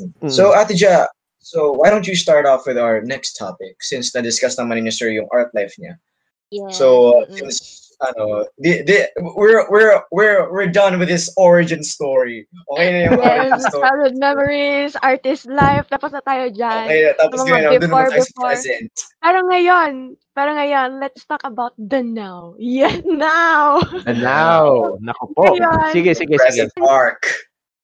Mm. 0.00 0.32
So, 0.32 0.56
Ate 0.56 0.72
Ja, 0.72 1.04
so 1.44 1.76
why 1.76 1.92
don't 1.92 2.08
you 2.08 2.16
start 2.16 2.48
off 2.48 2.64
with 2.64 2.80
our 2.80 3.04
next 3.04 3.36
topic 3.36 3.80
since 3.84 4.16
na-discuss 4.16 4.56
naman 4.56 4.80
ni 4.80 4.92
Sir 4.92 5.12
yung 5.12 5.28
art 5.28 5.52
life 5.52 5.76
niya. 5.76 6.00
Yeah. 6.48 6.72
So, 6.72 7.20
uh, 7.20 7.28
since 7.28 7.83
ano, 8.02 8.46
di, 8.58 8.82
di, 8.82 9.04
we're 9.36 9.66
we're 9.70 10.02
we're 10.10 10.50
we're 10.50 10.70
done 10.70 10.98
with 10.98 11.06
this 11.06 11.30
origin 11.36 11.82
story. 11.82 12.46
Okay 12.74 12.88
na 12.90 12.98
yung 13.06 13.20
origin 13.20 13.58
Yes, 13.58 13.66
story. 13.70 13.82
childhood 13.84 14.16
memories, 14.18 14.92
artist 15.02 15.44
life, 15.46 15.86
tapos 15.90 16.10
na 16.10 16.22
tayo 16.22 16.50
dyan. 16.50 16.84
Okay 16.88 17.02
tapos 17.14 17.38
Mga 17.42 17.46
ngayon, 17.46 17.62
nandun 17.70 17.82
before, 17.84 18.06
naman 18.06 18.12
tayo 18.12 18.22
sa 18.22 18.32
before. 18.34 18.46
present. 18.50 18.92
Pero 19.22 19.38
ngayon, 19.46 19.92
pero 20.34 20.50
ngayon, 20.54 20.88
let's 20.98 21.22
talk 21.28 21.42
about 21.46 21.74
the 21.78 22.02
now. 22.02 22.54
Yeah, 22.58 22.98
now! 23.06 23.78
And 24.08 24.18
now, 24.18 24.98
nako 24.98 25.24
po. 25.36 25.42
Ayan. 25.54 25.94
Sige, 25.94 26.10
sige, 26.14 26.34
sige. 26.34 26.38
Present 26.38 26.72
arc. 26.82 27.22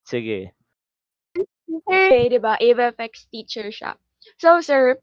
Sige. 0.03 0.51
Sir, 1.87 2.27
di 2.27 2.39
ba, 2.43 2.59
AVFX 2.59 3.31
teacher 3.31 3.71
siya. 3.71 3.95
So, 4.43 4.59
sir, 4.59 4.99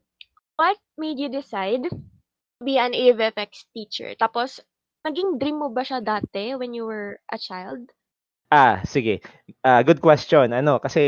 what 0.60 0.76
made 1.00 1.16
you 1.16 1.32
decide 1.32 1.88
to 1.88 2.60
be 2.60 2.76
an 2.76 2.92
AVFX 2.92 3.64
teacher? 3.72 4.12
Tapos, 4.20 4.60
naging 5.08 5.40
dream 5.40 5.64
mo 5.64 5.72
ba 5.72 5.80
siya 5.80 6.04
dati 6.04 6.52
when 6.52 6.76
you 6.76 6.84
were 6.84 7.16
a 7.32 7.40
child? 7.40 7.88
Ah, 8.52 8.80
sige. 8.84 9.20
Ah, 9.64 9.80
good 9.84 10.00
question. 10.00 10.52
Ano, 10.52 10.80
kasi 10.80 11.00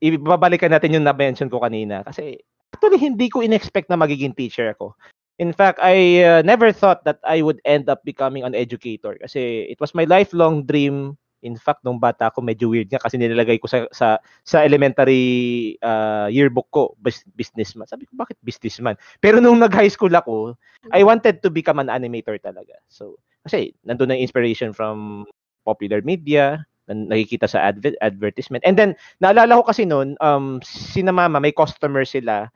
ibabalikan 0.00 0.72
natin 0.72 0.96
yung 0.96 1.04
na-mention 1.04 1.48
ko 1.48 1.60
kanina. 1.60 2.04
Kasi 2.04 2.40
actually 2.72 3.00
hindi 3.00 3.28
ko 3.28 3.40
in-expect 3.44 3.88
na 3.88 4.00
magiging 4.00 4.32
teacher 4.32 4.72
ako. 4.72 4.96
In 5.40 5.56
fact, 5.56 5.80
I 5.80 6.20
uh, 6.20 6.40
never 6.44 6.68
thought 6.72 7.04
that 7.08 7.20
I 7.24 7.40
would 7.40 7.64
end 7.64 7.88
up 7.88 8.04
becoming 8.04 8.44
an 8.44 8.52
educator 8.52 9.16
kasi 9.16 9.68
it 9.72 9.80
was 9.80 9.96
my 9.96 10.04
lifelong 10.04 10.68
dream. 10.68 11.16
In 11.40 11.56
fact, 11.56 11.80
nung 11.80 11.96
bata 11.96 12.28
ako 12.28 12.44
medyo 12.44 12.68
weird 12.68 12.92
nga 12.92 13.00
kasi 13.00 13.16
nilalagay 13.16 13.56
ko 13.56 13.64
sa 13.64 13.88
sa 13.88 14.20
sa 14.44 14.60
elementary 14.60 15.80
uh, 15.80 16.28
yearbook 16.28 16.68
ko 16.68 16.92
bus- 17.00 17.24
businessman. 17.32 17.88
Sabi 17.88 18.04
ko 18.04 18.12
bakit 18.20 18.36
businessman? 18.44 19.00
Pero 19.24 19.40
nung 19.40 19.56
nag-high 19.56 19.88
school 19.88 20.12
ako, 20.12 20.60
I 20.92 21.00
wanted 21.00 21.40
to 21.40 21.48
become 21.48 21.80
an 21.80 21.88
animator 21.88 22.36
talaga. 22.36 22.76
So, 22.92 23.16
kasi 23.46 23.72
nandun 23.84 24.12
ang 24.12 24.20
inspiration 24.22 24.74
from 24.74 25.24
popular 25.64 26.00
media, 26.04 26.64
na 26.90 27.14
nakikita 27.14 27.46
sa 27.46 27.70
adver- 27.70 27.98
advertisement. 28.02 28.66
And 28.66 28.74
then, 28.74 28.98
naalala 29.22 29.62
ko 29.62 29.70
kasi 29.70 29.86
noon, 29.86 30.18
um, 30.18 30.58
sina 30.66 31.14
mama, 31.14 31.38
may 31.38 31.54
customer 31.54 32.02
sila. 32.02 32.50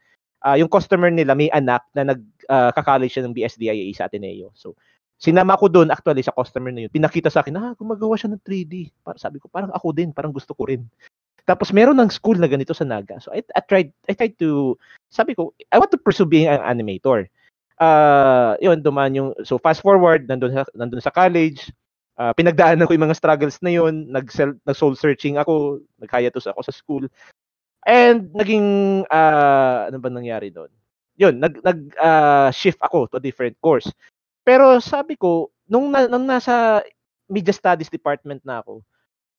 Ah, 0.45 0.59
yung 0.59 0.69
customer 0.69 1.09
nila 1.09 1.33
may 1.39 1.49
anak 1.55 1.87
na 1.95 2.13
nag-college 2.13 3.15
siya 3.15 3.25
ng 3.25 3.33
BSDIA 3.33 3.87
sa 3.97 4.11
Ateneo. 4.11 4.51
So, 4.53 4.75
sinama 5.17 5.57
ko 5.57 5.71
doon 5.71 5.89
actually 5.89 6.21
sa 6.21 6.35
customer 6.35 6.75
na 6.75 6.85
yun. 6.85 6.93
Pinakita 6.93 7.31
sa 7.31 7.41
akin, 7.41 7.57
ah, 7.57 7.73
gumagawa 7.79 8.19
siya 8.19 8.35
ng 8.35 8.43
3D. 8.43 8.93
Para, 9.01 9.17
sabi 9.17 9.39
ko, 9.41 9.49
parang 9.49 9.73
ako 9.73 9.95
din, 9.95 10.11
parang 10.13 10.35
gusto 10.35 10.53
ko 10.53 10.69
rin. 10.69 10.85
Tapos 11.45 11.77
meron 11.77 12.01
ng 12.01 12.09
school 12.09 12.41
na 12.41 12.49
ganito 12.49 12.73
sa 12.73 12.89
Naga. 12.89 13.21
So 13.21 13.29
I, 13.29 13.45
I 13.53 13.61
tried 13.69 13.93
I 14.09 14.17
tried 14.17 14.33
to 14.41 14.81
sabi 15.13 15.37
ko, 15.37 15.53
I 15.69 15.77
want 15.77 15.93
to 15.93 16.01
pursue 16.01 16.25
being 16.25 16.49
an 16.49 16.65
animator. 16.65 17.29
Uh, 17.75 18.55
yun, 18.63 18.79
dumaan 18.79 19.19
yung 19.19 19.31
so 19.43 19.59
fast 19.59 19.83
forward 19.83 20.31
nandun 20.31 20.55
sa 20.55 20.63
nandun 20.75 21.03
sa 21.03 21.11
college. 21.11 21.71
Uh, 22.15 22.31
pinagdaanan 22.39 22.87
ko 22.87 22.95
yung 22.95 23.11
mga 23.11 23.19
struggles 23.19 23.59
na 23.59 23.75
yun, 23.75 24.07
nag 24.07 24.31
nag 24.31 24.79
soul 24.79 24.95
searching 24.95 25.35
ako, 25.35 25.83
naghiatus 25.99 26.47
ako 26.47 26.63
sa 26.63 26.71
school. 26.71 27.05
And 27.85 28.31
naging 28.33 29.03
uh, 29.11 29.91
ano 29.91 29.99
ba 29.99 30.09
nangyari 30.09 30.55
doon? 30.55 30.71
Yun, 31.19 31.43
nag 31.43 31.59
nag 31.67 31.79
uh, 31.99 32.51
shift 32.55 32.79
ako 32.79 33.11
to 33.11 33.19
a 33.19 33.25
different 33.25 33.59
course. 33.59 33.91
Pero 34.45 34.79
sabi 34.79 35.17
ko, 35.17 35.49
nung, 35.67 35.89
na, 35.89 36.05
nung 36.05 36.29
nasa 36.29 36.85
media 37.33 37.57
studies 37.57 37.89
department 37.89 38.45
na 38.45 38.61
ako, 38.61 38.85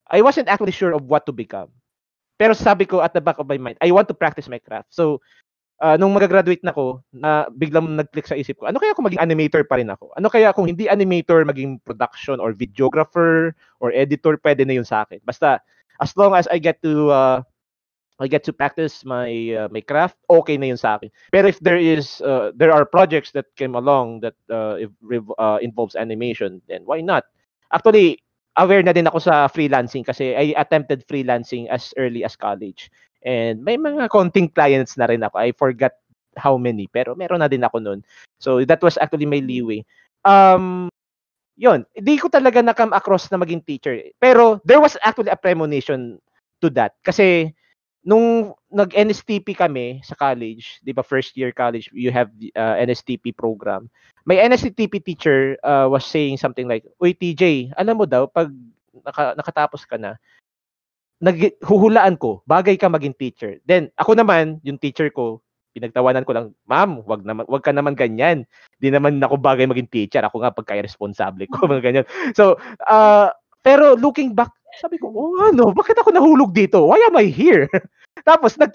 I 0.10 0.26
wasn't 0.26 0.50
actually 0.50 0.74
sure 0.74 0.94
of 0.94 1.06
what 1.06 1.26
to 1.30 1.34
become. 1.34 1.70
Pero 2.36 2.52
sabi 2.58 2.84
ko 2.90 3.00
at 3.00 3.14
the 3.14 3.22
back 3.22 3.40
of 3.40 3.48
my 3.48 3.58
mind, 3.62 3.78
I 3.80 3.94
want 3.94 4.10
to 4.10 4.18
practice 4.18 4.50
my 4.50 4.60
craft. 4.60 4.92
So, 4.92 5.22
uh, 5.82 5.96
nung 6.00 6.14
mag-graduate 6.16 6.64
na 6.64 6.72
ako, 6.72 7.04
na 7.12 7.48
biglang 7.52 7.96
nag-click 7.96 8.28
sa 8.28 8.38
isip 8.38 8.60
ko, 8.60 8.68
ano 8.68 8.80
kaya 8.80 8.96
kung 8.96 9.08
maging 9.08 9.24
animator 9.24 9.64
pa 9.68 9.80
rin 9.80 9.92
ako? 9.92 10.12
Ano 10.16 10.28
kaya 10.32 10.54
kung 10.56 10.68
hindi 10.68 10.88
animator, 10.88 11.44
maging 11.44 11.84
production 11.84 12.40
or 12.40 12.54
videographer 12.54 13.52
or 13.80 13.92
editor, 13.92 14.40
pwede 14.44 14.64
na 14.64 14.80
yun 14.80 14.88
sa 14.88 15.04
akin. 15.04 15.20
Basta, 15.26 15.60
as 16.00 16.16
long 16.16 16.36
as 16.36 16.48
I 16.48 16.60
get 16.60 16.82
to 16.84 17.12
uh, 17.12 17.40
I 18.20 18.28
get 18.28 18.48
to 18.48 18.54
practice 18.56 19.04
my 19.04 19.28
uh, 19.52 19.68
my 19.68 19.84
craft, 19.84 20.16
okay 20.32 20.56
na 20.56 20.72
yun 20.72 20.80
sa 20.80 20.96
akin. 20.96 21.12
Pero 21.36 21.52
if 21.52 21.60
there 21.60 21.80
is 21.80 22.24
uh, 22.24 22.56
there 22.56 22.72
are 22.72 22.88
projects 22.88 23.36
that 23.36 23.52
came 23.60 23.76
along 23.76 24.24
that 24.24 24.40
uh, 24.48 24.80
if, 24.80 24.92
uh, 25.36 25.60
involves 25.60 26.00
animation, 26.00 26.64
then 26.72 26.88
why 26.88 27.04
not? 27.04 27.28
Actually, 27.76 28.24
aware 28.56 28.80
na 28.84 28.96
din 28.96 29.08
ako 29.08 29.20
sa 29.20 29.52
freelancing 29.52 30.08
kasi 30.08 30.32
I 30.32 30.56
attempted 30.56 31.04
freelancing 31.12 31.68
as 31.68 31.92
early 32.00 32.24
as 32.24 32.40
college. 32.40 32.88
And 33.26 33.66
may 33.66 33.76
mga 33.76 34.14
konting 34.14 34.54
clients 34.54 34.96
na 34.96 35.10
rin 35.10 35.26
ako. 35.26 35.36
I 35.42 35.52
forgot 35.58 35.98
how 36.38 36.56
many, 36.62 36.86
pero 36.86 37.18
meron 37.18 37.42
na 37.42 37.50
din 37.50 37.66
ako 37.66 37.82
noon. 37.82 38.00
So 38.38 38.62
that 38.70 38.80
was 38.86 39.02
actually 39.02 39.26
my 39.26 39.42
leeway. 39.42 39.82
Um, 40.22 40.94
yun, 41.58 41.90
hindi 41.98 42.22
ko 42.22 42.30
talaga 42.30 42.62
na-come 42.62 42.94
across 42.94 43.32
na 43.32 43.42
maging 43.42 43.66
teacher. 43.66 43.98
Pero 44.22 44.62
there 44.62 44.80
was 44.80 44.96
actually 45.02 45.34
a 45.34 45.40
premonition 45.40 46.22
to 46.62 46.70
that. 46.78 46.94
Kasi 47.02 47.56
nung 48.06 48.54
nag-NSTP 48.70 49.58
kami 49.58 50.06
sa 50.06 50.14
college, 50.14 50.78
'di 50.86 50.94
ba 50.94 51.02
first 51.02 51.34
year 51.34 51.50
college, 51.50 51.90
you 51.90 52.14
have 52.14 52.30
the 52.38 52.54
uh, 52.54 52.78
NSTP 52.78 53.34
program. 53.34 53.90
May 54.30 54.46
NSTP 54.46 55.02
teacher 55.02 55.58
uh, 55.66 55.90
was 55.90 56.06
saying 56.06 56.38
something 56.38 56.70
like, 56.70 56.86
"Uy 57.02 57.18
TJ, 57.18 57.74
alam 57.74 57.98
mo 57.98 58.06
daw 58.06 58.30
pag 58.30 58.54
naka, 59.02 59.34
nakatapos 59.34 59.90
ka 59.90 59.98
na, 59.98 60.22
naghuhulaan 61.24 62.20
ko, 62.20 62.41
bagay 62.47 62.76
ka 62.80 62.91
maging 62.91 63.16
teacher." 63.16 63.59
Then 63.68 63.91
ako 63.99 64.16
naman, 64.20 64.59
yung 64.66 64.80
teacher 64.80 65.11
ko, 65.11 65.43
pinagtawanan 65.76 66.24
ko 66.24 66.32
lang, 66.32 66.45
"Ma'am, 66.68 67.03
wag 67.03 67.28
naman 67.28 67.43
wag 67.51 67.63
ka 67.63 67.72
naman 67.76 67.99
ganyan. 67.99 68.47
Di 68.80 68.91
naman 68.91 69.20
ako 69.20 69.39
bagay 69.39 69.68
maging 69.68 69.91
teacher. 69.91 70.24
Ako 70.24 70.43
nga 70.43 70.55
pagka 70.55 70.80
responsable 70.80 71.47
ko, 71.51 71.63
mga 71.72 71.84
ganyan." 71.84 72.05
So, 72.36 72.55
uh, 72.88 73.30
pero 73.66 73.97
looking 73.97 74.38
back, 74.38 74.53
sabi 74.78 75.01
ko, 75.01 75.09
oh 75.09 75.49
ano, 75.49 75.72
bakit 75.72 75.97
ako 75.97 76.11
nahulog 76.11 76.51
dito? 76.53 76.86
Why 76.86 76.99
am 77.09 77.18
I 77.18 77.32
here? 77.32 77.66
Tapos, 78.30 78.59
nag 78.61 78.72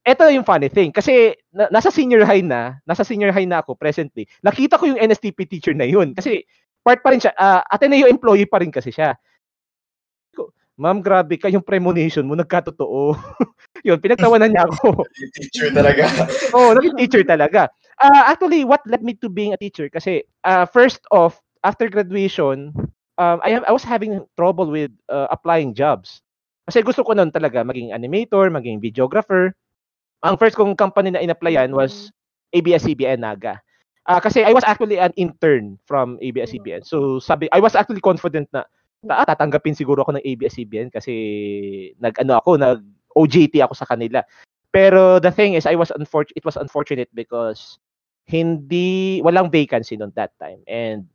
ito 0.00 0.24
yung 0.32 0.48
funny 0.48 0.72
thing. 0.72 0.90
Kasi, 0.96 1.36
na, 1.52 1.68
nasa 1.68 1.92
senior 1.92 2.24
high 2.24 2.40
na, 2.40 2.80
nasa 2.88 3.04
senior 3.04 3.36
high 3.36 3.44
na 3.44 3.60
ako 3.60 3.76
presently, 3.76 4.24
nakita 4.40 4.80
ko 4.80 4.88
yung 4.88 5.00
NSTP 5.00 5.44
teacher 5.44 5.76
na 5.76 5.84
yun. 5.84 6.16
Kasi, 6.16 6.40
part 6.80 7.04
pa 7.04 7.12
rin 7.12 7.20
siya, 7.20 7.36
uh, 7.36 7.60
Ateneo 7.68 8.08
employee 8.08 8.48
pa 8.48 8.64
rin 8.64 8.72
kasi 8.72 8.88
siya. 8.88 9.12
Ma'am, 10.80 11.04
grabe 11.04 11.36
ka, 11.36 11.52
yung 11.52 11.60
premonition 11.60 12.24
mo, 12.24 12.32
nagkatotoo. 12.32 13.12
yun, 13.86 14.00
pinagtawanan 14.00 14.48
niya 14.48 14.64
ako. 14.64 15.04
teacher 15.36 15.68
talaga. 15.76 16.08
Oo, 16.56 16.72
oh, 16.72 16.74
naging 16.74 16.96
teacher 16.96 17.22
talaga. 17.22 17.68
Uh, 18.00 18.32
actually, 18.32 18.64
what 18.64 18.80
led 18.88 19.04
me 19.04 19.12
to 19.12 19.28
being 19.28 19.52
a 19.52 19.60
teacher? 19.60 19.84
Kasi, 19.92 20.24
uh, 20.48 20.64
first 20.64 21.04
off, 21.12 21.36
after 21.68 21.84
graduation, 21.84 22.72
um, 23.20 23.36
I, 23.44 23.52
have, 23.52 23.60
I 23.68 23.76
was 23.76 23.84
having 23.84 24.24
trouble 24.40 24.72
with 24.72 24.88
uh, 25.12 25.28
applying 25.28 25.76
jobs. 25.76 26.24
Kasi 26.64 26.80
gusto 26.80 27.04
ko 27.04 27.12
noon 27.12 27.28
talaga 27.28 27.60
maging 27.60 27.92
animator, 27.92 28.48
maging 28.48 28.80
videographer. 28.80 29.52
Ang 30.24 30.40
first 30.40 30.56
kong 30.56 30.80
company 30.80 31.12
na 31.12 31.20
in-applyan 31.20 31.76
was 31.76 32.08
ABS-CBN 32.56 33.20
Naga. 33.20 33.60
Uh, 34.08 34.16
kasi 34.16 34.48
I 34.48 34.56
was 34.56 34.64
actually 34.64 34.96
an 34.96 35.12
intern 35.20 35.76
from 35.84 36.16
ABS-CBN. 36.24 36.88
So 36.88 37.20
sabi, 37.20 37.52
I 37.52 37.60
was 37.60 37.76
actually 37.76 38.00
confident 38.00 38.48
na 38.56 38.64
tatanggapin 39.04 39.76
siguro 39.76 40.04
ako 40.04 40.16
ng 40.16 40.26
ABS-CBN 40.26 40.92
kasi 40.92 41.14
nag-ano 42.00 42.40
ako, 42.40 42.60
nag 42.60 42.80
OJT 43.16 43.58
ako 43.64 43.74
sa 43.74 43.88
kanila. 43.88 44.22
Pero 44.70 45.18
the 45.18 45.34
thing 45.34 45.58
is, 45.58 45.66
I 45.66 45.74
was 45.74 45.90
unfortunate, 45.90 46.36
it 46.38 46.46
was 46.46 46.54
unfortunate 46.54 47.10
because 47.10 47.80
hindi, 48.30 49.18
walang 49.26 49.50
vacancy 49.50 49.98
noon 49.98 50.14
that 50.14 50.30
time. 50.38 50.62
And 50.70 51.10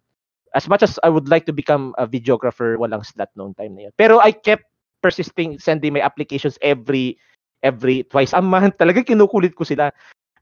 as 0.51 0.67
much 0.67 0.83
as 0.83 0.99
I 1.03 1.09
would 1.09 1.31
like 1.31 1.47
to 1.47 1.55
become 1.55 1.95
a 1.95 2.03
videographer, 2.03 2.75
walang 2.75 3.05
slot 3.07 3.31
noong 3.39 3.55
time 3.55 3.75
na 3.75 3.87
yun. 3.87 3.93
Pero 3.95 4.19
I 4.19 4.35
kept 4.35 4.67
persisting 4.99 5.59
sending 5.59 5.95
my 5.95 6.03
applications 6.03 6.59
every 6.59 7.15
every 7.63 8.03
twice 8.11 8.35
a 8.35 8.43
month. 8.43 8.75
Talaga 8.81 9.07
kinukulit 9.07 9.55
ko 9.55 9.63
sila. 9.63 9.91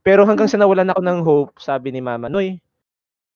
Pero 0.02 0.26
hanggang 0.26 0.50
sa 0.50 0.58
nawalan 0.58 0.90
ako 0.90 1.00
ng 1.00 1.20
hope, 1.22 1.52
sabi 1.62 1.94
ni 1.94 2.02
Mama, 2.02 2.28
Noy, 2.28 2.58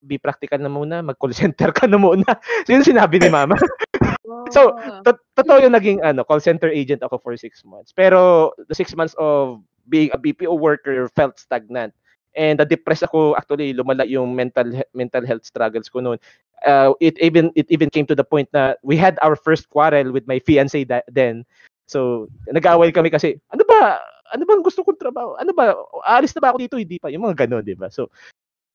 be 0.04 0.18
practical 0.18 0.58
na 0.58 0.70
muna, 0.70 1.02
mag-call 1.02 1.34
center 1.34 1.72
ka 1.76 1.86
na 1.86 1.98
muna. 1.98 2.26
so 2.66 2.72
yun 2.72 2.86
sinabi 2.86 3.18
ni 3.18 3.28
Mama. 3.30 3.58
so, 4.54 4.76
to- 5.02 5.22
totoo 5.34 5.58
yung 5.62 5.74
naging 5.74 5.98
ano, 6.04 6.22
call 6.22 6.40
center 6.40 6.68
agent 6.68 7.02
ako 7.02 7.18
for 7.18 7.34
six 7.36 7.64
months. 7.64 7.90
Pero 7.90 8.52
the 8.68 8.74
six 8.74 8.94
months 8.94 9.16
of 9.18 9.60
being 9.88 10.12
a 10.12 10.18
BPO 10.20 10.54
worker 10.54 11.08
felt 11.16 11.38
stagnant. 11.38 11.92
And 12.38 12.60
na-depress 12.60 13.02
ako 13.02 13.34
actually 13.34 13.74
lumala 13.74 14.06
yung 14.06 14.36
mental 14.36 14.84
mental 14.94 15.26
health 15.26 15.42
struggles 15.42 15.90
ko 15.90 15.98
noon 15.98 16.22
uh, 16.66 16.94
it 17.00 17.18
even 17.20 17.52
it 17.54 17.66
even 17.70 17.90
came 17.90 18.06
to 18.06 18.14
the 18.14 18.24
point 18.24 18.48
na 18.50 18.74
we 18.82 18.96
had 18.96 19.18
our 19.22 19.36
first 19.36 19.68
quarrel 19.70 20.10
with 20.10 20.26
my 20.26 20.40
fiancé 20.40 20.86
da- 20.86 21.06
then. 21.06 21.44
So, 21.88 22.28
nag-aaway 22.52 22.92
kami 22.92 23.08
kasi, 23.08 23.40
ano 23.48 23.64
ba, 23.64 23.96
ano 24.28 24.44
bang 24.44 24.60
gusto 24.60 24.84
kong 24.84 25.00
trabaho? 25.00 25.40
Ano 25.40 25.56
ba, 25.56 25.72
aalis 26.04 26.36
na 26.36 26.44
ba 26.44 26.48
ako 26.52 26.58
dito? 26.60 26.76
Hindi 26.76 27.00
pa. 27.00 27.08
Yung 27.08 27.24
mga 27.24 27.48
gano'n, 27.48 27.64
di 27.64 27.72
ba? 27.72 27.88
So, 27.88 28.12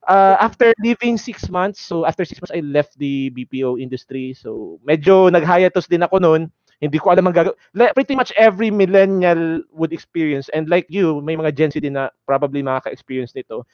uh, 0.08 0.36
after 0.40 0.72
living 0.82 1.16
six 1.18 1.48
months, 1.50 1.80
so 1.80 2.04
after 2.06 2.24
six 2.24 2.40
months, 2.40 2.52
I 2.54 2.60
left 2.60 2.98
the 2.98 3.30
BPO 3.30 3.76
industry. 3.78 4.34
So, 4.36 4.80
medyo 4.86 5.30
nag-hiatus 5.32 5.88
din 5.88 6.02
ako 6.04 6.18
noon. 6.20 6.42
Hindi 6.82 6.98
ko 7.00 7.10
alam 7.14 7.26
ang 7.30 7.34
gagawin. 7.36 7.56
Pretty 7.96 8.14
much 8.18 8.32
every 8.36 8.68
millennial 8.70 9.62
would 9.72 9.92
experience. 9.94 10.50
And 10.52 10.68
like 10.68 10.86
you, 10.90 11.22
may 11.22 11.36
mga 11.36 11.54
Gen 11.56 11.70
Z 11.72 11.80
din 11.80 11.94
na 11.96 12.10
probably 12.28 12.60
makaka-experience 12.62 13.32
nito 13.34 13.64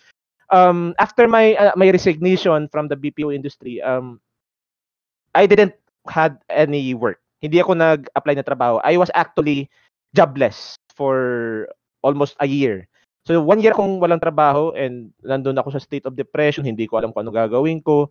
um, 0.50 0.94
after 0.98 1.28
my 1.28 1.54
uh, 1.56 1.72
my 1.76 1.90
resignation 1.90 2.68
from 2.68 2.88
the 2.88 2.96
BPO 2.96 3.30
industry, 3.32 3.80
um, 3.82 4.20
I 5.34 5.46
didn't 5.46 5.74
had 6.08 6.38
any 6.50 6.94
work. 6.94 7.20
Hindi 7.40 7.60
ako 7.62 7.74
nag-apply 7.78 8.34
na 8.36 8.44
trabaho. 8.44 8.80
I 8.84 8.96
was 8.98 9.10
actually 9.14 9.70
jobless 10.14 10.76
for 10.92 11.68
almost 12.02 12.36
a 12.40 12.46
year. 12.46 12.89
So 13.28 13.40
one 13.42 13.60
year 13.60 13.72
akong 13.76 14.00
walang 14.00 14.22
trabaho 14.22 14.72
and 14.72 15.12
nandun 15.20 15.60
ako 15.60 15.76
sa 15.76 15.82
state 15.82 16.08
of 16.08 16.16
depression, 16.16 16.64
hindi 16.64 16.88
ko 16.88 16.98
alam 16.98 17.12
kung 17.12 17.28
ano 17.28 17.34
gagawin 17.34 17.84
ko. 17.84 18.08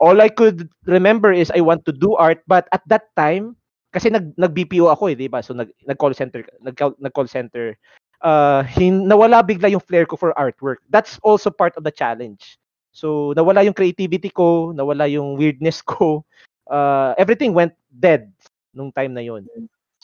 All 0.00 0.20
I 0.20 0.28
could 0.28 0.68
remember 0.84 1.32
is 1.32 1.52
I 1.52 1.64
want 1.64 1.84
to 1.88 1.92
do 1.92 2.16
art 2.16 2.44
but 2.44 2.68
at 2.72 2.84
that 2.88 3.12
time 3.16 3.56
kasi 3.92 4.12
nag 4.12 4.36
nag 4.36 4.52
BPO 4.52 4.92
ako 4.92 5.12
eh, 5.12 5.16
'di 5.16 5.28
ba? 5.32 5.40
So 5.40 5.56
nag 5.56 5.72
nag 5.88 5.96
call 5.96 6.12
center 6.12 6.44
nag 6.60 6.76
nag 6.76 7.14
call 7.16 7.28
center 7.28 7.76
uh, 8.22 8.62
hin- 8.64 9.04
nawala 9.08 9.44
bigla 9.44 9.68
yung 9.68 9.82
flair 9.82 10.06
ko 10.06 10.16
for 10.16 10.32
artwork. 10.38 10.80
That's 10.88 11.18
also 11.20 11.50
part 11.50 11.76
of 11.76 11.84
the 11.84 11.92
challenge. 11.92 12.56
So, 12.96 13.36
nawala 13.36 13.60
yung 13.64 13.76
creativity 13.76 14.32
ko, 14.32 14.72
nawala 14.72 15.04
yung 15.10 15.36
weirdness 15.36 15.84
ko. 15.84 16.24
Uh, 16.64 17.12
everything 17.20 17.52
went 17.52 17.76
dead 17.92 18.32
nung 18.72 18.88
time 18.92 19.12
na 19.12 19.20
yon. 19.20 19.44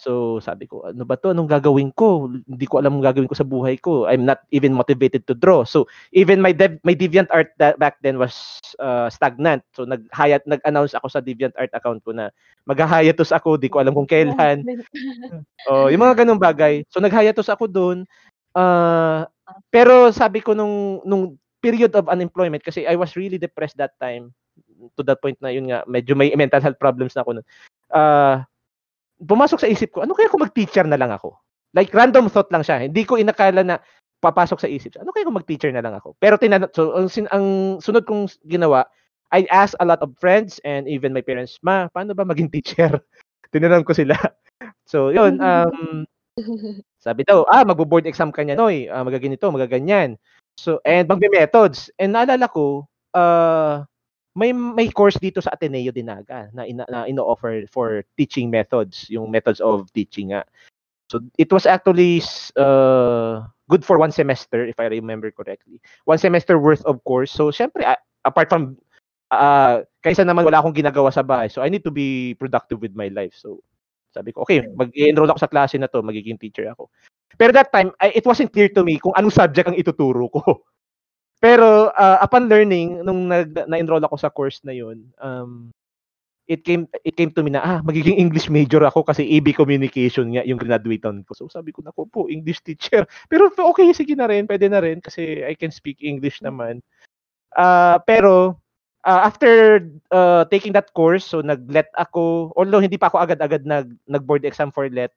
So, 0.03 0.42
sabi 0.42 0.66
ko, 0.66 0.82
ano 0.82 1.07
ba 1.07 1.14
to? 1.14 1.30
Anong 1.30 1.46
gagawin 1.46 1.94
ko? 1.94 2.26
Hindi 2.26 2.66
ko 2.66 2.82
alam 2.82 2.98
ang 2.98 3.07
gagawin 3.07 3.30
ko 3.30 3.38
sa 3.38 3.46
buhay 3.46 3.78
ko. 3.78 4.11
I'm 4.11 4.26
not 4.26 4.42
even 4.50 4.74
motivated 4.74 5.30
to 5.30 5.34
draw. 5.38 5.62
So, 5.62 5.86
even 6.11 6.42
my 6.42 6.50
dev- 6.50 6.82
my 6.82 6.90
Deviant 6.90 7.30
Art 7.30 7.55
that 7.62 7.78
back 7.78 8.03
then 8.03 8.18
was 8.18 8.59
uh, 8.82 9.07
stagnant. 9.14 9.62
So, 9.78 9.86
nag-hayat, 9.86 10.42
nag-announce 10.50 10.98
ako 10.98 11.07
sa 11.07 11.22
Deviant 11.22 11.55
Art 11.55 11.70
account 11.70 12.03
ko 12.03 12.11
na 12.11 12.34
mag-hiatus 12.66 13.30
ako, 13.30 13.62
di 13.62 13.70
ko 13.70 13.78
alam 13.78 13.94
kung 13.94 14.11
kailan. 14.11 14.66
oh, 15.70 15.86
yung 15.86 16.03
mga 16.03 16.26
ganung 16.26 16.42
bagay. 16.42 16.82
So, 16.90 16.98
nag-hiatus 16.98 17.46
ako 17.46 17.70
doon. 17.70 18.03
Uh, 18.59 19.22
pero 19.70 20.11
sabi 20.11 20.42
ko 20.42 20.50
nung 20.50 20.98
nung 21.07 21.38
period 21.62 21.94
of 21.94 22.11
unemployment 22.11 22.61
kasi 22.66 22.90
I 22.90 22.98
was 22.98 23.14
really 23.14 23.38
depressed 23.38 23.78
that 23.78 23.94
time 24.03 24.34
to 24.98 25.03
that 25.07 25.22
point 25.22 25.38
na 25.38 25.55
yun 25.55 25.70
nga 25.70 25.86
medyo 25.86 26.18
may 26.18 26.34
mental 26.34 26.59
health 26.59 26.76
problems 26.82 27.14
na 27.14 27.22
ako 27.22 27.38
noon. 27.38 27.46
Uh, 27.92 28.42
pumasok 29.22 29.58
sa 29.62 29.70
isip 29.70 29.94
ko, 29.94 30.02
ano 30.02 30.12
kaya 30.12 30.28
kung 30.28 30.42
mag-teacher 30.42 30.84
na 30.86 30.98
lang 30.98 31.14
ako? 31.14 31.38
Like, 31.72 31.94
random 31.94 32.28
thought 32.28 32.52
lang 32.52 32.66
siya. 32.66 32.84
Hindi 32.84 33.06
ko 33.06 33.16
inakala 33.16 33.64
na 33.64 33.76
papasok 34.22 34.58
sa 34.60 34.70
isip. 34.70 34.98
Ano 35.00 35.10
kaya 35.10 35.26
kung 35.26 35.38
mag-teacher 35.38 35.72
na 35.72 35.82
lang 35.82 35.96
ako? 35.96 36.14
Pero 36.20 36.38
tinan 36.38 36.68
so, 36.70 36.94
ang, 36.94 37.08
ang 37.32 37.46
sunod 37.82 38.04
kong 38.06 38.30
ginawa, 38.46 38.86
I 39.32 39.48
asked 39.48 39.80
a 39.80 39.88
lot 39.88 40.04
of 40.04 40.12
friends 40.20 40.60
and 40.68 40.84
even 40.86 41.16
my 41.16 41.24
parents, 41.24 41.56
ma, 41.64 41.88
paano 41.90 42.12
ba 42.12 42.22
maging 42.28 42.52
teacher? 42.54 43.00
Tinanong 43.50 43.88
ko 43.88 43.96
sila. 43.96 44.14
So, 44.86 45.10
yun, 45.10 45.40
um, 45.40 46.04
sabi 47.04 47.24
daw, 47.24 47.48
ah, 47.48 47.64
magbo-board 47.64 48.06
exam 48.06 48.30
ka 48.30 48.44
niya, 48.44 48.60
Noy, 48.60 48.86
ah, 48.86 49.02
magaganito, 49.02 49.48
magaganyan. 49.48 50.20
So, 50.60 50.78
and 50.84 51.08
magbe-methods. 51.08 51.88
And 51.96 52.12
naalala 52.14 52.46
ko, 52.52 52.86
uh, 53.16 53.88
may 54.32 54.52
may 54.52 54.88
course 54.88 55.20
dito 55.20 55.44
sa 55.44 55.52
Ateneo 55.52 55.92
Dinaga 55.92 56.48
na, 56.56 56.64
ina, 56.64 56.88
na 56.88 57.04
ino-offer 57.04 57.68
for 57.68 58.04
teaching 58.16 58.48
methods, 58.48 59.08
yung 59.12 59.28
methods 59.28 59.60
of 59.60 59.92
teaching 59.92 60.32
nga. 60.32 60.44
So 61.12 61.20
it 61.36 61.52
was 61.52 61.68
actually 61.68 62.24
uh, 62.56 63.44
good 63.68 63.84
for 63.84 64.00
one 64.00 64.12
semester 64.12 64.64
if 64.64 64.80
I 64.80 64.88
remember 64.88 65.28
correctly. 65.28 65.80
One 66.08 66.16
semester 66.16 66.56
worth 66.56 66.80
of 66.88 67.04
course. 67.04 67.28
So 67.28 67.52
syempre 67.52 67.84
uh, 67.84 68.00
apart 68.24 68.48
from 68.48 68.80
uh, 69.28 69.84
kaysa 70.00 70.24
naman 70.24 70.48
wala 70.48 70.64
akong 70.64 70.76
ginagawa 70.76 71.12
sa 71.12 71.20
bahay. 71.20 71.52
So 71.52 71.60
I 71.60 71.68
need 71.68 71.84
to 71.84 71.92
be 71.92 72.32
productive 72.40 72.80
with 72.80 72.96
my 72.96 73.12
life. 73.12 73.36
So 73.36 73.60
sabi 74.12 74.32
ko, 74.32 74.44
okay, 74.48 74.64
mag-enroll 74.76 75.28
ako 75.28 75.40
sa 75.40 75.52
klase 75.52 75.76
na 75.76 75.88
to, 75.88 76.04
magiging 76.04 76.40
teacher 76.40 76.68
ako. 76.68 76.88
Pero 77.36 77.52
that 77.52 77.72
time, 77.72 77.92
I, 78.00 78.12
it 78.12 78.28
wasn't 78.28 78.52
clear 78.52 78.68
to 78.76 78.84
me 78.84 79.00
kung 79.00 79.16
anong 79.16 79.32
subject 79.32 79.68
ang 79.68 79.76
ituturo 79.76 80.28
ko. 80.28 80.40
Pero 81.43 81.90
uh, 81.90 82.18
upon 82.22 82.47
learning, 82.47 83.03
nung 83.03 83.26
nag, 83.26 83.66
na-enroll 83.66 84.07
ako 84.07 84.14
sa 84.14 84.30
course 84.30 84.62
na 84.62 84.70
yun, 84.70 85.11
um, 85.18 85.74
it 86.47 86.62
came 86.62 86.86
it 87.03 87.14
came 87.18 87.30
to 87.30 87.43
me 87.43 87.51
na 87.55 87.62
ah 87.62 87.78
magiging 87.82 88.18
English 88.18 88.51
major 88.51 88.82
ako 88.82 89.07
kasi 89.07 89.26
AB 89.38 89.55
communication 89.55 90.30
nga 90.34 90.47
yung 90.47 90.59
graduatean 90.59 91.26
ko. 91.26 91.34
So 91.34 91.51
sabi 91.51 91.74
ko 91.74 91.82
nako 91.82 92.07
po 92.07 92.20
English 92.30 92.62
teacher. 92.62 93.07
Pero 93.30 93.51
okay 93.51 93.90
sige 93.90 94.14
na 94.14 94.30
rin, 94.30 94.47
pwede 94.47 94.70
na 94.70 94.78
rin 94.78 95.03
kasi 95.03 95.43
I 95.43 95.59
can 95.59 95.74
speak 95.74 95.99
English 96.03 96.43
naman. 96.43 96.78
Ah 97.59 97.99
pero 98.07 98.62
ah, 99.03 99.26
after 99.26 99.82
uh, 100.14 100.47
taking 100.47 100.70
that 100.72 100.95
course, 100.95 101.26
so 101.26 101.43
nag-let 101.43 101.90
ako, 101.99 102.55
although 102.55 102.82
hindi 102.82 102.99
pa 102.99 103.11
ako 103.11 103.18
agad-agad 103.18 103.66
nag 103.66 103.90
nag-board 104.07 104.47
exam 104.47 104.70
for 104.70 104.86
let, 104.90 105.11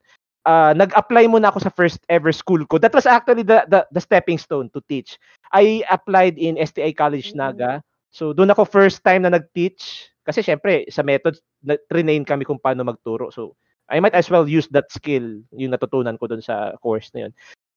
uh, 0.45 0.73
nag-apply 0.73 1.29
muna 1.29 1.49
ako 1.53 1.59
sa 1.61 1.73
first 1.73 2.01
ever 2.09 2.33
school 2.33 2.65
ko. 2.65 2.77
That 2.77 2.93
was 2.93 3.05
actually 3.05 3.45
the, 3.45 3.65
the 3.69 3.85
the 3.93 4.01
stepping 4.01 4.37
stone 4.37 4.73
to 4.73 4.81
teach. 4.89 5.17
I 5.53 5.85
applied 5.91 6.37
in 6.37 6.57
STI 6.57 6.93
College 6.93 7.33
Naga. 7.35 7.83
So 8.09 8.31
doon 8.31 8.53
ako 8.53 8.65
first 8.65 9.03
time 9.03 9.27
na 9.27 9.33
nag-teach 9.33 10.09
kasi 10.25 10.41
syempre 10.41 10.87
sa 10.89 11.03
method 11.05 11.37
na 11.61 11.77
train 11.91 12.23
kami 12.23 12.47
kung 12.47 12.57
paano 12.57 12.87
magturo. 12.87 13.29
So 13.29 13.53
I 13.91 14.01
might 14.01 14.17
as 14.17 14.31
well 14.33 14.49
use 14.49 14.65
that 14.73 14.89
skill 14.89 15.45
yung 15.53 15.73
natutunan 15.75 16.17
ko 16.17 16.25
doon 16.25 16.41
sa 16.41 16.73
course 16.81 17.13
na 17.13 17.29
yun. 17.29 17.33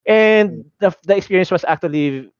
And 0.08 0.64
the, 0.80 0.94
the 1.04 1.20
experience 1.20 1.52
was 1.52 1.68
actually 1.68 2.32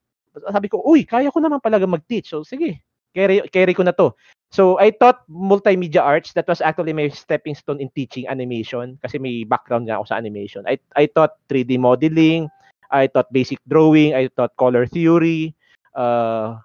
sabi 0.49 0.69
ko, 0.71 0.81
uy, 0.87 1.05
kaya 1.05 1.29
ko 1.35 1.43
naman 1.43 1.61
pala 1.61 1.83
mag-teach. 1.83 2.31
So 2.31 2.47
sige, 2.47 2.81
carry, 3.13 3.43
carry 3.51 3.75
ko 3.75 3.83
na 3.83 3.93
to. 3.93 4.15
So 4.49 4.81
I 4.81 4.91
taught 4.95 5.29
multimedia 5.29 6.01
arts. 6.01 6.33
That 6.33 6.49
was 6.49 6.65
actually 6.65 6.97
my 6.97 7.13
stepping 7.13 7.53
stone 7.53 7.81
in 7.85 7.93
teaching 7.93 8.25
animation 8.29 8.97
kasi 9.05 9.21
may 9.21 9.45
background 9.45 9.91
nga 9.91 10.01
ako 10.01 10.09
sa 10.09 10.17
animation. 10.17 10.65
I, 10.65 10.81
I 10.97 11.05
taught 11.11 11.37
3D 11.53 11.77
modeling, 11.77 12.49
I 12.89 13.07
taught 13.09 13.33
basic 13.33 13.61
drawing, 13.69 14.17
I 14.17 14.33
taught 14.33 14.57
color 14.57 14.89
theory, 14.89 15.53
uh, 15.93 16.57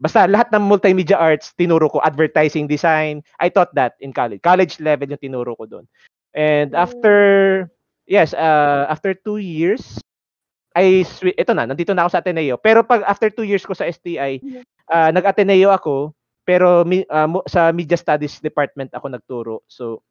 basta 0.00 0.24
lahat 0.24 0.48
ng 0.52 0.64
multimedia 0.64 1.20
arts 1.20 1.52
tinuro 1.56 1.92
ko. 1.92 2.00
Advertising 2.00 2.64
design 2.64 3.20
i 3.36 3.52
taught 3.52 3.72
that 3.76 4.00
in 4.00 4.16
college. 4.16 4.40
College 4.40 4.80
level 4.80 5.12
yung 5.12 5.20
tinuro 5.20 5.52
ko 5.56 5.68
doon 5.68 5.84
and 6.34 6.74
after 6.78 7.66
yes 8.06 8.32
uh, 8.34 8.86
after 8.88 9.14
two 9.14 9.38
years 9.38 9.98
I 10.70 11.02
sw- 11.02 11.34
ito 11.34 11.50
na 11.50 11.66
nandito 11.66 11.90
na 11.90 12.06
ako 12.06 12.10
sa 12.14 12.22
Ateneo. 12.22 12.54
Pero 12.54 12.86
pag 12.86 13.02
after 13.02 13.26
two 13.26 13.42
years 13.42 13.66
ko 13.66 13.74
sa 13.74 13.90
STI 13.90 14.38
uh, 14.86 15.10
nag-Ateneo 15.10 15.74
ako 15.74 16.14
pero 16.46 16.86
uh, 16.86 17.28
sa 17.50 17.74
media 17.74 17.98
studies 17.98 18.38
department 18.38 18.94
ako 18.94 19.06
nagturo. 19.10 19.56
So 19.66 20.06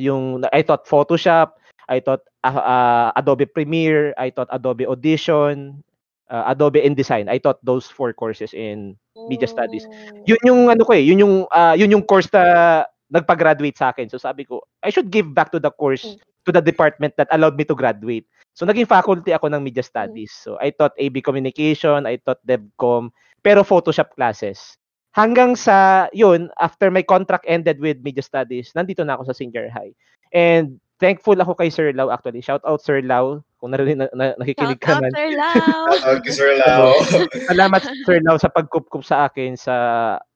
yung 0.00 0.40
I 0.50 0.64
taught 0.64 0.88
Photoshop 0.88 1.59
I 1.90 1.98
taught 1.98 2.22
uh, 2.46 2.54
uh, 2.54 3.10
Adobe 3.18 3.50
Premiere 3.50 4.14
I 4.16 4.30
taught 4.30 4.48
Adobe 4.54 4.86
Audition 4.86 5.82
uh, 6.30 6.44
Adobe 6.46 6.80
InDesign. 6.80 7.28
I 7.28 7.38
taught 7.38 7.58
those 7.66 7.90
four 7.90 8.14
courses 8.14 8.54
in 8.54 8.96
media 9.28 9.50
studies. 9.50 9.84
Oh. 9.90 10.24
Yun 10.30 10.40
yung 10.46 10.60
ano 10.70 10.86
ko 10.86 10.94
eh, 10.94 11.02
yun 11.02 11.18
yung 11.18 11.34
uh, 11.50 11.74
yun 11.74 11.90
yung 11.90 12.06
course 12.06 12.30
na 12.32 12.86
nagpa-graduate 13.10 13.76
sa 13.76 13.90
akin. 13.90 14.06
So 14.06 14.16
sabi 14.16 14.46
ko, 14.46 14.62
I 14.86 14.94
should 14.94 15.10
give 15.10 15.34
back 15.34 15.50
to 15.50 15.58
the 15.58 15.74
course 15.74 16.16
to 16.46 16.50
the 16.54 16.62
department 16.62 17.18
that 17.18 17.28
allowed 17.34 17.58
me 17.58 17.66
to 17.66 17.74
graduate. 17.74 18.24
So 18.54 18.64
naging 18.64 18.86
faculty 18.86 19.34
ako 19.34 19.50
ng 19.50 19.62
media 19.66 19.82
studies. 19.82 20.30
So 20.30 20.56
I 20.62 20.70
taught 20.70 20.94
AB 20.96 21.20
communication, 21.20 22.06
I 22.06 22.22
taught 22.22 22.40
DevCom, 22.46 23.10
pero 23.42 23.66
Photoshop 23.66 24.14
classes. 24.14 24.78
Hanggang 25.10 25.58
sa 25.58 26.06
yun, 26.14 26.54
after 26.62 26.86
my 26.86 27.02
contract 27.02 27.42
ended 27.50 27.82
with 27.82 27.98
media 28.06 28.22
studies, 28.22 28.70
nandito 28.78 29.02
na 29.02 29.18
ako 29.18 29.26
sa 29.26 29.34
senior 29.34 29.66
high. 29.66 29.90
And 30.30 30.78
thankful 31.00 31.34
ako 31.40 31.56
kay 31.56 31.72
Sir 31.72 31.90
Lau 31.96 32.12
actually. 32.12 32.44
Shout 32.44 32.60
out 32.68 32.84
Sir 32.84 33.00
Lau 33.00 33.42
kung 33.58 33.72
narinig 33.72 33.96
na, 33.96 34.06
na, 34.12 34.36
nakikinig 34.36 34.78
ka 34.78 35.00
Shout 35.00 35.02
out, 35.02 35.02
man. 35.02 35.12
Sir 35.16 35.28
Lau. 35.34 35.82
Okay, 36.20 36.32
Sir 36.32 36.50
Lau. 36.60 36.84
Salamat 37.50 37.80
Sir 38.04 38.20
Lau 38.22 38.36
sa 38.36 38.52
pagkup-kup 38.52 39.02
sa 39.02 39.26
akin 39.26 39.56
sa 39.56 39.76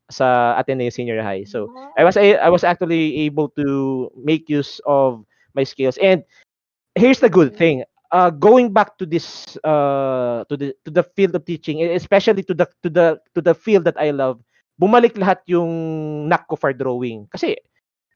sa 0.08 0.58
Ateneo 0.58 0.90
Senior 0.90 1.20
High. 1.20 1.44
So 1.44 1.68
I 1.96 2.02
was 2.02 2.16
I 2.16 2.48
was 2.48 2.64
actually 2.64 3.28
able 3.28 3.52
to 3.60 4.10
make 4.16 4.48
use 4.48 4.80
of 4.88 5.22
my 5.52 5.62
skills. 5.62 6.00
And 6.00 6.24
here's 6.96 7.20
the 7.20 7.30
good 7.30 7.54
thing. 7.54 7.84
Uh, 8.14 8.30
going 8.30 8.70
back 8.70 8.96
to 8.98 9.06
this 9.06 9.58
uh, 9.66 10.46
to 10.48 10.54
the 10.56 10.74
to 10.86 10.90
the 10.90 11.02
field 11.02 11.34
of 11.34 11.44
teaching, 11.44 11.82
especially 11.82 12.42
to 12.46 12.54
the 12.54 12.66
to 12.82 12.88
the 12.88 13.18
to 13.34 13.40
the 13.42 13.54
field 13.54 13.84
that 13.84 13.98
I 13.98 14.14
love, 14.14 14.38
bumalik 14.78 15.18
lahat 15.18 15.42
yung 15.50 16.28
knack 16.30 16.46
ko 16.46 16.54
for 16.54 16.70
drawing. 16.70 17.26
Kasi 17.34 17.58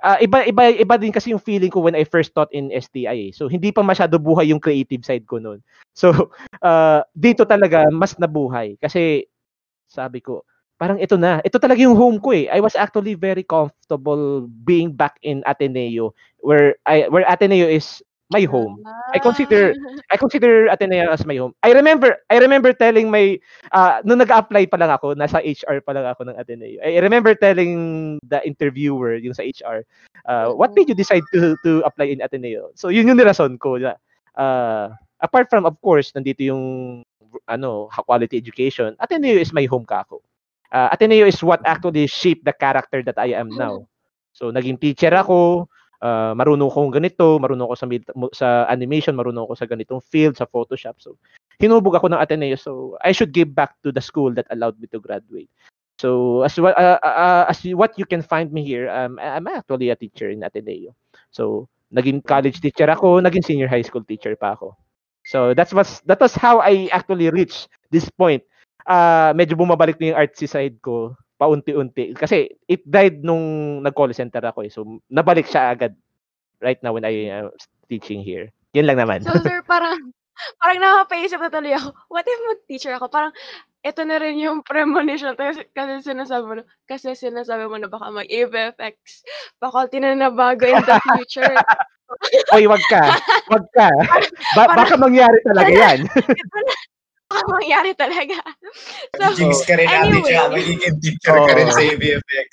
uh, 0.05 0.19
iba 0.23 0.47
iba 0.47 0.63
iba 0.75 0.95
din 0.99 1.15
kasi 1.15 1.31
yung 1.35 1.43
feeling 1.43 1.71
ko 1.71 1.83
when 1.83 1.99
I 1.99 2.05
first 2.07 2.35
taught 2.35 2.53
in 2.55 2.71
STI. 2.71 3.31
Eh. 3.31 3.33
So 3.35 3.47
hindi 3.51 3.71
pa 3.75 3.83
masyado 3.83 4.19
buhay 4.19 4.51
yung 4.51 4.63
creative 4.63 5.03
side 5.03 5.27
ko 5.27 5.39
noon. 5.43 5.63
So 5.95 6.31
uh, 6.63 7.01
dito 7.17 7.47
talaga 7.49 7.87
mas 7.91 8.15
nabuhay 8.19 8.79
kasi 8.79 9.27
sabi 9.89 10.21
ko 10.23 10.45
parang 10.79 11.03
ito 11.03 11.19
na. 11.19 11.43
Ito 11.43 11.59
talaga 11.59 11.83
yung 11.83 11.99
home 11.99 12.23
ko 12.23 12.31
eh. 12.31 12.47
I 12.47 12.63
was 12.63 12.79
actually 12.79 13.19
very 13.19 13.43
comfortable 13.43 14.47
being 14.63 14.95
back 14.95 15.19
in 15.27 15.43
Ateneo 15.43 16.15
where 16.39 16.79
I 16.87 17.11
where 17.11 17.27
Ateneo 17.27 17.67
is 17.67 17.99
my 18.31 18.45
home. 18.45 18.85
I 19.13 19.19
consider 19.19 19.73
I 20.13 20.17
consider 20.17 20.69
Ateneo 20.69 21.09
as 21.09 21.25
my 21.25 21.37
home. 21.37 21.57
I 21.65 21.73
remember 21.73 22.17
I 22.29 22.39
remember 22.39 22.73
telling 22.73 23.11
my 23.11 23.41
uh 23.73 24.05
nung 24.05 24.21
nag-apply 24.21 24.69
pa 24.69 24.77
lang 24.77 24.93
ako, 24.93 25.17
nasa 25.17 25.41
HR 25.41 25.81
pa 25.81 25.97
lang 25.97 26.05
ako 26.05 26.29
ng 26.29 26.37
Ateneo. 26.37 26.79
I 26.85 27.01
remember 27.01 27.33
telling 27.33 28.17
the 28.25 28.45
interviewer 28.45 29.17
yung 29.17 29.33
sa 29.33 29.45
HR, 29.45 29.85
uh, 30.29 30.53
what 30.53 30.77
made 30.77 30.89
you 30.93 30.97
decide 30.97 31.25
to 31.33 31.57
to 31.65 31.81
apply 31.89 32.13
in 32.13 32.21
Ateneo? 32.21 32.71
So 32.77 32.93
yun 32.93 33.09
yung 33.09 33.19
nirason 33.19 33.57
ko 33.57 33.81
na 33.81 33.97
uh, 34.37 34.93
apart 35.25 35.49
from 35.49 35.65
of 35.65 35.81
course 35.81 36.13
nandito 36.13 36.45
yung 36.45 36.65
ano, 37.49 37.89
quality 38.05 38.37
education, 38.37 38.97
Ateneo 39.01 39.37
is 39.37 39.53
my 39.53 39.65
home 39.65 39.85
ka 39.85 40.05
ako. 40.05 40.21
Uh, 40.73 40.89
Ateneo 40.93 41.25
is 41.25 41.41
what 41.41 41.61
actually 41.65 42.07
shaped 42.09 42.45
the 42.45 42.53
character 42.53 43.01
that 43.03 43.17
I 43.17 43.33
am 43.37 43.49
now. 43.49 43.89
So 44.37 44.53
naging 44.53 44.81
teacher 44.81 45.13
ako, 45.13 45.69
uh, 46.03 46.33
marunong 46.35 46.71
akong 46.71 46.95
ganito, 46.95 47.39
marunong 47.39 47.67
ako 47.71 47.77
sa 47.77 47.87
sa 48.35 48.49
animation, 48.71 49.15
marunong 49.15 49.47
ako 49.47 49.55
sa 49.59 49.67
ganitong 49.67 50.03
field, 50.03 50.37
sa 50.39 50.47
Photoshop. 50.47 50.99
So 50.99 51.19
hinubog 51.59 51.99
ako 51.99 52.11
ng 52.11 52.21
Ateneo. 52.21 52.57
So 52.59 52.97
I 53.03 53.13
should 53.13 53.35
give 53.35 53.55
back 53.55 53.79
to 53.83 53.91
the 53.91 54.03
school 54.03 54.33
that 54.35 54.47
allowed 54.51 54.79
me 54.79 54.87
to 54.95 55.03
graduate. 55.03 55.51
So 55.99 56.43
as 56.47 56.55
uh, 56.59 56.71
uh, 57.03 57.45
as 57.51 57.63
what 57.75 57.99
you 57.99 58.07
can 58.07 58.23
find 58.23 58.55
me 58.55 58.63
here, 58.63 58.87
um, 58.91 59.19
I'm 59.19 59.47
actually 59.51 59.91
a 59.91 59.99
teacher 59.99 60.31
in 60.31 60.47
Ateneo. 60.47 60.95
So 61.35 61.67
naging 61.91 62.23
college 62.23 62.61
teacher 62.63 62.87
ako, 62.87 63.19
naging 63.19 63.45
senior 63.45 63.67
high 63.67 63.83
school 63.83 64.07
teacher 64.07 64.37
pa 64.39 64.55
ako. 64.55 64.79
So 65.27 65.53
that's 65.53 65.75
was 65.75 66.01
that 66.07 66.23
was 66.23 66.39
how 66.39 66.63
I 66.63 66.89
actually 66.95 67.29
reached 67.29 67.69
this 67.91 68.07
point. 68.09 68.47
Uh, 68.89 69.37
medyo 69.37 69.59
bumabalik 69.59 70.01
na 70.01 70.15
yung 70.15 70.21
artsy 70.25 70.49
side 70.49 70.81
ko 70.81 71.13
paunti-unti. 71.39 72.13
Kasi 72.19 72.51
it 72.67 72.83
died 72.85 73.23
nung 73.23 73.81
nag-call 73.87 74.11
center 74.13 74.43
ako 74.43 74.67
eh. 74.67 74.71
So, 74.75 74.85
nabalik 75.09 75.47
siya 75.47 75.73
agad 75.73 75.95
right 76.59 76.83
now 76.83 76.93
when 76.93 77.07
I 77.07 77.31
am 77.31 77.49
uh, 77.49 77.51
teaching 77.87 78.21
here. 78.21 78.51
Yan 78.75 78.91
lang 78.91 78.99
naman. 78.99 79.23
So, 79.23 79.39
sir, 79.41 79.63
parang, 79.71 80.13
parang 80.59 80.79
nakapaisip 80.83 81.39
na 81.39 81.49
tuloy 81.49 81.73
ako, 81.79 81.95
what 82.11 82.27
if 82.27 82.39
mag-teacher 82.51 82.93
ako? 82.99 83.07
Parang, 83.09 83.33
ito 83.87 84.03
na 84.03 84.19
rin 84.19 84.43
yung 84.43 84.67
premonition 84.67 85.39
kasi, 85.39 85.63
kasi 85.71 86.03
sinasabi 86.03 86.45
mo 86.45 86.55
na, 86.59 86.65
kasi 86.91 87.15
sinasabi 87.15 87.71
mo 87.71 87.79
na 87.79 87.87
baka 87.87 88.11
mag 88.11 88.27
FX 88.27 89.23
faculty 89.63 90.03
na 90.03 90.19
nabago 90.19 90.67
in 90.67 90.83
the 90.83 90.99
future. 91.15 91.55
Oy, 92.57 92.65
wag 92.67 92.83
ka. 92.91 93.05
Wag 93.53 93.65
ka. 93.77 93.89
Ba- 94.57 94.73
baka 94.75 94.97
mangyari 94.97 95.39
talaga 95.45 95.71
yan. 95.71 95.99
baka 96.09 96.73
mangyari 97.33 97.93
talaga. 97.93 98.39
So, 99.17 99.37
Jinx 99.37 99.65
ka 99.69 99.77
rin 99.77 99.85
natin 99.89 100.17
anyway. 100.17 100.33
siya. 100.33 100.43
Magiging 100.49 100.97
teacher 101.05 101.37
ka 101.37 101.53
rin 101.53 101.69
sa 101.69 101.83
ABFX. 101.85 102.49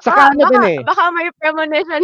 Saka 0.00 0.20
ano 0.32 0.42
baka, 0.46 0.52
din 0.54 0.64
eh. 0.64 0.78
Baka 0.86 1.02
may 1.12 1.28
premonition. 1.36 2.02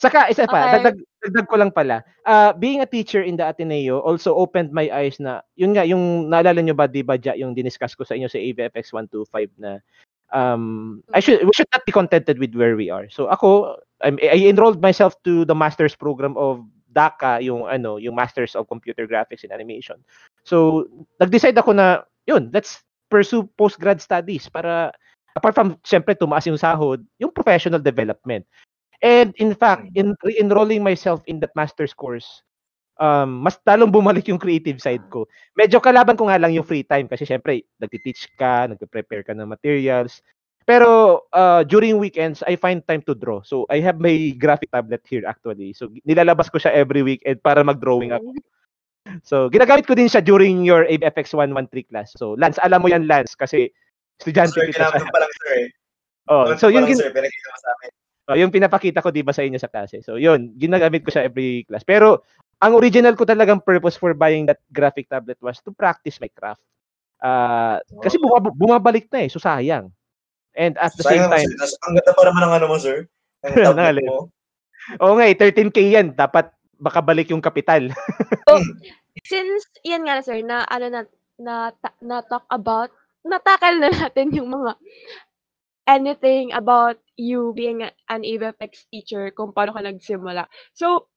Saka 0.00 0.32
isa 0.32 0.48
pa, 0.48 0.64
Okay. 0.64 0.72
dagdag, 0.80 0.96
dagdag 1.20 1.46
ko 1.52 1.56
lang 1.60 1.72
pala. 1.74 2.00
Uh, 2.24 2.56
being 2.56 2.80
a 2.80 2.88
teacher 2.88 3.20
in 3.20 3.36
the 3.36 3.44
Ateneo 3.44 4.00
also 4.00 4.32
opened 4.32 4.72
my 4.72 4.88
eyes 4.88 5.20
na, 5.20 5.44
yun 5.60 5.76
nga, 5.76 5.84
yung 5.84 6.32
naalala 6.32 6.64
nyo 6.64 6.72
ba, 6.72 6.88
di 6.88 7.04
ba, 7.04 7.20
Ja, 7.20 7.36
yung 7.36 7.52
diniscuss 7.52 7.92
ko 7.92 8.08
sa 8.08 8.16
inyo 8.16 8.24
sa 8.24 8.40
AVFX 8.40 8.96
125 8.96 9.60
na 9.60 9.84
um, 10.32 11.02
I 11.12 11.20
should, 11.20 11.44
we 11.44 11.52
should 11.52 11.68
not 11.74 11.84
be 11.84 11.92
contented 11.92 12.40
with 12.40 12.56
where 12.56 12.80
we 12.80 12.88
are. 12.88 13.12
So 13.12 13.28
ako, 13.28 13.76
I'm, 14.00 14.16
I 14.22 14.48
enrolled 14.48 14.80
myself 14.80 15.20
to 15.28 15.44
the 15.44 15.54
master's 15.54 15.92
program 15.92 16.32
of 16.40 16.64
DACA, 16.90 17.42
yung 17.44 17.68
ano, 17.70 17.98
yung 17.98 18.14
Masters 18.18 18.56
of 18.56 18.66
Computer 18.66 19.06
Graphics 19.06 19.44
and 19.44 19.52
Animation. 19.52 20.02
So, 20.44 20.86
nag-decide 21.20 21.56
ako 21.58 21.76
na, 21.76 22.04
yun, 22.24 22.50
let's 22.54 22.80
pursue 23.10 23.44
postgrad 23.58 23.98
studies 23.98 24.46
para 24.46 24.94
apart 25.34 25.54
from 25.54 25.76
syempre 25.82 26.14
tumaas 26.14 26.46
yung 26.46 26.58
sahod, 26.58 27.02
yung 27.18 27.34
professional 27.34 27.82
development. 27.82 28.46
And 29.00 29.32
in 29.40 29.56
fact, 29.56 29.90
in 29.96 30.14
re-enrolling 30.22 30.84
myself 30.84 31.24
in 31.24 31.40
that 31.40 31.56
master's 31.56 31.96
course, 31.96 32.44
um, 33.00 33.40
mas 33.40 33.56
talong 33.64 33.90
bumalik 33.90 34.28
yung 34.28 34.38
creative 34.38 34.78
side 34.78 35.02
ko. 35.08 35.24
Medyo 35.56 35.80
kalaban 35.80 36.20
ko 36.20 36.28
nga 36.28 36.36
lang 36.36 36.52
yung 36.52 36.68
free 36.68 36.84
time 36.84 37.08
kasi 37.08 37.24
syempre, 37.24 37.64
nagti-teach 37.80 38.28
ka, 38.36 38.68
nagpe-prepare 38.68 39.24
ka 39.24 39.32
ng 39.32 39.48
materials. 39.48 40.20
Pero 40.68 41.24
uh, 41.32 41.64
during 41.64 41.96
weekends, 41.96 42.44
I 42.44 42.54
find 42.54 42.84
time 42.84 43.00
to 43.08 43.16
draw. 43.16 43.40
So 43.42 43.64
I 43.72 43.80
have 43.80 43.98
my 43.98 44.36
graphic 44.36 44.70
tablet 44.70 45.02
here 45.08 45.24
actually. 45.24 45.72
So 45.72 45.88
nilalabas 46.04 46.52
ko 46.52 46.60
siya 46.60 46.76
every 46.76 47.00
weekend 47.00 47.40
para 47.40 47.64
mag-drawing 47.64 48.12
ako. 48.12 48.36
So 49.26 49.50
ginagamit 49.50 49.86
ko 49.86 49.94
din 49.98 50.06
siya 50.06 50.22
during 50.22 50.62
your 50.62 50.86
AFX 50.86 51.34
113 51.34 51.90
class. 51.90 52.14
So 52.14 52.34
Lance, 52.38 52.60
alam 52.62 52.82
mo 52.82 52.88
yan 52.88 53.06
Lance 53.10 53.34
kasi 53.34 53.70
estudyante 54.20 54.54
Sir, 54.56 54.68
kita 54.68 54.92
sa... 54.92 55.00
pa 55.00 55.18
lang, 55.20 55.32
sir. 55.40 55.52
eh. 55.64 55.68
Oh, 56.30 56.54
so 56.54 56.68
yun 56.70 56.84
lang, 56.84 56.94
gin- 56.94 57.00
sir, 57.02 57.10
pinakita 57.10 57.46
mo 57.48 57.58
sa 57.58 57.70
amin. 57.74 57.90
Uh, 58.30 58.36
yung 58.38 58.54
pinapakita 58.54 59.02
ko 59.02 59.10
'di 59.10 59.26
ba 59.26 59.34
sa 59.34 59.42
inyo 59.42 59.58
sa 59.58 59.66
klase. 59.66 60.06
So, 60.06 60.14
yun, 60.14 60.54
ginagamit 60.54 61.02
ko 61.02 61.10
siya 61.10 61.26
every 61.26 61.66
class. 61.66 61.82
Pero 61.82 62.22
ang 62.62 62.78
original 62.78 63.18
ko 63.18 63.26
talagang 63.26 63.58
purpose 63.58 63.98
for 63.98 64.14
buying 64.14 64.46
that 64.46 64.62
graphic 64.70 65.10
tablet 65.10 65.34
was 65.42 65.58
to 65.66 65.74
practice 65.74 66.22
my 66.22 66.30
craft. 66.30 66.62
Uh, 67.18 67.82
kasi 67.98 68.22
bumab- 68.22 68.54
bumabalik 68.54 69.10
na 69.10 69.26
eh, 69.26 69.30
so 69.32 69.42
sayang. 69.42 69.90
And 70.54 70.78
at 70.78 70.94
the 70.94 71.02
same 71.02 71.26
Sayang 71.26 71.32
time, 71.34 71.48
naman, 71.50 71.66
sir. 71.66 71.78
Ang 71.88 71.92
ganda 71.98 72.12
pa 72.14 72.22
naman 72.22 72.40
ng 72.46 72.52
ano 72.54 72.66
mo, 72.70 72.76
sir. 72.78 72.98
Ang 73.42 73.54
tablet 73.66 74.06
mo. 74.06 74.30
oo 75.02 75.12
nga 75.18 75.26
eh, 75.26 75.34
13k 75.34 75.78
yan. 75.90 76.06
Dapat 76.14 76.54
baka 76.78 77.00
balik 77.02 77.34
yung 77.34 77.42
kapital. 77.42 77.90
Since, 79.26 79.66
yan 79.82 80.06
nga 80.06 80.22
sir, 80.22 80.42
na 80.44 80.62
ano 80.66 80.86
na, 80.88 81.02
na, 81.40 81.54
na 82.00 82.18
talk 82.24 82.46
about, 82.50 82.90
natakal 83.26 83.76
na 83.78 83.90
natin 83.90 84.32
yung 84.32 84.50
mga 84.50 84.76
anything 85.90 86.54
about 86.54 86.96
you 87.18 87.52
being 87.56 87.82
an 87.82 88.22
EVFX 88.22 88.86
teacher, 88.94 89.34
kung 89.34 89.50
paano 89.50 89.74
ka 89.74 89.82
nagsimula. 89.82 90.46
So, 90.72 91.10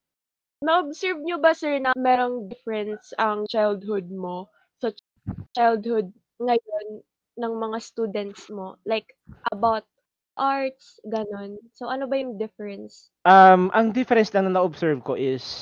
na-observe 0.64 1.22
nyo 1.22 1.38
ba 1.38 1.54
sir 1.54 1.78
na 1.78 1.94
merong 1.94 2.50
difference 2.50 3.12
ang 3.20 3.46
childhood 3.52 4.08
mo 4.10 4.48
sa 4.80 4.90
ch- 4.96 5.06
childhood 5.54 6.10
ngayon 6.40 7.04
ng 7.38 7.54
mga 7.54 7.78
students 7.84 8.50
mo? 8.50 8.80
Like, 8.88 9.14
about 9.52 9.86
arts, 10.34 10.98
ganon. 11.06 11.62
So, 11.78 11.92
ano 11.92 12.10
ba 12.10 12.18
yung 12.18 12.42
difference? 12.42 13.14
Um, 13.28 13.70
ang 13.78 13.94
difference 13.94 14.34
na 14.34 14.42
na-observe 14.42 15.06
ko 15.06 15.14
is 15.14 15.62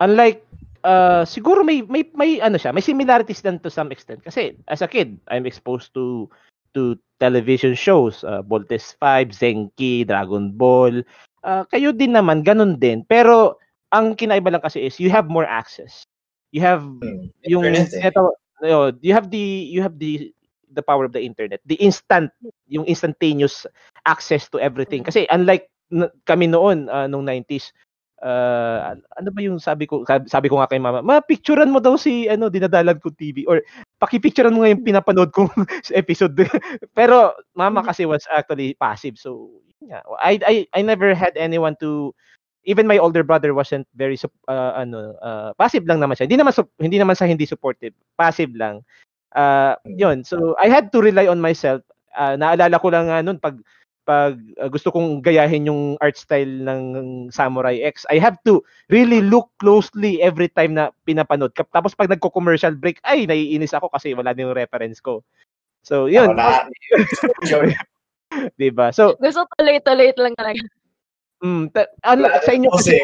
unlike 0.00 0.40
uh, 0.88 1.22
siguro 1.28 1.60
may 1.60 1.84
may 1.84 2.08
may 2.16 2.40
ano 2.40 2.56
siya, 2.56 2.72
may 2.72 2.80
similarities 2.80 3.44
din 3.44 3.60
to 3.60 3.68
some 3.68 3.92
extent 3.92 4.24
kasi 4.24 4.56
as 4.72 4.80
a 4.80 4.88
kid, 4.88 5.20
I'm 5.28 5.44
exposed 5.44 5.92
to 6.00 6.32
to 6.72 6.96
television 7.20 7.76
shows, 7.76 8.24
uh, 8.24 8.40
Voltes 8.44 8.96
5, 9.00 9.34
Zenki, 9.36 10.06
Dragon 10.08 10.52
Ball. 10.56 11.04
Uh, 11.44 11.64
kayo 11.68 11.92
din 11.92 12.16
naman 12.16 12.40
ganun 12.44 12.80
din. 12.80 13.04
Pero 13.04 13.60
ang 13.92 14.16
kinaiba 14.16 14.52
lang 14.52 14.64
kasi 14.64 14.84
is 14.88 14.96
you 15.00 15.12
have 15.12 15.28
more 15.28 15.48
access. 15.48 16.04
You 16.52 16.64
have 16.64 16.84
Hmm. 16.84 17.28
yung 17.44 17.64
Internet 17.68 17.92
eh. 17.92 18.08
eto, 18.08 18.32
yo, 18.64 18.92
you 19.04 19.12
have 19.12 19.28
the 19.28 19.68
you 19.68 19.84
have 19.84 20.00
the 20.00 20.32
the 20.72 20.84
power 20.84 21.04
of 21.04 21.12
the 21.16 21.22
internet. 21.24 21.60
The 21.64 21.80
instant 21.80 22.32
yung 22.68 22.84
instantaneous 22.84 23.64
access 24.04 24.48
to 24.52 24.60
everything. 24.60 25.04
Kasi 25.04 25.24
unlike 25.32 25.68
kami 26.28 26.52
noon 26.52 26.92
uh, 26.92 27.08
nung 27.08 27.24
90s 27.24 27.72
uh, 28.22 28.94
ano 28.94 29.28
ba 29.30 29.40
yung 29.42 29.58
sabi 29.62 29.86
ko 29.86 30.02
sabi, 30.06 30.48
ko 30.48 30.58
nga 30.58 30.70
kay 30.70 30.80
mama, 30.82 31.02
ma 31.02 31.22
picturean 31.22 31.70
mo 31.70 31.78
daw 31.78 31.94
si 31.94 32.26
ano 32.26 32.50
dinadalan 32.50 32.98
ko 32.98 33.10
TV 33.14 33.46
or 33.46 33.62
paki-picturean 34.02 34.54
mo 34.54 34.62
nga 34.62 34.72
yung 34.74 34.86
pinapanood 34.86 35.30
kong 35.30 35.50
episode. 35.94 36.34
Pero 36.98 37.34
mama 37.54 37.82
kasi 37.82 38.06
was 38.06 38.26
actually 38.30 38.74
passive. 38.78 39.18
So 39.18 39.50
yeah, 39.82 40.02
I 40.18 40.38
I 40.42 40.54
I 40.74 40.80
never 40.82 41.14
had 41.14 41.34
anyone 41.38 41.78
to 41.82 42.14
even 42.66 42.86
my 42.86 42.98
older 42.98 43.24
brother 43.24 43.54
wasn't 43.54 43.86
very 43.96 44.18
uh, 44.50 44.72
ano 44.76 45.14
uh, 45.22 45.50
passive 45.56 45.86
lang 45.86 46.02
naman 46.02 46.18
siya. 46.18 46.26
Hindi 46.26 46.38
naman 46.42 46.52
hindi 46.82 46.98
naman 46.98 47.16
sa 47.16 47.26
hindi 47.26 47.46
supportive. 47.46 47.94
Passive 48.18 48.52
lang. 48.54 48.82
Uh, 49.32 49.76
yun. 49.86 50.24
So 50.24 50.58
I 50.58 50.68
had 50.68 50.90
to 50.92 51.00
rely 51.00 51.28
on 51.30 51.40
myself. 51.40 51.84
Uh, 52.18 52.34
naalala 52.34 52.82
ko 52.82 52.88
lang 52.90 53.06
uh, 53.06 53.22
noon 53.22 53.38
pag 53.38 53.56
pag 54.08 54.40
uh, 54.56 54.72
gusto 54.72 54.88
kong 54.88 55.20
gayahin 55.20 55.68
yung 55.68 56.00
art 56.00 56.16
style 56.16 56.48
ng 56.64 56.80
Samurai 57.28 57.84
X, 57.84 58.08
I 58.08 58.16
have 58.16 58.40
to 58.48 58.64
really 58.88 59.20
look 59.20 59.52
closely 59.60 60.24
every 60.24 60.48
time 60.48 60.72
na 60.72 60.88
pinapanood. 61.04 61.52
Tapos 61.52 61.92
pag 61.92 62.08
nagko-commercial 62.08 62.72
break, 62.72 63.04
ay 63.04 63.28
naiinis 63.28 63.76
ako 63.76 63.92
kasi 63.92 64.16
wala 64.16 64.32
na 64.32 64.48
yung 64.48 64.56
reference 64.56 65.04
ko. 65.04 65.20
So, 65.84 66.08
yun. 66.08 66.32
Ako 66.32 66.40
na. 66.40 66.64
Joke. 67.44 67.76
'Di 68.56 68.72
ba? 68.72 68.92
So, 68.92 69.16
Gusto 69.20 69.44
tuloy-tuloy 69.60 70.16
lang 70.16 70.36
talaga. 70.36 70.64
Mm, 71.38 71.70
ta- 71.70 71.92
ano, 72.02 72.26
sa 72.42 72.50
inyo 72.50 72.66
kasi 72.74 72.98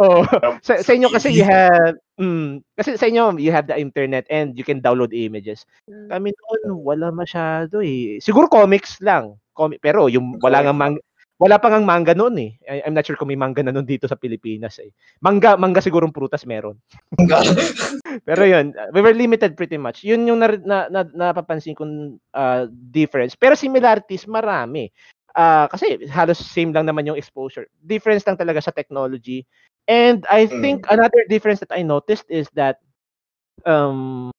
oh, 0.00 0.24
sa, 0.64 0.80
sa 0.80 0.92
inyo 0.96 1.12
kasi 1.12 1.28
you 1.28 1.44
have 1.44 1.92
mm, 2.16 2.64
kasi 2.72 2.96
sa 2.96 3.04
inyo 3.04 3.36
you 3.36 3.52
have 3.52 3.68
the 3.68 3.76
internet 3.76 4.24
and 4.32 4.56
you 4.56 4.64
can 4.64 4.80
download 4.80 5.12
images. 5.12 5.68
Mm. 5.84 6.08
Kami 6.08 6.28
noon 6.32 6.80
wala 6.80 7.12
masyado 7.12 7.84
eh. 7.84 8.16
Siguro 8.24 8.48
comics 8.48 8.96
lang. 9.04 9.36
Comic, 9.56 9.80
pero 9.80 10.12
yung 10.12 10.36
wala 10.38 10.60
nga 10.60 10.76
mang 10.76 11.00
wala 11.36 11.60
pa 11.60 11.68
ngang 11.68 11.84
manga 11.84 12.16
noon 12.16 12.36
eh. 12.40 12.50
I, 12.64 12.80
I'm 12.84 12.96
not 12.96 13.04
sure 13.04 13.16
kung 13.16 13.28
may 13.28 13.36
manga 13.36 13.60
na 13.60 13.72
noon 13.72 13.84
dito 13.84 14.08
sa 14.08 14.16
Pilipinas 14.16 14.80
eh. 14.80 14.88
Manga, 15.20 15.56
manga 15.60 15.84
siguro 15.84 16.08
prutas 16.08 16.48
meron. 16.48 16.80
Pero 18.28 18.42
yun, 18.48 18.72
we 18.96 19.04
were 19.04 19.12
limited 19.12 19.52
pretty 19.52 19.76
much. 19.76 20.00
Yun 20.00 20.24
yung 20.24 20.40
na, 20.40 20.56
na, 20.64 20.78
na, 20.88 21.04
napapansin 21.04 21.76
kong 21.76 22.16
uh, 22.32 22.64
difference. 22.72 23.36
Pero 23.36 23.52
similarities, 23.52 24.24
marami. 24.24 24.88
Uh, 25.36 25.68
kasi 25.68 26.08
halos 26.08 26.40
same 26.40 26.72
lang 26.72 26.88
naman 26.88 27.04
yung 27.04 27.20
exposure. 27.20 27.68
Difference 27.84 28.24
lang 28.24 28.40
talaga 28.40 28.64
sa 28.64 28.72
technology. 28.72 29.44
And 29.84 30.24
I 30.32 30.48
think 30.48 30.88
another 30.88 31.28
difference 31.28 31.60
that 31.60 31.70
I 31.70 31.84
noticed 31.84 32.24
is 32.32 32.48
that 32.56 32.80
um, 33.68 34.32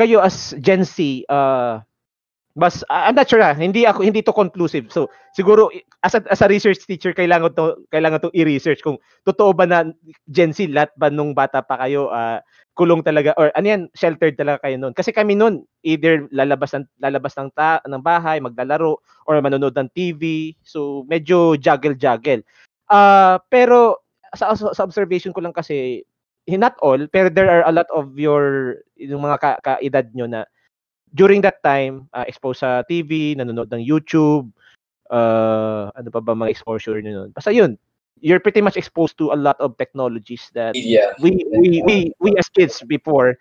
kayo 0.00 0.24
as 0.24 0.56
Gen 0.58 0.82
Z, 0.88 1.28
uh, 1.28 1.84
mas 2.52 2.84
I- 2.92 3.08
I'm 3.08 3.16
not 3.16 3.28
sure 3.28 3.40
ah, 3.40 3.56
hindi 3.56 3.88
ako 3.88 4.04
hindi 4.04 4.20
to 4.24 4.32
conclusive. 4.34 4.92
So 4.92 5.08
siguro 5.32 5.72
as 6.04 6.14
a, 6.16 6.20
as 6.28 6.44
a 6.44 6.50
research 6.50 6.84
teacher 6.84 7.16
kailangan 7.16 7.56
to 7.56 7.80
kailangan 7.88 8.20
to 8.28 8.34
i-research 8.36 8.84
kung 8.84 9.00
totoo 9.24 9.56
ba 9.56 9.64
na 9.64 9.88
Gen 10.28 10.52
Z 10.52 10.68
lahat 10.68 10.92
ba 11.00 11.08
nung 11.08 11.32
bata 11.32 11.64
pa 11.64 11.80
kayo 11.80 12.12
ah, 12.12 12.44
kulong 12.76 13.04
talaga 13.04 13.36
or 13.36 13.52
ano 13.56 13.66
yan 13.68 13.82
sheltered 13.96 14.36
talaga 14.36 14.68
kayo 14.68 14.76
noon. 14.80 14.92
Kasi 14.96 15.12
kami 15.12 15.36
noon 15.36 15.64
either 15.84 16.28
lalabas 16.32 16.72
ng 16.76 16.84
lalabas 17.00 17.36
ng 17.36 17.52
ta, 17.56 17.80
ng 17.88 18.00
bahay, 18.04 18.40
maglalaro 18.40 19.00
or 19.28 19.34
manonood 19.40 19.76
ng 19.76 19.88
TV. 19.92 20.52
So 20.64 21.04
medyo 21.08 21.56
juggle-juggle. 21.56 22.44
Ah, 22.92 23.40
pero 23.48 24.04
sa, 24.36 24.52
sa 24.56 24.72
sa 24.72 24.84
observation 24.84 25.32
ko 25.32 25.40
lang 25.44 25.56
kasi 25.56 26.04
eh, 26.48 26.58
not 26.58 26.74
all, 26.82 26.98
pero 27.06 27.30
there 27.30 27.46
are 27.46 27.62
a 27.66 27.74
lot 27.74 27.86
of 27.94 28.18
your 28.18 28.76
yung 28.98 29.22
mga 29.22 29.38
ka, 29.38 29.50
kaedad 29.62 30.10
nyo 30.14 30.26
na 30.26 30.42
during 31.14 31.40
that 31.44 31.60
time, 31.62 32.08
uh, 32.12 32.24
exposed 32.26 32.60
sa 32.64 32.82
TV, 32.88 33.36
nanonood 33.36 33.68
ng 33.72 33.84
YouTube, 33.84 34.48
uh, 35.12 35.92
ano 35.92 36.08
pa 36.08 36.20
ba 36.24 36.32
mga 36.32 36.52
exposure 36.52 36.98
nyo 37.00 37.24
nun. 37.24 37.30
Basta 37.36 37.52
yun, 37.52 37.76
you're 38.20 38.40
pretty 38.40 38.64
much 38.64 38.76
exposed 38.76 39.16
to 39.20 39.30
a 39.32 39.38
lot 39.38 39.60
of 39.60 39.76
technologies 39.76 40.48
that 40.56 40.72
Media. 40.72 41.12
we 41.20 41.44
we 41.52 41.84
we 41.84 41.96
we 42.18 42.30
as 42.40 42.48
kids 42.48 42.80
before 42.88 43.36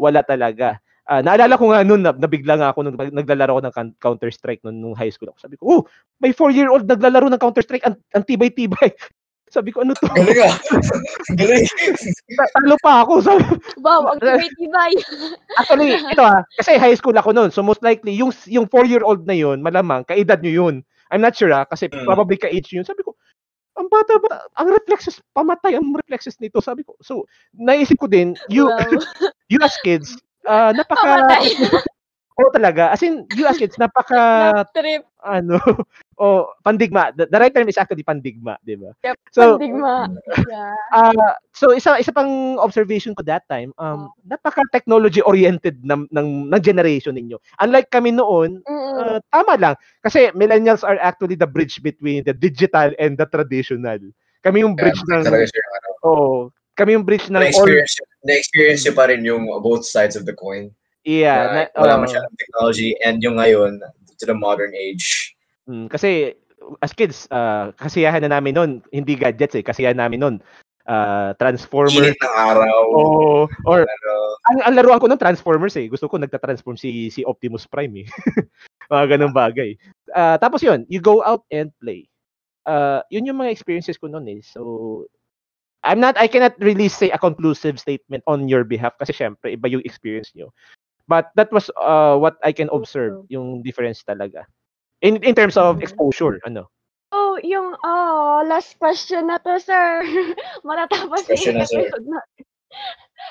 wala 0.00 0.24
talaga. 0.24 0.80
Ah, 1.10 1.20
naalala 1.20 1.58
ko 1.58 1.74
nga 1.74 1.82
noon 1.82 2.06
na, 2.06 2.14
nabigla 2.14 2.54
nga 2.54 2.70
ako 2.70 2.86
nung 2.86 2.94
nag- 2.94 3.10
naglalaro 3.10 3.58
ako 3.58 3.62
ng 3.66 3.74
kan- 3.74 3.96
Counter 3.98 4.30
Strike 4.30 4.62
noon 4.62 4.78
nung 4.78 4.94
high 4.94 5.10
school 5.10 5.26
ako. 5.34 5.42
Sabi 5.42 5.58
ko, 5.58 5.62
"Oh, 5.66 5.82
may 6.22 6.30
4-year-old 6.30 6.86
naglalaro 6.86 7.26
ng 7.26 7.42
Counter 7.42 7.66
Strike, 7.66 7.82
ang, 7.82 7.98
ang 8.14 8.22
tibay-tibay." 8.22 8.94
Sabi 9.50 9.74
ko, 9.74 9.82
"Ano 9.82 9.98
to?" 9.98 10.06
Galing 10.14 10.40
ah. 10.46 10.54
Galing. 11.40 11.66
Ta- 12.38 12.50
Talo 12.54 12.76
pa 12.78 13.02
ako. 13.02 13.12
Sabi, 13.20 13.42
Wow, 13.82 14.14
ang 14.14 14.18
tibay-tibay. 14.24 14.92
Actually, 15.58 15.98
ito 15.98 16.22
ah, 16.22 16.40
kasi 16.54 16.78
high 16.78 16.94
school 16.94 17.14
ako 17.18 17.34
noon. 17.34 17.50
So 17.50 17.60
most 17.60 17.82
likely 17.82 18.14
yung 18.14 18.30
yung 18.46 18.70
4-year-old 18.70 19.26
na 19.26 19.34
yun, 19.34 19.58
malamang 19.60 20.06
kaedad 20.06 20.38
nyo 20.40 20.54
yun. 20.66 20.74
I'm 21.10 21.20
not 21.20 21.34
sure 21.34 21.50
ah, 21.50 21.66
kasi 21.66 21.90
Mm. 21.90 22.06
probably 22.06 22.38
ka-age 22.38 22.70
yun. 22.70 22.86
Sabi 22.86 23.02
ko, 23.02 23.18
ang 23.74 23.90
bata 23.90 24.14
ba, 24.22 24.46
ang 24.54 24.70
reflexes, 24.70 25.18
pamatay 25.34 25.74
ang 25.74 25.90
reflexes 25.98 26.38
nito. 26.38 26.62
Sabi 26.62 26.86
ko, 26.86 26.94
so, 27.02 27.26
naisip 27.54 27.98
ko 27.98 28.06
din, 28.06 28.38
you, 28.46 28.70
Wow. 28.70 28.78
you 29.52 29.58
as 29.62 29.74
kids, 29.82 30.14
ah 30.46 30.70
napaka, 30.70 31.26
Pamatay. 31.26 31.50
oo 32.38 32.50
talaga, 32.54 32.92
as 32.94 33.02
in, 33.02 33.26
you 33.34 33.44
as 33.48 33.58
kids, 33.58 33.74
napaka, 33.80 34.62
Trip. 34.76 35.02
ano, 35.24 35.58
o 36.20 36.52
pandigma. 36.60 37.16
The, 37.16 37.24
the 37.32 37.40
right 37.40 37.48
term 37.48 37.64
is 37.72 37.80
actually 37.80 38.04
pandigma, 38.04 38.60
di 38.60 38.76
ba? 38.76 38.92
Yep, 39.00 39.16
So, 39.32 39.56
Pandigma. 39.56 40.12
Yeah. 40.50 40.74
Ah, 40.92 41.34
so 41.56 41.72
isa 41.72 41.96
isa 41.96 42.12
pang 42.12 42.60
observation 42.60 43.16
ko 43.16 43.22
that 43.24 43.48
time, 43.48 43.72
um 43.80 44.12
napaka 44.28 44.60
technology 44.74 45.24
oriented 45.24 45.80
ng, 45.80 46.04
ng 46.12 46.52
ng 46.52 46.60
generation 46.60 47.16
ninyo. 47.16 47.40
Unlike 47.64 47.88
kami 47.88 48.12
noon, 48.12 48.60
Mm-mm. 48.68 48.94
ah, 49.00 49.18
tama 49.32 49.56
lang 49.56 49.74
kasi 50.04 50.28
millennials 50.36 50.84
are 50.84 51.00
actually 51.00 51.38
the 51.38 51.48
bridge 51.48 51.80
between 51.80 52.20
the 52.28 52.36
digital 52.36 52.92
and 53.00 53.16
the 53.16 53.24
traditional. 53.24 53.98
Kami 54.44 54.60
yung 54.60 54.76
bridge 54.76 55.00
ng 55.08 55.22
siya. 55.24 55.64
Ano, 55.80 55.88
oh, 56.04 56.36
kami 56.76 56.96
yung 56.96 57.04
bridge 57.04 57.28
ng 57.28 57.36
all 57.36 57.44
na-experience, 57.44 57.94
na-experience 58.24 58.82
nyo 58.84 58.94
pa 58.96 59.04
rin 59.08 59.22
yung 59.24 59.44
both 59.64 59.84
sides 59.88 60.16
of 60.16 60.24
the 60.28 60.34
coin. 60.36 60.68
yeah, 61.04 61.48
Na, 61.48 61.52
na- 61.64 61.72
wala 61.80 61.94
oh, 61.96 62.02
masyadong 62.04 62.36
technology 62.36 62.92
and 63.04 63.20
yung 63.24 63.40
ngayon 63.40 63.80
to 64.20 64.24
the 64.28 64.36
modern 64.36 64.72
age. 64.76 65.36
Mm, 65.70 65.86
kasi 65.86 66.34
as 66.82 66.92
kids, 66.92 67.30
ah, 67.30 67.70
kasiyahan 67.78 68.26
na 68.26 68.34
namin 68.38 68.54
noon, 68.58 68.70
hindi 68.90 69.14
gadgets 69.14 69.54
eh, 69.54 69.62
kasiyahan 69.62 69.98
namin 69.98 70.20
noon. 70.20 70.36
ah 70.90 71.36
Transformers 71.38 71.94
Init 71.94 72.18
ng 72.18 72.34
araw. 72.34 72.80
oh, 72.90 73.44
or 73.68 73.86
Ano, 73.86 74.12
ang, 74.50 74.58
ang 74.66 74.74
laruan 74.74 74.98
ko 74.98 75.06
ng 75.06 75.20
Transformers 75.20 75.78
eh. 75.78 75.86
Gusto 75.86 76.10
ko 76.10 76.18
nagta-transform 76.18 76.74
si 76.74 77.12
si 77.14 77.22
Optimus 77.22 77.68
Prime 77.70 78.02
eh. 78.02 78.06
mga 78.92 79.16
ganung 79.16 79.36
bagay. 79.36 79.78
Ah, 80.10 80.34
tapos 80.40 80.60
yun, 80.66 80.82
you 80.90 80.98
go 80.98 81.22
out 81.22 81.46
and 81.54 81.70
play. 81.78 82.10
Uh, 82.66 83.00
yun 83.08 83.24
yung 83.24 83.38
mga 83.38 83.54
experiences 83.54 83.96
ko 83.96 84.10
noon 84.10 84.26
eh. 84.28 84.40
So, 84.42 85.06
I'm 85.86 86.00
not, 86.02 86.18
I 86.20 86.28
cannot 86.28 86.58
really 86.60 86.90
say 86.92 87.08
a 87.08 87.16
conclusive 87.16 87.80
statement 87.80 88.22
on 88.26 88.50
your 88.50 88.64
behalf 88.64 88.92
kasi 89.00 89.16
syempre, 89.16 89.56
iba 89.56 89.70
yung 89.70 89.86
experience 89.86 90.34
nyo. 90.36 90.52
But 91.08 91.32
that 91.34 91.48
was 91.50 91.70
uh, 91.80 92.18
what 92.20 92.36
I 92.44 92.52
can 92.52 92.68
observe, 92.70 93.24
yung 93.32 93.62
difference 93.62 94.04
talaga. 94.04 94.44
In 95.00 95.16
in 95.24 95.34
terms 95.34 95.56
of 95.56 95.80
Mhm. 95.80 95.82
exposure, 95.82 96.36
ano. 96.44 96.68
So, 97.10 97.40
yung, 97.42 97.74
oh, 97.74 98.44
last 98.46 98.78
question 98.78 99.26
na 99.26 99.40
to, 99.42 99.58
sir. 99.58 100.04
Matatapos 100.68 101.26
question 101.26 101.56
yung 101.58 101.64
na, 101.64 101.66
sir. 101.66 101.82
episode 101.88 102.06
na. 102.06 102.20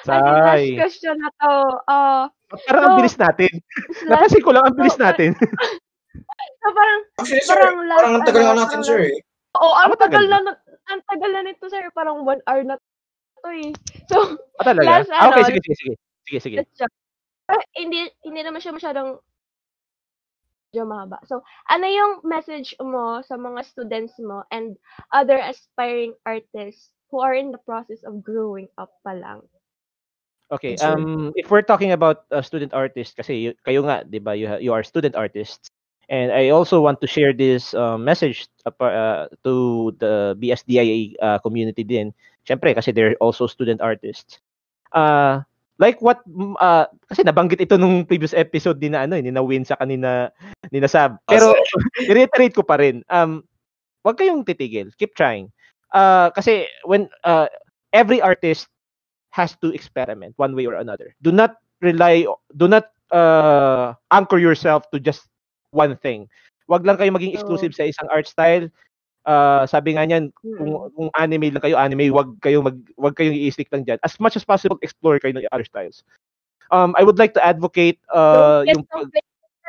In, 0.10 0.26
last 0.44 0.70
question 0.76 1.16
na 1.18 1.30
to. 1.40 1.52
Uh, 1.88 2.24
Parang 2.68 2.84
ang 2.84 2.94
So, 2.94 2.98
bilis 3.00 3.16
natin. 3.16 3.52
Napansin 4.10 4.42
ko 4.44 4.52
lang 4.52 4.64
ang 4.66 4.76
bilis 4.76 4.98
so, 4.98 5.04
natin. 5.06 5.32
so, 5.38 6.68
parang, 6.74 7.00
Actually, 7.22 7.44
sir, 7.46 7.54
parang 7.56 7.78
last, 7.86 8.00
parang 8.02 8.14
ang 8.18 8.26
tagal 8.26 8.42
ano, 8.42 8.50
nga 8.50 8.60
natin, 8.66 8.80
sir. 8.84 9.00
eh. 9.06 9.16
oh, 9.56 9.72
Ah, 9.72 9.86
ang 9.86 9.90
matagal 9.94 10.24
tagal 10.26 10.42
na, 10.44 10.52
ang 10.90 11.02
tagal 11.06 11.32
na 11.32 11.42
nito, 11.46 11.66
sir. 11.70 11.84
Parang 11.94 12.26
one 12.26 12.42
hour 12.50 12.64
na 12.66 12.76
to 12.76 13.50
eh. 13.54 13.70
So, 14.10 14.18
Ah, 14.58 14.66
talaga? 14.66 15.06
last, 15.06 15.10
Ah, 15.14 15.30
okay, 15.30 15.46
ano, 15.46 15.50
sige, 15.54 15.60
sige, 15.62 15.76
sige. 15.78 15.94
Sige, 16.26 16.40
sige. 16.42 16.58
Pero 17.46 17.62
hindi, 17.76 18.10
hindi 18.26 18.42
naman 18.42 18.60
siya 18.60 18.74
masyadong 18.74 19.22
medyo 20.70 20.86
mahaba. 20.86 21.18
So, 21.26 21.42
ano 21.70 21.86
yung 21.90 22.14
message 22.22 22.78
mo 22.78 23.26
sa 23.26 23.36
mga 23.38 23.66
students 23.66 24.14
mo 24.22 24.46
and 24.54 24.78
other 25.10 25.42
aspiring 25.42 26.14
artists 26.26 26.94
who 27.10 27.20
are 27.20 27.34
in 27.34 27.50
the 27.52 27.58
process 27.66 28.06
of 28.06 28.22
growing 28.22 28.70
up 28.78 28.94
pa 29.02 29.18
lang? 29.18 29.42
Okay, 30.50 30.78
um, 30.82 31.34
if 31.36 31.50
we're 31.50 31.66
talking 31.66 31.94
about 31.94 32.26
uh, 32.32 32.42
student 32.42 32.74
artists, 32.74 33.14
kasi 33.14 33.54
y- 33.54 33.58
kayo 33.66 33.86
nga, 33.86 34.02
di 34.06 34.18
ba, 34.18 34.34
you, 34.34 34.48
ha- 34.50 34.62
you 34.62 34.74
are 34.74 34.82
student 34.82 35.14
artists. 35.14 35.70
And 36.10 36.34
I 36.34 36.50
also 36.50 36.82
want 36.82 37.02
to 37.02 37.08
share 37.08 37.34
this 37.34 37.74
uh, 37.78 37.98
message 37.98 38.50
uh, 38.66 39.30
to 39.46 39.94
the 40.02 40.34
BSDIA 40.42 41.14
uh, 41.22 41.38
community 41.38 41.86
din. 41.86 42.14
Siyempre, 42.50 42.74
kasi 42.74 42.90
they're 42.90 43.14
also 43.22 43.46
student 43.46 43.78
artists. 43.78 44.42
Uh, 44.90 45.46
like 45.80 46.04
what, 46.04 46.20
uh, 46.60 46.86
kasi 47.08 47.24
nabanggit 47.24 47.64
ito 47.64 47.80
nung 47.80 48.04
previous 48.04 48.36
episode 48.36 48.78
din 48.78 48.94
na 48.94 49.08
ano, 49.08 49.16
eh, 49.16 49.24
ni 49.24 49.32
na 49.32 49.42
Win 49.42 49.64
sa 49.64 49.80
kanina, 49.80 50.30
ni 50.72 50.80
na 50.80 50.90
Sab. 50.92 51.18
Pero, 51.28 51.54
sir. 51.54 51.82
i-reiterate 52.10 52.56
ko 52.56 52.64
pa 52.64 52.78
rin. 52.78 53.02
Um, 53.10 53.44
wag 54.04 54.18
kayong 54.18 54.46
titigil. 54.46 54.90
Keep 54.98 55.16
trying. 55.16 55.50
Uh, 55.94 56.30
kasi 56.32 56.70
when, 56.86 57.10
uh, 57.26 57.50
every 57.94 58.22
artist 58.22 58.70
has 59.32 59.56
to 59.62 59.74
experiment 59.74 60.34
one 60.38 60.56
way 60.56 60.66
or 60.66 60.78
another. 60.78 61.16
Do 61.22 61.32
not 61.32 61.58
rely, 61.82 62.26
do 62.58 62.68
not 62.68 62.90
uh, 63.12 63.94
anchor 64.12 64.38
yourself 64.38 64.90
to 64.92 65.00
just 65.00 65.30
one 65.72 65.98
thing. 65.98 66.28
Wag 66.70 66.86
lang 66.86 66.98
kayo 66.98 67.10
maging 67.14 67.34
So, 67.34 67.42
exclusive 67.42 67.74
sa 67.74 67.90
isang 67.90 68.10
art 68.14 68.28
style. 68.30 68.70
Uh, 69.26 69.66
sabi 69.70 69.94
nga 69.94 70.06
niyan, 70.06 70.34
kung, 70.34 70.74
mm, 70.74 70.90
kung 70.96 71.10
anime 71.18 71.54
lang 71.54 71.62
kayo, 71.62 71.78
anime, 71.78 72.10
wag 72.10 72.34
kayo 72.42 72.62
mag 72.66 72.78
wag 72.98 73.14
kayong 73.14 73.36
i-stick 73.36 73.70
lang 73.70 73.86
diyan. 73.86 74.00
As 74.02 74.18
much 74.18 74.38
as 74.38 74.46
possible, 74.46 74.78
explore 74.82 75.20
kayo 75.22 75.34
ng 75.34 75.46
other 75.54 75.66
styles. 75.66 76.02
Um, 76.70 76.94
I 76.98 77.04
would 77.04 77.18
like 77.18 77.34
to 77.34 77.42
advocate 77.42 77.98
uh, 78.14 78.62
get 78.66 78.78
yung 78.78 78.86
pag- 78.86 79.14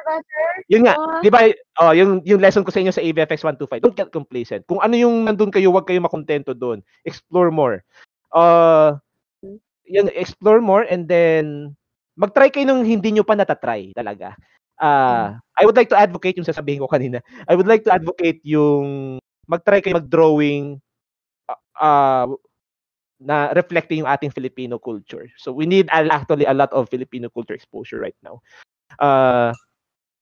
diba, 0.00 0.16
sir? 0.24 0.50
yun 0.72 0.82
nga, 0.88 0.94
Ah. 0.96 1.20
'di 1.20 1.30
ba? 1.30 1.40
Oh, 1.84 1.92
yung 1.92 2.24
yung 2.24 2.40
lesson 2.40 2.64
ko 2.64 2.72
sa 2.72 2.80
inyo 2.80 2.92
sa 2.92 3.04
AVFX 3.04 3.44
125. 3.44 3.84
Don't 3.84 3.96
get 3.96 4.10
complacent. 4.10 4.64
Kung 4.66 4.80
ano 4.80 4.94
yung 4.96 5.28
nandun 5.28 5.52
kayo, 5.52 5.70
wag 5.70 5.86
kayo 5.86 6.00
makontento 6.00 6.56
doon. 6.56 6.80
Explore 7.04 7.52
more. 7.52 7.84
Uh, 8.32 8.96
yun, 9.86 10.06
explore 10.14 10.62
more 10.62 10.86
and 10.86 11.10
then 11.10 11.74
mag-try 12.14 12.46
kayo 12.52 12.68
nung 12.68 12.86
hindi 12.86 13.10
nyo 13.10 13.26
pa 13.26 13.34
natatry 13.34 13.90
talaga. 13.96 14.36
Uh, 14.80 15.36
I 15.60 15.66
would 15.68 15.76
like 15.76 15.92
to 15.92 15.98
advocate 15.98 16.40
yung 16.40 16.48
sasabihin 16.48 16.80
ko 16.80 16.88
kanina. 16.88 17.20
I 17.50 17.52
would 17.58 17.68
like 17.68 17.84
to 17.84 17.92
advocate 17.92 18.40
yung 18.46 19.18
mag-try 19.50 19.82
kayo 19.82 19.98
mag-drawing 19.98 20.78
uh, 21.50 21.60
uh, 21.82 22.26
na 23.20 23.52
reflecting 23.52 24.00
yung 24.00 24.08
ating 24.08 24.32
Filipino 24.32 24.80
culture. 24.80 25.28
So 25.36 25.52
we 25.52 25.68
need 25.68 25.90
actually 25.92 26.48
a 26.48 26.56
lot 26.56 26.72
of 26.72 26.88
Filipino 26.88 27.28
culture 27.28 27.52
exposure 27.52 28.00
right 28.00 28.16
now. 28.24 28.40
Uh, 28.96 29.52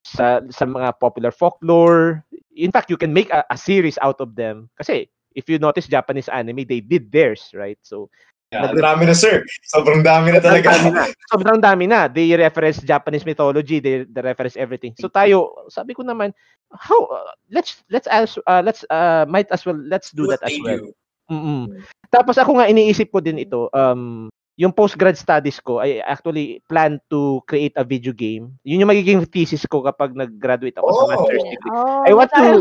sa 0.04 0.44
sa 0.50 0.64
mga 0.66 0.98
popular 0.98 1.30
folklore. 1.30 2.22
In 2.58 2.74
fact, 2.74 2.90
you 2.90 2.98
can 2.98 3.14
make 3.14 3.30
a, 3.30 3.46
a 3.50 3.56
series 3.56 3.98
out 4.02 4.20
of 4.20 4.34
them. 4.34 4.70
Kasi 4.78 5.06
if 5.34 5.46
you 5.46 5.58
notice 5.58 5.86
Japanese 5.86 6.28
anime, 6.28 6.66
they 6.66 6.82
did 6.82 7.10
theirs, 7.10 7.50
right? 7.54 7.78
So 7.82 8.10
Yeah, 8.48 8.72
ang 8.72 8.80
dami 8.80 9.04
na, 9.04 9.12
sir. 9.12 9.44
Sobrang 9.68 10.00
dami 10.00 10.32
na 10.32 10.40
talaga. 10.40 10.72
dami 10.72 10.88
na. 10.88 11.04
Sobrang 11.28 11.60
dami 11.60 11.84
na. 11.84 12.08
They 12.08 12.32
reference 12.32 12.80
Japanese 12.80 13.28
mythology, 13.28 13.76
they, 13.76 14.08
they 14.08 14.22
reference 14.24 14.56
everything. 14.56 14.96
So 14.96 15.12
tayo, 15.12 15.52
sabi 15.68 15.92
ko 15.92 16.00
naman, 16.00 16.32
how 16.72 17.12
uh, 17.12 17.28
let's 17.52 17.84
let's 17.92 18.08
as 18.08 18.40
uh, 18.48 18.64
let's 18.64 18.88
uh, 18.88 19.28
might 19.28 19.52
as 19.52 19.68
well 19.68 19.76
let's 19.76 20.16
do 20.16 20.24
that 20.32 20.40
as 20.40 20.56
well. 20.64 20.80
Mm-mm. 21.28 21.76
Tapos 22.08 22.40
ako 22.40 22.56
nga 22.56 22.72
iniisip 22.72 23.12
ko 23.12 23.20
din 23.20 23.36
ito, 23.36 23.68
um, 23.76 24.32
yung 24.58 24.74
postgrad 24.74 25.14
studies 25.14 25.62
ko, 25.62 25.78
I 25.78 26.02
actually 26.02 26.58
plan 26.66 26.98
to 27.14 27.40
create 27.46 27.78
a 27.78 27.86
video 27.86 28.10
game. 28.10 28.58
Yun 28.66 28.82
yung 28.82 28.90
magiging 28.90 29.22
thesis 29.30 29.62
ko 29.70 29.86
kapag 29.86 30.18
nag-graduate 30.18 30.74
ako 30.76 30.88
sa 30.90 31.02
Oh. 31.06 31.08
master's 31.14 31.46
degree. 31.46 31.70
Oh, 31.78 32.02
I 32.02 32.12
want 32.12 32.30
to-. 32.34 32.58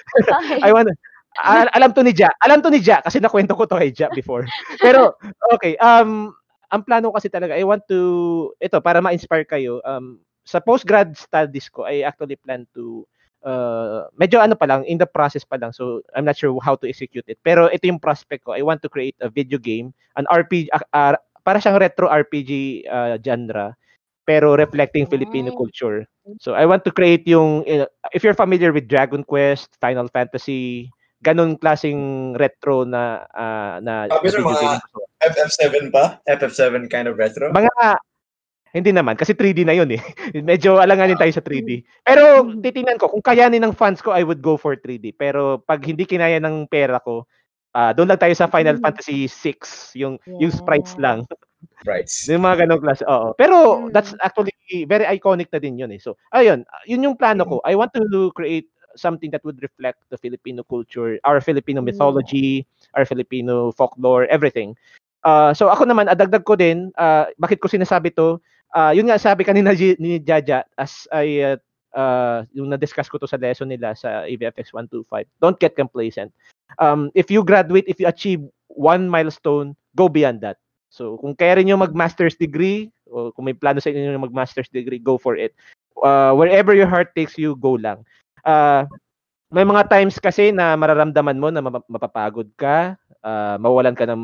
I 0.66 0.72
want 0.72 0.88
al- 1.44 1.72
alam 1.76 1.92
to 1.92 2.00
ni 2.00 2.16
Ja. 2.16 2.32
Alam 2.40 2.64
to 2.64 2.72
ni 2.72 2.80
Ja 2.80 3.04
kasi 3.04 3.20
nakwento 3.20 3.52
ko 3.52 3.68
to 3.68 3.76
kay 3.76 3.92
Ja 3.92 4.08
before. 4.16 4.48
Pero 4.80 5.12
okay, 5.52 5.76
um 5.76 6.32
ang 6.72 6.82
plano 6.82 7.12
ko 7.12 7.20
kasi 7.20 7.28
talaga 7.28 7.52
I 7.52 7.62
want 7.68 7.84
to 7.92 8.00
ito 8.58 8.80
para 8.80 9.04
ma-inspire 9.04 9.44
kayo 9.44 9.84
um 9.84 10.18
sa 10.48 10.58
postgrad 10.58 11.12
studies 11.14 11.68
ko 11.68 11.84
I 11.84 12.00
actually 12.02 12.40
plan 12.40 12.64
to 12.72 13.04
uh, 13.44 14.08
medyo 14.16 14.40
ano 14.40 14.56
pa 14.56 14.64
lang 14.64 14.82
in 14.88 14.96
the 14.98 15.06
process 15.06 15.44
pa 15.44 15.60
lang 15.60 15.70
so 15.76 16.00
I'm 16.16 16.24
not 16.24 16.40
sure 16.40 16.54
how 16.64 16.74
to 16.80 16.88
execute 16.88 17.28
it. 17.28 17.38
Pero 17.44 17.68
ito 17.68 17.84
yung 17.84 18.00
prospect 18.00 18.48
ko. 18.48 18.56
I 18.56 18.64
want 18.64 18.80
to 18.82 18.90
create 18.90 19.14
a 19.20 19.28
video 19.28 19.60
game, 19.60 19.92
an 20.16 20.24
RPG 20.32 20.72
uh, 20.72 21.20
para 21.46 21.62
siyang 21.62 21.78
retro 21.78 22.10
RPG 22.10 22.82
uh, 22.90 23.14
genre 23.22 23.78
pero 24.26 24.58
reflecting 24.58 25.06
Filipino 25.06 25.54
Wow. 25.54 25.58
culture. 25.62 25.98
So 26.42 26.58
I 26.58 26.66
want 26.66 26.82
to 26.82 26.90
create 26.90 27.22
yung 27.30 27.62
uh, 27.62 27.86
if 28.10 28.26
you're 28.26 28.34
familiar 28.34 28.74
with 28.74 28.90
Dragon 28.90 29.22
Quest, 29.22 29.78
Final 29.78 30.10
Fantasy, 30.10 30.90
ganun 31.22 31.54
klaseng 31.54 32.34
retro 32.34 32.82
na 32.82 33.22
ah, 33.30 33.78
na, 33.78 34.10
video 34.20 34.42
mga- 34.42 34.58
game. 34.58 34.82
FF7 35.30 35.94
pa? 35.94 36.18
FF7 36.26 36.90
kind 36.90 37.06
of 37.06 37.14
retro? 37.14 37.54
Mga 37.54 37.70
hindi 38.76 38.90
naman 38.92 39.14
kasi 39.16 39.32
3D 39.32 39.62
na 39.64 39.78
yun 39.78 39.94
eh. 39.94 40.02
Medyo 40.50 40.82
alanganin 40.82 41.16
tayo 41.16 41.30
sa 41.30 41.40
3D. 41.40 41.86
Pero 42.02 42.50
titingnan 42.60 42.98
ko 43.00 43.08
kung 43.08 43.24
kayanin 43.24 43.62
ng 43.62 43.78
fans 43.78 44.02
ko 44.02 44.10
I 44.10 44.26
would 44.26 44.42
go 44.42 44.58
for 44.58 44.74
3D. 44.74 45.14
Pero 45.16 45.62
pag 45.62 45.80
hindi 45.86 46.02
kinaya 46.04 46.42
ng 46.42 46.66
pera 46.68 46.98
ko, 47.00 47.24
ah 47.76 47.92
doon 47.92 48.08
lang 48.08 48.16
tayo 48.16 48.32
sa 48.32 48.48
Final 48.48 48.80
Mm. 48.80 48.82
Fantasy 48.82 49.28
6, 49.28 49.92
yung 49.92 50.16
yung 50.40 50.48
sprites 50.48 50.96
Yeah. 50.96 51.04
lang. 51.04 51.18
Right. 51.84 52.08
Yung 52.26 52.40
mga 52.40 52.64
ganong 52.64 52.80
klase. 52.80 53.04
Oo. 53.04 53.36
Pero 53.36 53.84
Mm. 53.84 53.92
that's 53.92 54.16
actually 54.24 54.56
very 54.88 55.04
iconic 55.04 55.52
na 55.52 55.60
din 55.60 55.76
yun 55.76 55.92
eh. 55.92 56.00
So, 56.00 56.16
ayun, 56.32 56.64
yun 56.88 57.04
yung 57.04 57.20
plano 57.20 57.44
ko. 57.44 57.60
I 57.68 57.76
want 57.76 57.92
to 57.92 58.32
create 58.32 58.66
something 58.96 59.28
that 59.28 59.44
would 59.44 59.60
reflect 59.60 60.00
the 60.08 60.16
Filipino 60.16 60.64
culture, 60.64 61.20
our 61.28 61.44
Filipino 61.44 61.84
Mm. 61.84 61.92
mythology, 61.92 62.64
our 62.96 63.04
Filipino 63.04 63.68
folklore, 63.76 64.24
everything. 64.32 64.72
Uh, 65.20 65.52
so 65.52 65.68
ako 65.68 65.84
naman, 65.84 66.08
adagdag 66.08 66.46
ko 66.48 66.56
din, 66.56 66.94
uh, 66.96 67.28
bakit 67.36 67.60
ko 67.60 67.68
sinasabi 67.68 68.08
to? 68.14 68.40
Uh, 68.72 68.94
yun 68.96 69.04
nga 69.04 69.20
sabi 69.20 69.44
kanina 69.44 69.76
Ji- 69.76 69.98
ni 70.00 70.16
Jaja, 70.16 70.64
as 70.80 71.04
I, 71.12 71.44
uh, 71.44 71.56
uh, 71.92 72.46
yung 72.56 72.70
na-discuss 72.72 73.10
ko 73.10 73.18
to 73.18 73.26
sa 73.28 73.36
lesson 73.36 73.68
nila 73.68 73.92
sa 73.98 74.24
AVFX 74.24 74.72
125, 74.72 75.26
don't 75.42 75.58
get 75.58 75.74
complacent. 75.74 76.30
Um, 76.78 77.10
if 77.14 77.30
you 77.30 77.44
graduate, 77.44 77.84
if 77.86 78.00
you 78.00 78.06
achieve 78.06 78.42
one 78.68 79.08
milestone, 79.08 79.74
go 79.96 80.08
beyond 80.08 80.40
that. 80.42 80.58
So, 80.90 81.18
kung 81.18 81.34
kaya 81.36 81.60
rin 81.60 81.68
yung 81.68 81.84
mag-master's 81.84 82.36
degree, 82.36 82.92
o 83.10 83.32
kung 83.32 83.44
may 83.44 83.56
plano 83.56 83.80
sa 83.80 83.90
inyo 83.90 84.16
yung 84.16 84.26
mag-master's 84.26 84.68
degree, 84.68 84.98
go 84.98 85.18
for 85.18 85.36
it. 85.36 85.52
Uh, 86.00 86.32
wherever 86.32 86.74
your 86.74 86.88
heart 86.88 87.12
takes 87.16 87.36
you, 87.36 87.56
go 87.56 87.76
lang. 87.76 88.04
Uh, 88.44 88.84
may 89.50 89.62
mga 89.62 89.88
times 89.88 90.18
kasi 90.18 90.50
na 90.50 90.74
mararamdaman 90.74 91.38
mo 91.38 91.48
na 91.50 91.62
mapa- 91.62 91.86
mapapagod 91.86 92.50
ka, 92.58 92.98
uh, 93.22 93.56
mawalan 93.62 93.94
ka 93.94 94.04
ng 94.06 94.22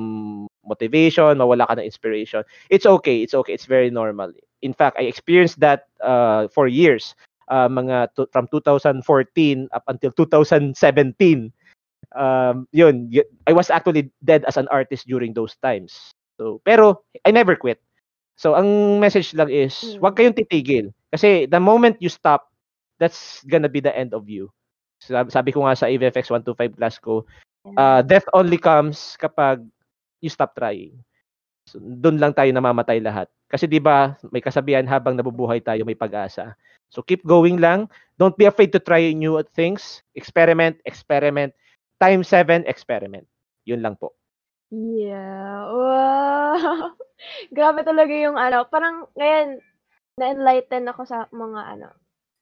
motivation, 0.67 1.39
mawala 1.39 1.67
ka 1.67 1.79
ng 1.79 1.87
inspiration. 1.87 2.43
It's 2.71 2.87
okay, 2.87 3.23
it's 3.23 3.35
okay, 3.35 3.55
it's 3.55 3.67
very 3.67 3.91
normal. 3.91 4.33
In 4.63 4.75
fact, 4.75 4.99
I 4.99 5.07
experienced 5.07 5.61
that 5.61 5.91
uh, 6.03 6.49
for 6.51 6.67
years. 6.67 7.15
Uh, 7.51 7.69
mga 7.69 8.15
to- 8.17 8.31
from 8.33 8.49
2014 8.49 9.03
up 9.75 9.85
until 9.87 10.11
2017. 10.15 11.53
Um, 12.15 12.69
yun, 12.73 13.11
I 13.47 13.53
was 13.53 13.71
actually 13.71 14.11
dead 14.23 14.45
as 14.47 14.57
an 14.57 14.69
artist 14.69 15.07
during 15.09 15.33
those 15.33 15.57
times. 15.63 16.13
So, 16.37 16.61
pero 16.65 17.05
I 17.25 17.31
never 17.31 17.57
quit. 17.57 17.81
So, 18.37 18.57
ang 18.57 18.99
message 18.99 19.33
lang 19.37 19.53
is, 19.53 19.77
Mm. 19.77 20.01
huwag 20.01 20.17
kayong 20.17 20.37
titigil. 20.37 20.91
Kasi 21.13 21.47
the 21.47 21.61
moment 21.61 22.01
you 22.01 22.09
stop, 22.09 22.49
that's 22.99 23.45
gonna 23.47 23.69
be 23.69 23.81
the 23.81 23.93
end 23.93 24.17
of 24.17 24.29
you. 24.29 24.49
Sabi, 25.03 25.29
sabi 25.31 25.51
ko 25.53 25.67
nga 25.67 25.77
sa 25.77 25.91
AVFX 25.91 26.31
125 26.31 26.79
class 26.79 26.97
ko, 26.99 27.27
uh, 27.77 28.01
death 28.03 28.27
only 28.33 28.57
comes 28.57 29.19
kapag 29.19 29.63
you 30.23 30.31
stop 30.31 30.55
trying. 30.57 30.95
So, 31.67 31.79
doon 31.79 32.19
lang 32.19 32.35
tayo 32.35 32.51
namamatay 32.51 32.99
lahat. 33.03 33.29
Kasi 33.53 33.69
'di 33.69 33.85
ba, 33.85 34.17
may 34.33 34.41
kasabihan 34.41 34.89
habang 34.89 35.13
nabubuhay 35.13 35.61
tayo 35.61 35.85
may 35.85 35.93
pag-asa. 35.95 36.57
So 36.89 37.05
keep 37.05 37.21
going 37.25 37.61
lang. 37.61 37.85
Don't 38.17 38.37
be 38.37 38.49
afraid 38.49 38.73
to 38.73 38.81
try 38.81 39.13
new 39.13 39.37
things. 39.53 40.01
Experiment, 40.17 40.81
experiment. 40.89 41.53
Time 42.03 42.27
7, 42.27 42.67
experiment. 42.67 43.31
Yun 43.63 43.79
lang 43.79 43.95
po. 43.95 44.19
Yeah. 44.75 45.71
Wow. 45.71 46.99
Grabe 47.57 47.87
talaga 47.87 48.11
yung 48.11 48.35
ano, 48.35 48.67
parang 48.67 49.07
ngayon 49.15 49.63
na-enlighten 50.19 50.91
ako 50.91 51.07
sa 51.07 51.31
mga 51.31 51.79
ano. 51.79 51.89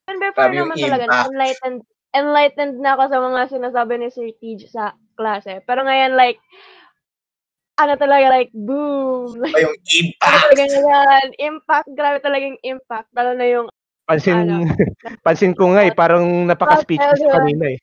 And 0.08 0.16
before 0.16 0.48
yung 0.56 0.72
naman 0.72 0.80
talaga, 0.80 1.04
impact. 1.04 1.12
na-enlighten 1.28 1.74
enlightened 2.10 2.76
na 2.82 2.98
ako 2.98 3.02
sa 3.06 3.18
mga 3.22 3.40
sinasabi 3.52 3.92
ni 4.00 4.08
Sir 4.10 4.32
Tej 4.40 4.66
sa 4.66 4.96
klase. 5.14 5.62
Pero 5.62 5.86
ngayon, 5.86 6.18
like, 6.18 6.40
ano 7.78 7.94
talaga, 7.94 8.26
like, 8.34 8.50
boom. 8.50 9.38
Like, 9.38 9.54
Ba 9.54 9.62
yung 9.62 9.76
ano 9.78 9.86
impact? 10.02 10.42
talaga 10.50 10.64
yan, 10.66 11.26
impact, 11.38 11.88
grabe 11.94 12.18
talaga 12.18 12.44
yung 12.50 12.62
impact. 12.66 13.08
Lalo 13.14 13.30
na 13.38 13.46
yung, 13.46 13.66
Pansin, 14.10 14.42
Ano? 14.42 14.66
pansin 15.26 15.54
ko 15.54 15.70
nga 15.70 15.86
eh, 15.86 15.94
parang 15.94 16.26
napaka-speechless 16.50 17.22
kanina 17.30 17.70
eh. 17.70 17.78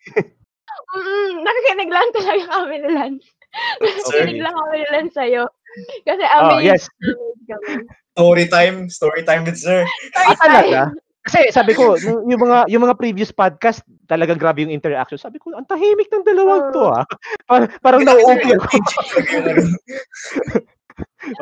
Mm, 0.90 1.32
nakikinig 1.42 1.90
lang 1.90 2.08
talaga 2.12 2.44
kami 2.48 2.76
ni 2.80 2.90
Lance. 2.92 3.28
nakikinig 3.82 4.40
lang 4.40 4.54
kami 4.54 4.76
ni 4.78 4.88
Lance 4.90 5.14
sa'yo. 5.14 5.44
Kasi 6.04 6.24
Oh, 6.26 6.56
amazed, 6.56 6.64
yes. 6.64 6.84
amazed 7.02 7.44
kami. 7.46 7.72
Story 8.14 8.46
time. 8.48 8.78
Story 8.88 9.22
time 9.22 9.44
with 9.44 9.58
sir. 9.58 9.86
Ah, 10.16 10.34
talaga? 10.36 10.90
Kasi 11.22 11.52
sabi 11.52 11.76
ko, 11.76 12.00
yung 12.00 12.40
mga 12.40 12.72
yung 12.72 12.82
mga 12.82 12.96
previous 12.96 13.30
podcast, 13.30 13.84
talagang 14.08 14.40
grabe 14.40 14.64
yung 14.64 14.72
interaction. 14.72 15.20
Sabi 15.20 15.38
ko, 15.38 15.52
ang 15.52 15.68
tahimik 15.68 16.08
ng 16.08 16.24
dalawang 16.24 16.72
to 16.72 16.88
ah. 16.88 17.04
Par- 17.44 17.68
parang 17.78 18.02
nauupo 18.02 18.48
ako. 18.48 18.64
ano. 19.38 19.76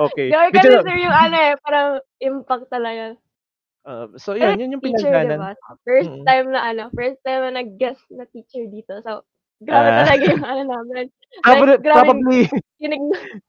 Okay. 0.09 0.33
Grabe 0.33 0.49
Medyo- 0.51 0.81
kasi 0.81 0.89
sir 0.89 0.97
yung 0.97 1.13
ano 1.15 1.35
eh, 1.37 1.53
parang 1.61 1.89
impact 2.19 2.67
talaga. 2.67 3.13
uh, 3.85 4.09
so 4.17 4.33
yun, 4.33 4.57
yun 4.57 4.73
yung 4.73 4.81
pinagdanan. 4.81 5.37
diba? 5.37 5.53
First 5.85 6.09
Mm. 6.11 6.25
time 6.25 6.47
na 6.49 6.61
ano, 6.65 6.83
first 6.91 7.21
time 7.21 7.45
na 7.45 7.61
nag-guest 7.61 8.01
na 8.09 8.25
teacher 8.25 8.65
dito. 8.65 8.97
So, 8.99 9.21
grabe 9.65 9.89
Ah. 9.89 9.97
talaga 10.05 10.23
yung 10.29 10.45
ano 10.45 10.61
namin. 10.63 11.05
Probably, 11.43 11.75
grabe- 11.83 12.05
probably, 12.07 12.39
Kinig 12.79 13.01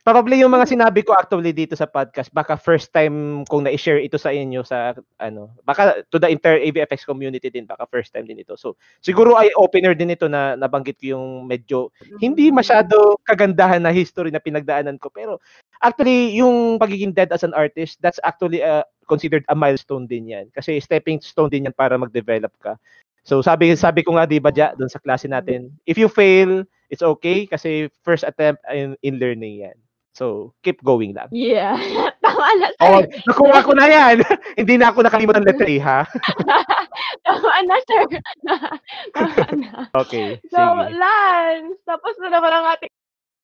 probably 0.00 0.40
yung 0.40 0.48
mga 0.48 0.64
sinabi 0.64 1.04
ko 1.04 1.12
actually 1.12 1.52
dito 1.52 1.76
sa 1.76 1.84
podcast, 1.84 2.32
baka 2.32 2.56
first 2.56 2.88
time 2.88 3.44
kong 3.44 3.68
na-share 3.68 4.00
ito 4.00 4.16
sa 4.16 4.32
inyo 4.32 4.64
sa 4.64 4.96
ano, 5.20 5.52
baka 5.60 6.00
to 6.08 6.16
the 6.16 6.28
entire 6.32 6.56
AVFX 6.64 7.04
community 7.04 7.52
din, 7.52 7.68
baka 7.68 7.84
first 7.84 8.08
time 8.16 8.24
din 8.24 8.40
ito. 8.40 8.56
So, 8.56 8.80
siguro 9.04 9.36
ay 9.36 9.52
opener 9.60 9.92
din 9.92 10.16
ito 10.16 10.24
na 10.24 10.56
nabanggit 10.56 10.96
ko 10.96 11.12
yung 11.20 11.26
medyo 11.44 11.92
hindi 12.16 12.48
masyado 12.48 13.20
kagandahan 13.28 13.84
na 13.84 13.92
history 13.92 14.32
na 14.32 14.40
pinagdaanan 14.40 14.96
ko 14.96 15.12
pero 15.12 15.36
actually 15.84 16.32
yung 16.40 16.80
pagiging 16.80 17.12
dead 17.12 17.28
as 17.28 17.44
an 17.44 17.52
artist 17.52 18.00
that's 18.00 18.18
actually 18.24 18.64
uh, 18.64 18.80
considered 19.04 19.44
a 19.48 19.54
milestone 19.56 20.08
din 20.08 20.32
yan 20.32 20.46
kasi 20.52 20.80
stepping 20.80 21.20
stone 21.20 21.52
din 21.52 21.68
yan 21.68 21.76
para 21.76 22.00
mag-develop 22.00 22.52
ka 22.56 22.80
so 23.28 23.44
sabi 23.44 23.76
sabi 23.76 24.00
ko 24.00 24.16
nga 24.16 24.24
di 24.24 24.40
ba 24.40 24.48
ja 24.48 24.72
doon 24.72 24.88
sa 24.88 24.96
klase 24.98 25.28
natin 25.28 25.68
if 25.84 26.00
you 26.00 26.08
fail 26.08 26.64
it's 26.88 27.04
okay 27.04 27.44
kasi 27.44 27.92
first 28.00 28.24
attempt 28.24 28.64
in, 28.72 28.96
in 29.04 29.20
learning 29.20 29.60
yan 29.60 29.76
so 30.16 30.50
keep 30.64 30.80
going 30.80 31.12
lang 31.12 31.28
Yeah. 31.30 31.76
Tama 32.24 32.48
na, 32.56 32.68
sir. 32.72 32.88
oh 32.88 33.00
nakuha 33.28 33.58
ko 33.60 33.72
na 33.76 33.86
yan 33.86 34.16
hindi 34.60 34.80
na 34.80 34.88
ako 34.88 35.04
nakalimutan 35.04 35.44
letter 35.44 35.68
A 35.68 35.76
ha 35.78 36.00
Tama 37.28 37.52
na, 37.62 37.76
sir. 37.84 38.02
Tama 39.12 39.44
na. 39.60 39.72
okay 39.92 40.40
So, 40.48 40.58
sige 40.58 40.96
Lance, 40.96 41.78
tapos 41.84 42.16
na 42.18 42.32
naman 42.32 42.50
ang 42.50 42.66
ating 42.72 42.90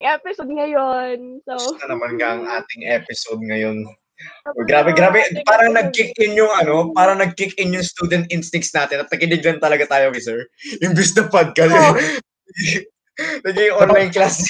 episode 0.03 0.51
ngayon. 0.51 1.39
So, 1.47 1.55
Gusto 1.55 1.79
na 1.79 1.95
naman 1.95 2.19
nga 2.19 2.35
ang 2.35 2.43
ating 2.49 2.83
episode 2.83 3.39
ngayon. 3.39 3.85
Oh, 4.47 4.63
grabe, 4.63 4.95
grabe. 4.95 5.19
Parang 5.43 5.75
nag-kick 5.75 6.15
in 6.23 6.39
yung 6.39 6.51
ano, 6.55 6.95
parang 6.95 7.19
nag-kick 7.19 7.57
in 7.59 7.75
yung 7.75 7.83
student 7.83 8.23
instincts 8.31 8.71
natin 8.71 9.03
at 9.03 9.11
nakinig 9.11 9.43
lang 9.43 9.59
talaga 9.59 9.83
tayo, 9.91 10.11
kay 10.15 10.23
sir. 10.23 10.39
Imbis 10.79 11.11
na 11.19 11.27
podcast. 11.27 11.75
Oh. 11.75 11.95
Naging 13.47 13.75
online 13.75 14.11
class. 14.11 14.39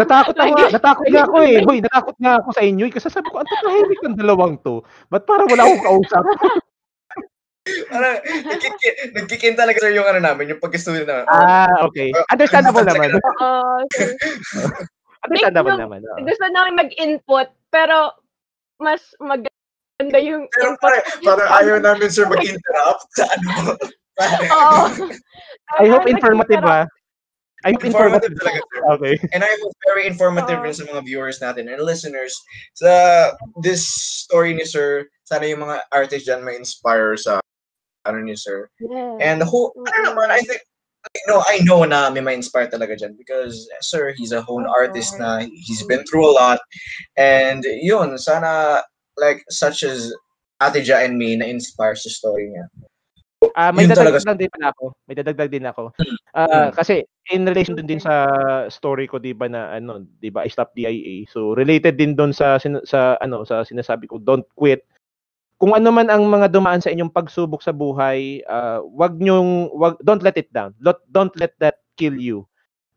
Natakot 0.00 0.38
ako, 0.38 0.54
Lagi- 0.54 0.72
natakot 0.72 1.06
nga 1.10 1.22
ako 1.28 1.36
eh. 1.44 1.58
Hoy, 1.66 1.78
natakot 1.82 2.16
nga 2.16 2.38
ako 2.40 2.48
sa 2.56 2.62
inyo 2.62 2.84
eh. 2.88 2.92
Kasi 2.94 3.06
sabi 3.10 3.28
ko, 3.28 3.42
ang 3.42 3.50
tatahimik 3.50 4.00
ng 4.00 4.16
dalawang 4.16 4.54
to. 4.62 4.80
Ba't 5.12 5.26
parang 5.28 5.50
wala 5.50 5.66
akong 5.66 5.84
kausap? 5.84 6.24
Parang 7.90 8.16
nag-kick 8.22 8.76
in, 8.80 8.94
nag-kick 9.12 9.44
in 9.44 9.56
talaga, 9.58 9.82
sir, 9.82 9.92
yung 9.92 10.06
ano 10.08 10.22
namin, 10.22 10.56
yung 10.56 10.62
pag-student 10.62 11.04
namin. 11.04 11.26
ah, 11.28 11.84
okay. 11.84 12.14
Understandable 12.32 12.86
naman. 12.86 13.18
Oo, 13.18 13.84
sir. 13.92 14.14
Understandable 15.26 15.76
naman. 15.76 16.00
Gusto 16.22 16.44
namin 16.48 16.80
mag-input, 16.80 17.48
pero 17.68 18.14
mas 18.84 19.00
maganda 19.16 20.18
yung 20.20 20.44
Pero 20.52 20.76
input. 20.76 20.84
parang, 20.84 21.04
parang 21.24 21.48
ayaw 21.64 21.76
namin, 21.80 22.12
sir, 22.12 22.28
mag-interrupt 22.28 23.08
sa 23.16 23.24
ano. 23.24 23.72
Oo. 24.20 24.84
I 25.82 25.88
hope 25.88 26.04
informative 26.04 26.62
ah. 26.62 26.84
I 27.64 27.72
hope 27.72 27.88
informative. 27.88 28.28
Informative 28.28 28.34
talaga, 28.36 28.60
sir. 28.60 28.82
Okay. 28.92 29.14
And 29.32 29.40
I 29.40 29.52
hope 29.64 29.72
very 29.88 30.04
informative 30.04 30.60
rin 30.60 30.76
sa 30.76 30.84
mga 30.84 31.00
viewers 31.08 31.40
natin 31.40 31.72
and 31.72 31.80
listeners. 31.80 32.36
Sa 32.76 32.90
this 33.64 33.88
story 33.88 34.52
ni 34.52 34.68
Sir, 34.68 35.08
sana 35.24 35.48
yung 35.48 35.64
mga 35.64 35.80
artists 35.88 36.28
dyan 36.28 36.44
ma-inspire 36.44 37.16
sa 37.16 37.40
ano 38.04 38.20
ni 38.20 38.36
Sir. 38.36 38.68
Yes. 38.84 39.16
And 39.24 39.40
who, 39.40 39.72
ano 39.80 40.12
naman, 40.12 40.28
I 40.28 40.44
think, 40.44 40.60
no, 41.28 41.42
I 41.46 41.60
know 41.62 41.84
na 41.84 42.10
may 42.10 42.20
ma-inspire 42.20 42.68
talaga 42.68 42.96
dyan 42.98 43.16
because 43.16 43.68
Sir, 43.80 44.12
he's 44.16 44.32
a 44.32 44.42
hone 44.42 44.66
Oo. 44.66 44.74
artist 44.74 45.14
na 45.18 45.44
he's 45.44 45.84
been 45.86 46.04
through 46.04 46.26
a 46.30 46.34
lot. 46.34 46.60
And 47.16 47.64
yun, 47.64 48.18
sana 48.18 48.82
like 49.16 49.44
such 49.48 49.82
as 49.82 50.12
Ate 50.62 50.82
Ja 50.82 51.02
and 51.02 51.18
me 51.18 51.36
na-inspire 51.36 51.96
sa 51.96 52.10
story 52.10 52.50
niya. 52.50 52.66
Ah, 53.54 53.70
may 53.70 53.86
dadagdag 53.86 54.18
talaga. 54.18 54.26
lang 54.26 54.38
din 54.40 54.50
pala 54.50 54.68
ako. 54.74 54.84
May 55.06 55.14
dadagdag 55.14 55.50
din 55.52 55.66
ako. 55.68 55.92
Ah, 56.34 56.74
kasi 56.74 57.06
in 57.30 57.46
relation 57.46 57.78
dun 57.78 57.86
din 57.86 58.02
sa 58.02 58.26
story 58.66 59.06
ko 59.06 59.22
'di 59.22 59.36
ba 59.36 59.46
na 59.46 59.78
ano, 59.78 60.02
'di 60.18 60.34
ba, 60.34 60.42
I 60.42 60.50
stopped 60.50 60.74
DIA. 60.74 61.28
So 61.30 61.54
related 61.54 61.94
din 61.94 62.18
doon 62.18 62.34
sa 62.34 62.58
sin- 62.58 62.82
sa 62.82 63.14
ano, 63.22 63.46
sa 63.46 63.62
sinasabi 63.62 64.10
ko, 64.10 64.18
don't 64.18 64.42
quit. 64.58 64.82
Kung 65.58 65.72
ano 65.72 65.88
man 65.94 66.10
ang 66.10 66.26
mga 66.26 66.50
dumaan 66.50 66.82
sa 66.82 66.90
inyong 66.90 67.14
pagsubok 67.14 67.62
sa 67.62 67.70
buhay, 67.72 68.42
ah, 68.50 68.82
wag 68.82 69.16
nyong 69.16 69.70
wag 69.74 69.96
don't 70.02 70.22
let 70.22 70.36
it 70.36 70.50
down. 70.50 70.74
Don't, 70.82 70.98
don't 71.08 71.34
let 71.38 71.54
that 71.62 71.80
kill 71.94 72.14
you. 72.18 72.44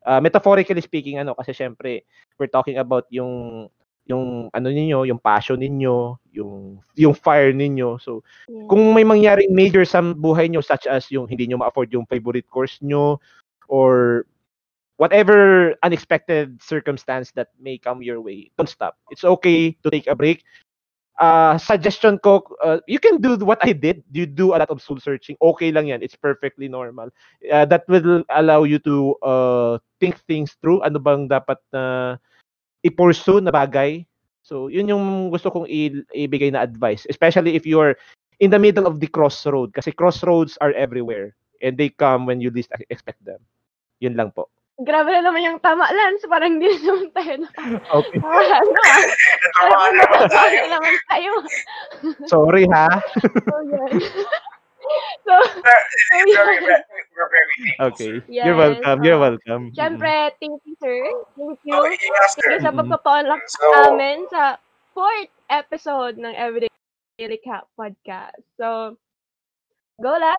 Ah, 0.02 0.18
metaphorically 0.18 0.80
speaking 0.82 1.18
ano 1.20 1.34
kasi 1.38 1.54
syempre 1.54 2.02
we're 2.36 2.50
talking 2.50 2.78
about 2.80 3.06
yung 3.10 3.66
yung 4.08 4.48
ano 4.56 4.68
ninyo, 4.72 5.04
yung 5.04 5.20
passion 5.20 5.60
ninyo, 5.60 6.16
yung 6.32 6.80
yung 6.96 7.14
fire 7.14 7.52
ninyo. 7.52 8.00
So 8.00 8.24
kung 8.66 8.96
may 8.96 9.04
mangyaring 9.04 9.52
major 9.52 9.84
sa 9.84 10.00
buhay 10.00 10.48
nyo 10.48 10.64
such 10.64 10.88
as 10.88 11.12
yung 11.12 11.28
hindi 11.28 11.46
nyo 11.46 11.60
ma-afford 11.60 11.92
yung 11.92 12.08
favorite 12.08 12.48
course 12.48 12.80
nyo 12.80 13.20
or 13.68 14.24
whatever 14.96 15.76
unexpected 15.84 16.56
circumstance 16.58 17.30
that 17.36 17.52
may 17.60 17.76
come 17.78 18.02
your 18.02 18.18
way, 18.24 18.50
don't 18.56 18.72
stop. 18.72 18.96
It's 19.12 19.28
okay 19.28 19.76
to 19.84 19.88
take 19.92 20.08
a 20.08 20.16
break. 20.16 20.42
Uh, 21.18 21.58
suggestion 21.58 22.18
ko, 22.22 22.46
uh, 22.62 22.78
you 22.86 22.98
can 22.98 23.18
do 23.20 23.34
what 23.42 23.58
I 23.62 23.74
did. 23.74 24.02
You 24.14 24.24
do 24.24 24.54
a 24.54 24.62
lot 24.62 24.70
of 24.70 24.80
soul 24.80 25.02
searching. 25.02 25.36
Okay 25.42 25.74
lang 25.74 25.90
yan. 25.90 26.02
It's 26.02 26.14
perfectly 26.14 26.68
normal. 26.70 27.10
Uh, 27.50 27.66
that 27.66 27.82
will 27.88 28.22
allow 28.30 28.62
you 28.62 28.78
to 28.86 29.14
uh, 29.26 29.78
think 29.98 30.22
things 30.30 30.54
through. 30.62 30.82
Ano 30.86 31.02
bang 31.02 31.26
dapat 31.26 31.58
na 31.74 32.16
i-pursue 32.86 33.42
na 33.42 33.50
bagay. 33.50 34.06
So, 34.46 34.70
yun 34.70 34.88
yung 34.88 35.30
gusto 35.34 35.50
kong 35.50 35.66
i- 35.66 36.06
ibigay 36.14 36.54
na 36.54 36.62
advice. 36.62 37.04
Especially 37.10 37.58
if 37.58 37.66
you're 37.66 37.98
in 38.38 38.50
the 38.54 38.58
middle 38.58 38.86
of 38.86 39.02
the 39.02 39.10
crossroad. 39.10 39.74
Kasi 39.74 39.90
crossroads 39.90 40.54
are 40.62 40.72
everywhere. 40.78 41.34
And 41.58 41.74
they 41.74 41.90
come 41.90 42.26
when 42.30 42.40
you 42.40 42.54
least 42.54 42.70
ex- 42.70 42.86
expect 42.94 43.24
them. 43.26 43.42
Yun 43.98 44.14
lang 44.14 44.30
po. 44.30 44.46
Grabe 44.78 45.10
na 45.10 45.26
naman 45.26 45.42
yung 45.42 45.58
tama, 45.58 45.90
Lance. 45.90 46.22
Parang 46.30 46.54
hindi 46.54 46.70
naman 46.86 47.10
tayo 47.10 47.34
na. 47.42 47.48
Okay. 47.98 48.18
Parang 48.22 48.62
ano 48.62 48.78
ah. 48.78 49.02
Parang 49.58 49.94
nakakaya 49.98 50.62
naman 50.70 50.94
tayo. 51.10 51.32
Sorry 52.30 52.64
ha. 52.70 52.86
So, 53.44 53.54
yan. 53.60 53.92
so, 55.26 55.34
so, 55.36 55.60
thankful, 56.08 56.48
Okay. 57.92 58.12
sir. 58.24 58.24
You're 58.40 58.56
Yes, 58.56 58.62
welcome. 58.62 58.98
You're 59.04 59.20
ah. 59.20 59.24
welcome. 59.28 59.62
Siyempre, 59.76 60.32
thank 60.40 60.62
you, 60.64 60.74
sir. 60.80 60.96
Thank 61.36 61.58
you. 61.66 61.74
Okay, 61.76 61.98
yes, 61.98 62.30
sir. 62.38 62.48
Thank 62.48 62.54
you 62.56 62.64
sa 62.64 62.70
Mm-mm. 62.72 62.78
pagpapaunlak 62.88 63.42
So, 63.50 63.64
amin 63.90 64.24
sa 64.30 64.56
fourth 64.94 65.28
episode 65.50 66.16
ng 66.16 66.32
Everyday 66.32 66.70
Recap 67.20 67.68
Podcast. 67.76 68.40
So, 68.56 68.96
go 70.00 70.12
lang. 70.16 70.38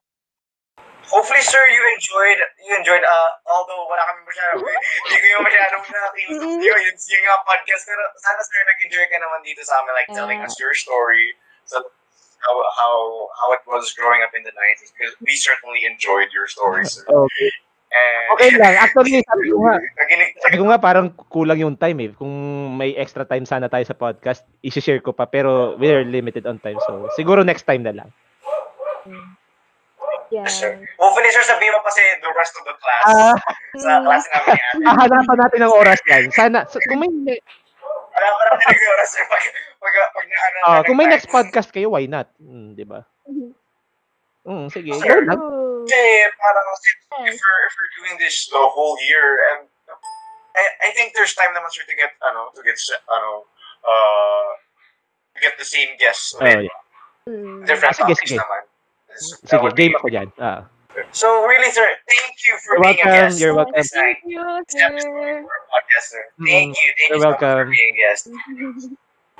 Hopefully, 1.09 1.41
sir, 1.41 1.59
you 1.67 1.81
enjoyed, 1.97 2.39
you 2.61 2.73
enjoyed, 2.77 3.01
uh, 3.03 3.29
although 3.49 3.83
wala 3.89 4.01
kami 4.05 4.21
masyadong, 4.29 4.61
hindi 5.09 5.17
ko 5.17 5.27
yung 5.35 5.45
masyadong 5.45 5.83
Mm. 6.29 6.61
sa'yo, 6.61 6.73
yun, 6.77 6.95
yung 6.95 7.23
nga 7.25 7.37
podcast, 7.43 7.83
pero 7.89 8.01
sana, 8.21 8.41
sir, 8.45 8.61
nag-enjoy 8.61 9.05
ka 9.09 9.17
naman 9.17 9.39
dito 9.41 9.61
sa 9.65 9.81
amin, 9.81 9.93
like, 9.97 10.09
telling 10.13 10.39
us 10.45 10.53
your 10.61 10.77
story, 10.77 11.33
so, 11.65 11.81
how, 12.39 12.55
how, 12.77 12.93
how 13.35 13.49
it 13.57 13.63
was 13.65 13.89
growing 13.97 14.21
up 14.21 14.31
in 14.37 14.45
the 14.45 14.53
90s, 14.53 14.93
because 14.93 15.13
we 15.25 15.33
certainly 15.35 15.81
enjoyed 15.89 16.29
your 16.31 16.45
story, 16.45 16.85
sir. 16.85 17.03
Okay. 17.09 17.49
And, 17.89 18.25
Okay 18.37 18.49
lang. 18.53 18.77
Actually, 18.77 19.17
sabi 19.33 19.49
ko 19.49 19.65
nga, 19.65 19.75
sabi 20.45 20.55
ko 20.61 20.65
nga 20.69 20.77
parang 20.77 21.09
kulang 21.33 21.57
yung 21.57 21.73
time 21.73 21.97
eh. 22.05 22.09
Kung 22.13 22.29
may 22.77 22.93
extra 22.93 23.25
time 23.25 23.49
sana 23.49 23.65
tayo 23.65 23.81
sa 23.81 23.97
podcast, 23.97 24.45
i-share 24.61 25.01
ko 25.01 25.09
pa. 25.09 25.25
Pero 25.25 25.73
we're 25.81 26.05
limited 26.05 26.45
on 26.45 26.61
time. 26.61 26.77
So, 26.85 27.09
siguro 27.17 27.41
next 27.41 27.65
time 27.65 27.81
na 27.81 27.97
lang. 27.97 28.09
Yes. 30.29 30.61
sir. 30.61 30.77
Hopefully, 30.97 31.29
sir, 31.29 31.41
sabihin 31.41 31.73
mo 31.73 31.81
pa 31.81 31.89
si 31.89 32.01
the 32.21 32.31
rest 32.33 32.53
of 32.53 32.63
the 32.63 32.75
class, 32.77 33.05
Ah, 33.05 33.35
sa 33.75 33.91
class 34.01 34.25
namin 34.29 34.55
ate. 34.55 34.85
hahanapan 34.85 35.37
natin 35.37 35.59
ng 35.63 35.73
oras 35.73 35.99
yan. 36.05 36.23
Sana, 36.29 36.65
so, 36.65 36.77
kung 36.85 37.01
may, 37.01 37.09
Wala 38.09 38.27
pa 38.29 38.43
naman 38.51 38.73
yung 38.75 38.93
oras, 38.93 39.09
sir, 39.09 39.23
pag, 39.25 39.43
pag, 39.79 39.93
pag, 40.11 40.25
na, 40.27 40.35
ano, 40.37 40.57
ah, 40.61 40.69
na- 40.79 40.83
kung 40.83 40.97
may 40.97 41.07
next 41.07 41.27
podcast 41.27 41.69
kayo, 41.71 41.89
why 41.89 42.05
not? 42.05 42.29
Hmm, 42.37 42.73
di 42.73 42.83
ba? 42.83 43.05
Hmm, 44.45 44.65
sige. 44.69 44.89
Sure. 44.97 45.23
Kasi 45.25 46.01
parang 46.37 46.67
if 47.25 47.37
we're, 47.37 47.59
if 47.65 47.73
we're 47.73 47.93
doing 47.97 48.15
this 48.17 48.45
the 48.49 48.59
whole 48.59 48.97
year, 49.01 49.25
and 49.53 49.65
I, 50.53 50.63
I 50.85 50.93
think 50.93 51.13
there's 51.13 51.33
time 51.33 51.53
naman 51.53 51.69
sir 51.73 51.85
to 51.85 51.95
get, 51.95 52.13
ano, 52.21 52.49
to 52.53 52.61
get, 52.61 52.77
ano, 53.09 53.45
uh, 53.85 54.49
to 55.33 55.37
get 55.39 55.57
the 55.57 55.65
same 55.65 55.97
guests. 55.97 56.35
Oh, 56.37 56.43
yeah. 56.45 56.65
Mm. 57.29 57.65
Different 57.65 57.93
Sige, 57.95 58.09
topics 58.09 58.21
sige. 58.25 58.37
naman. 58.41 58.61
Sige, 59.19 59.67
game 59.75 59.93
ako 59.93 60.07
dyan. 60.07 60.27
Ah. 60.37 60.63
So 61.11 61.27
really, 61.47 61.71
sir, 61.71 61.85
thank 62.05 62.35
you 62.43 62.55
for 62.59 62.75
You're 62.75 62.83
being 62.91 62.99
a 62.99 63.07
welcome, 63.07 63.23
guest. 63.29 63.35
you're 63.39 63.55
welcome. 63.55 63.75
This 63.77 63.91
night. 63.95 64.19
Thank 64.19 64.35
you, 64.35 64.43
sir. 64.67 64.91
podcast, 65.69 66.05
sir. 66.11 66.23
Thank 66.43 66.75
Mm, 66.75 66.81
you, 66.81 66.89
thank 66.91 67.07
you're 67.07 67.19
you 67.19 67.23
so 67.23 67.29
much 67.31 67.39
for 67.39 67.47
welcome. 67.47 67.67
being 67.71 67.91
a 67.91 67.97
guest. 67.97 68.23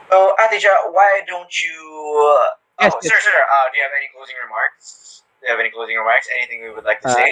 So, 0.10 0.34
Ate 0.42 0.58
Ja, 0.58 0.74
why 0.90 1.22
don't 1.30 1.54
you? 1.62 1.78
Uh, 2.18 2.58
Yes, 2.82 2.96
oh, 2.96 3.04
sir, 3.04 3.20
sir. 3.20 3.36
Uh, 3.36 3.66
do 3.70 3.78
you 3.78 3.84
have 3.84 3.92
any 3.94 4.08
closing 4.10 4.40
remarks? 4.40 5.20
Do 5.38 5.46
you 5.46 5.52
have 5.52 5.60
any 5.60 5.68
closing 5.70 6.00
remarks? 6.00 6.26
Anything 6.34 6.64
we 6.64 6.72
would 6.72 6.88
like 6.88 7.04
to 7.04 7.12
Ah, 7.12 7.14
say? 7.14 7.28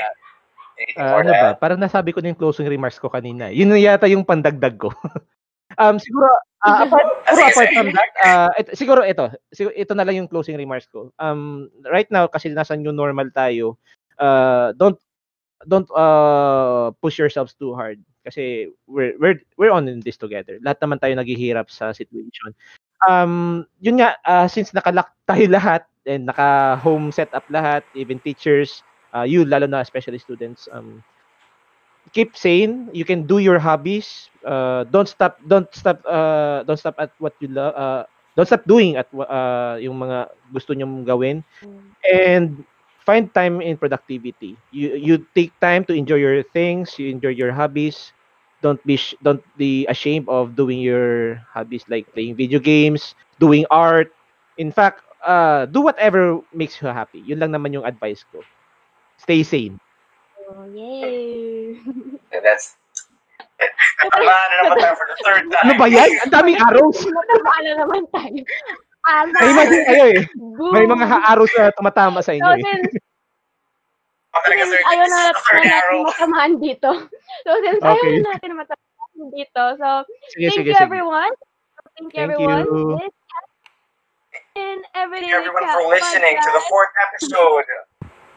Anything 0.78 1.00
Ah, 1.02 1.10
more 1.16 1.24
ano 1.24 1.32
ba? 1.34 1.50
Parang 1.56 1.80
nasabi 1.80 2.12
ko 2.12 2.20
na 2.22 2.30
yung 2.30 2.38
closing 2.38 2.68
remarks 2.68 3.00
ko 3.00 3.08
kanina. 3.10 3.48
Yun 3.50 3.72
na 3.72 3.80
yata 3.80 4.06
yung 4.06 4.28
pandagdag 4.28 4.76
ko. 4.78 4.92
um, 5.82 5.96
siguro, 5.98 6.28
ah, 6.68 6.80
apart, 6.86 7.08
siguro 7.24 7.48
sige, 7.48 7.52
apart 7.56 7.70
from 7.72 7.88
that, 7.96 8.12
ah, 8.28 8.52
ito, 8.60 8.70
siguro 8.76 9.02
ito, 9.08 9.26
siguro 9.56 9.74
ito 9.74 9.94
na 9.96 10.04
lang 10.04 10.20
yung 10.20 10.30
closing 10.30 10.60
remarks 10.60 10.92
ko. 10.92 11.16
Um, 11.16 11.72
right 11.88 12.12
now, 12.12 12.28
kasi 12.28 12.52
nasa 12.52 12.76
new 12.76 12.92
normal 12.92 13.32
tayo, 13.32 13.80
uh, 14.20 14.76
don't 14.76 15.00
don't 15.66 15.90
uh, 15.96 16.92
push 17.02 17.18
yourselves 17.18 17.56
too 17.58 17.74
hard 17.74 17.98
kasi 18.28 18.68
we're 18.86 19.16
we're 19.18 19.40
we're 19.56 19.72
on 19.72 19.88
in 19.88 20.04
this 20.04 20.20
together. 20.20 20.60
Lahat 20.60 20.84
naman 20.84 21.00
tayo 21.00 21.16
naghihirap 21.16 21.72
sa 21.72 21.96
situation. 21.96 22.52
Um, 23.08 23.64
yun 23.80 24.04
nga 24.04 24.20
ah, 24.28 24.52
since 24.52 24.76
nakalock 24.76 25.16
tayo 25.24 25.48
lahat 25.58 25.88
and 26.04 26.28
naka 26.28 26.76
home 26.84 27.10
setup 27.16 27.48
lahat, 27.48 27.88
even 27.96 28.20
teachers, 28.20 28.84
uh, 29.16 29.24
you 29.24 29.48
lalo 29.48 29.66
na 29.66 29.80
especially 29.80 30.20
students 30.20 30.68
um 30.76 31.00
keep 32.12 32.36
sane, 32.36 32.88
you 32.94 33.04
can 33.04 33.24
do 33.28 33.40
your 33.40 33.60
hobbies. 33.60 34.30
Uh, 34.48 34.88
don't 34.88 35.10
stop 35.12 35.36
don't 35.44 35.68
stop 35.76 36.00
uh, 36.08 36.64
don't 36.64 36.80
stop 36.80 36.96
at 37.04 37.12
what 37.20 37.36
you 37.44 37.52
love 37.52 37.76
uh, 37.76 38.04
don't 38.40 38.48
stop 38.48 38.64
doing 38.64 38.96
at 38.96 39.12
uh, 39.12 39.76
yung 39.84 40.00
mga 40.00 40.32
gusto 40.56 40.72
niyo 40.72 40.88
gawin 41.04 41.44
and 42.14 42.66
find 43.06 43.34
time 43.34 43.62
in 43.62 43.78
productivity. 43.78 44.58
You 44.72 44.96
you 44.96 45.16
take 45.36 45.54
time 45.60 45.86
to 45.90 45.94
enjoy 45.94 46.18
your 46.22 46.42
things, 46.54 46.98
you 47.00 47.10
enjoy 47.12 47.34
your 47.36 47.52
hobbies. 47.54 48.14
Don't 48.62 48.82
be 48.86 48.98
sh- 48.98 49.18
don't 49.22 49.44
be 49.58 49.86
ashamed 49.88 50.28
of 50.30 50.56
doing 50.56 50.80
your 50.82 51.38
hobbies 51.54 51.86
like 51.90 52.08
playing 52.14 52.36
video 52.36 52.60
games, 52.60 53.16
doing 53.40 53.66
art. 53.72 54.12
In 54.58 54.72
fact, 54.72 55.04
uh, 55.26 55.66
do 55.68 55.82
whatever 55.82 56.42
makes 56.54 56.80
you 56.82 56.88
happy. 56.90 57.22
Yun 57.22 57.40
lang 57.40 57.52
naman 57.54 57.74
yung 57.74 57.86
advice 57.86 58.24
ko. 58.28 58.46
Stay 59.18 59.44
sane. 59.44 59.80
Oh, 60.50 60.66
yay. 60.66 61.80
That's. 62.44 62.78
Tama 63.58 64.30
na 64.30 64.56
naman 64.62 64.78
tayo 64.78 64.94
for 64.94 65.08
the 65.10 65.18
third 65.22 65.46
time. 65.50 65.64
Ano 65.66 65.74
ba 65.76 65.88
yan? 65.90 66.10
Ang 66.22 66.32
daming 66.32 66.58
arrows. 66.60 67.00
Mataba 67.04 67.54
na 67.60 67.72
naman 67.82 68.02
tayo. 68.12 68.40
Ama. 69.08 69.34
May 69.34 69.50
imagine 69.50 69.84
kayo 69.84 70.06
eh. 70.14 70.22
Boom. 70.36 70.72
May 70.76 70.86
mga 70.86 71.06
ha- 71.08 71.26
arrows 71.32 71.54
na 71.56 71.72
tumatama 71.72 72.20
sa 72.22 72.32
So, 72.32 72.38
inyo 72.38 72.52
eh. 72.54 72.62
since, 72.62 72.94
Ako 74.30 74.44
talaga, 74.46 74.64
ayaw 74.68 75.02
This 75.02 75.10
na 75.10 75.18
natin 75.18 75.42
third 75.48 75.66
natin 75.66 75.98
matamaan 76.04 76.54
dito. 76.60 76.90
So, 77.42 77.50
since 77.64 77.82
ayaw 77.82 78.04
na 78.06 78.30
natin 78.30 78.52
matamaan 78.54 79.28
dito. 79.32 79.64
So, 79.80 79.88
Sige, 80.30 80.46
thank 80.46 80.54
sige, 80.54 80.70
you 80.70 80.76
sige. 80.76 80.84
everyone. 80.86 81.34
Thank 81.98 82.12
you 82.14 82.20
Thank 82.22 82.34
everyone. 82.38 82.66
you. 82.68 83.00
This 83.00 83.16
And 84.58 84.82
everyday 84.94 85.30
Thank 85.30 85.46
you 85.46 85.54
everyone 85.54 85.70
for 85.70 85.86
listening 85.88 86.34
to 86.36 86.50
the 86.52 86.64
fourth 86.66 86.90
episode. 87.10 87.66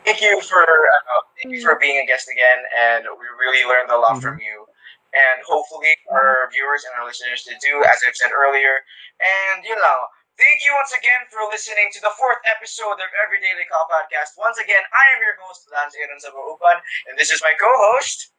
Thank 0.04 0.20
you 0.20 0.36
for 0.44 0.64
uh, 0.64 1.20
thank 1.36 1.52
you 1.52 1.60
for 1.60 1.76
being 1.76 1.96
a 1.96 2.04
guest 2.04 2.28
again, 2.28 2.60
and 2.72 3.04
we 3.08 3.24
really 3.40 3.64
learned 3.64 3.88
a 3.88 3.96
lot 3.96 4.20
from 4.20 4.36
you. 4.36 4.68
And 5.10 5.42
hopefully 5.42 5.90
our 6.10 6.46
viewers 6.54 6.86
and 6.86 6.94
our 6.94 7.04
listeners 7.06 7.42
did 7.42 7.58
too, 7.58 7.82
as 7.82 7.98
I've 8.06 8.14
said 8.14 8.30
earlier. 8.30 8.78
And 9.18 9.66
you 9.66 9.74
know, 9.74 9.98
thank 10.38 10.62
you 10.62 10.70
once 10.78 10.94
again 10.94 11.26
for 11.34 11.42
listening 11.50 11.90
to 11.98 12.00
the 12.00 12.14
fourth 12.14 12.38
episode 12.46 12.98
of 13.02 13.10
Every 13.26 13.42
Daily 13.42 13.66
Call 13.66 13.90
Podcast. 13.90 14.38
Once 14.38 14.62
again, 14.62 14.82
I 14.86 15.04
am 15.14 15.18
your 15.22 15.34
host 15.42 15.66
Lance 15.74 15.98
Aaron 15.98 16.20
Sabaupan, 16.22 16.78
and 17.10 17.18
this 17.18 17.34
is 17.34 17.42
my 17.42 17.52
co-host. 17.58 18.30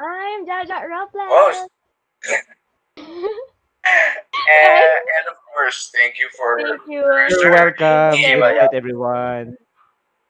I'm 0.00 0.48
Jaja 0.48 0.80
Robles. 0.88 1.28
Host. 1.28 1.62
And, 3.88 5.00
and 5.16 5.24
of 5.30 5.36
course, 5.54 5.90
thank 5.94 6.18
you 6.18 6.28
for 6.36 6.60
Thank 6.60 6.82
you. 6.88 7.00
You're 7.00 7.52
welcome. 7.52 8.20
Yeah, 8.20 8.36
Good 8.36 8.40
night, 8.60 8.70
everyone. 8.74 9.56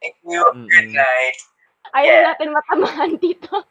thank 0.03 0.15
you. 0.23 0.45
Good 0.71 0.95
Mm-mm. 0.95 0.95
night. 0.95 1.39
Ayaw 1.97 2.07
Yeah. 2.07 2.23
natin 2.31 2.49
matamaan 2.55 3.11
dito. 3.19 3.65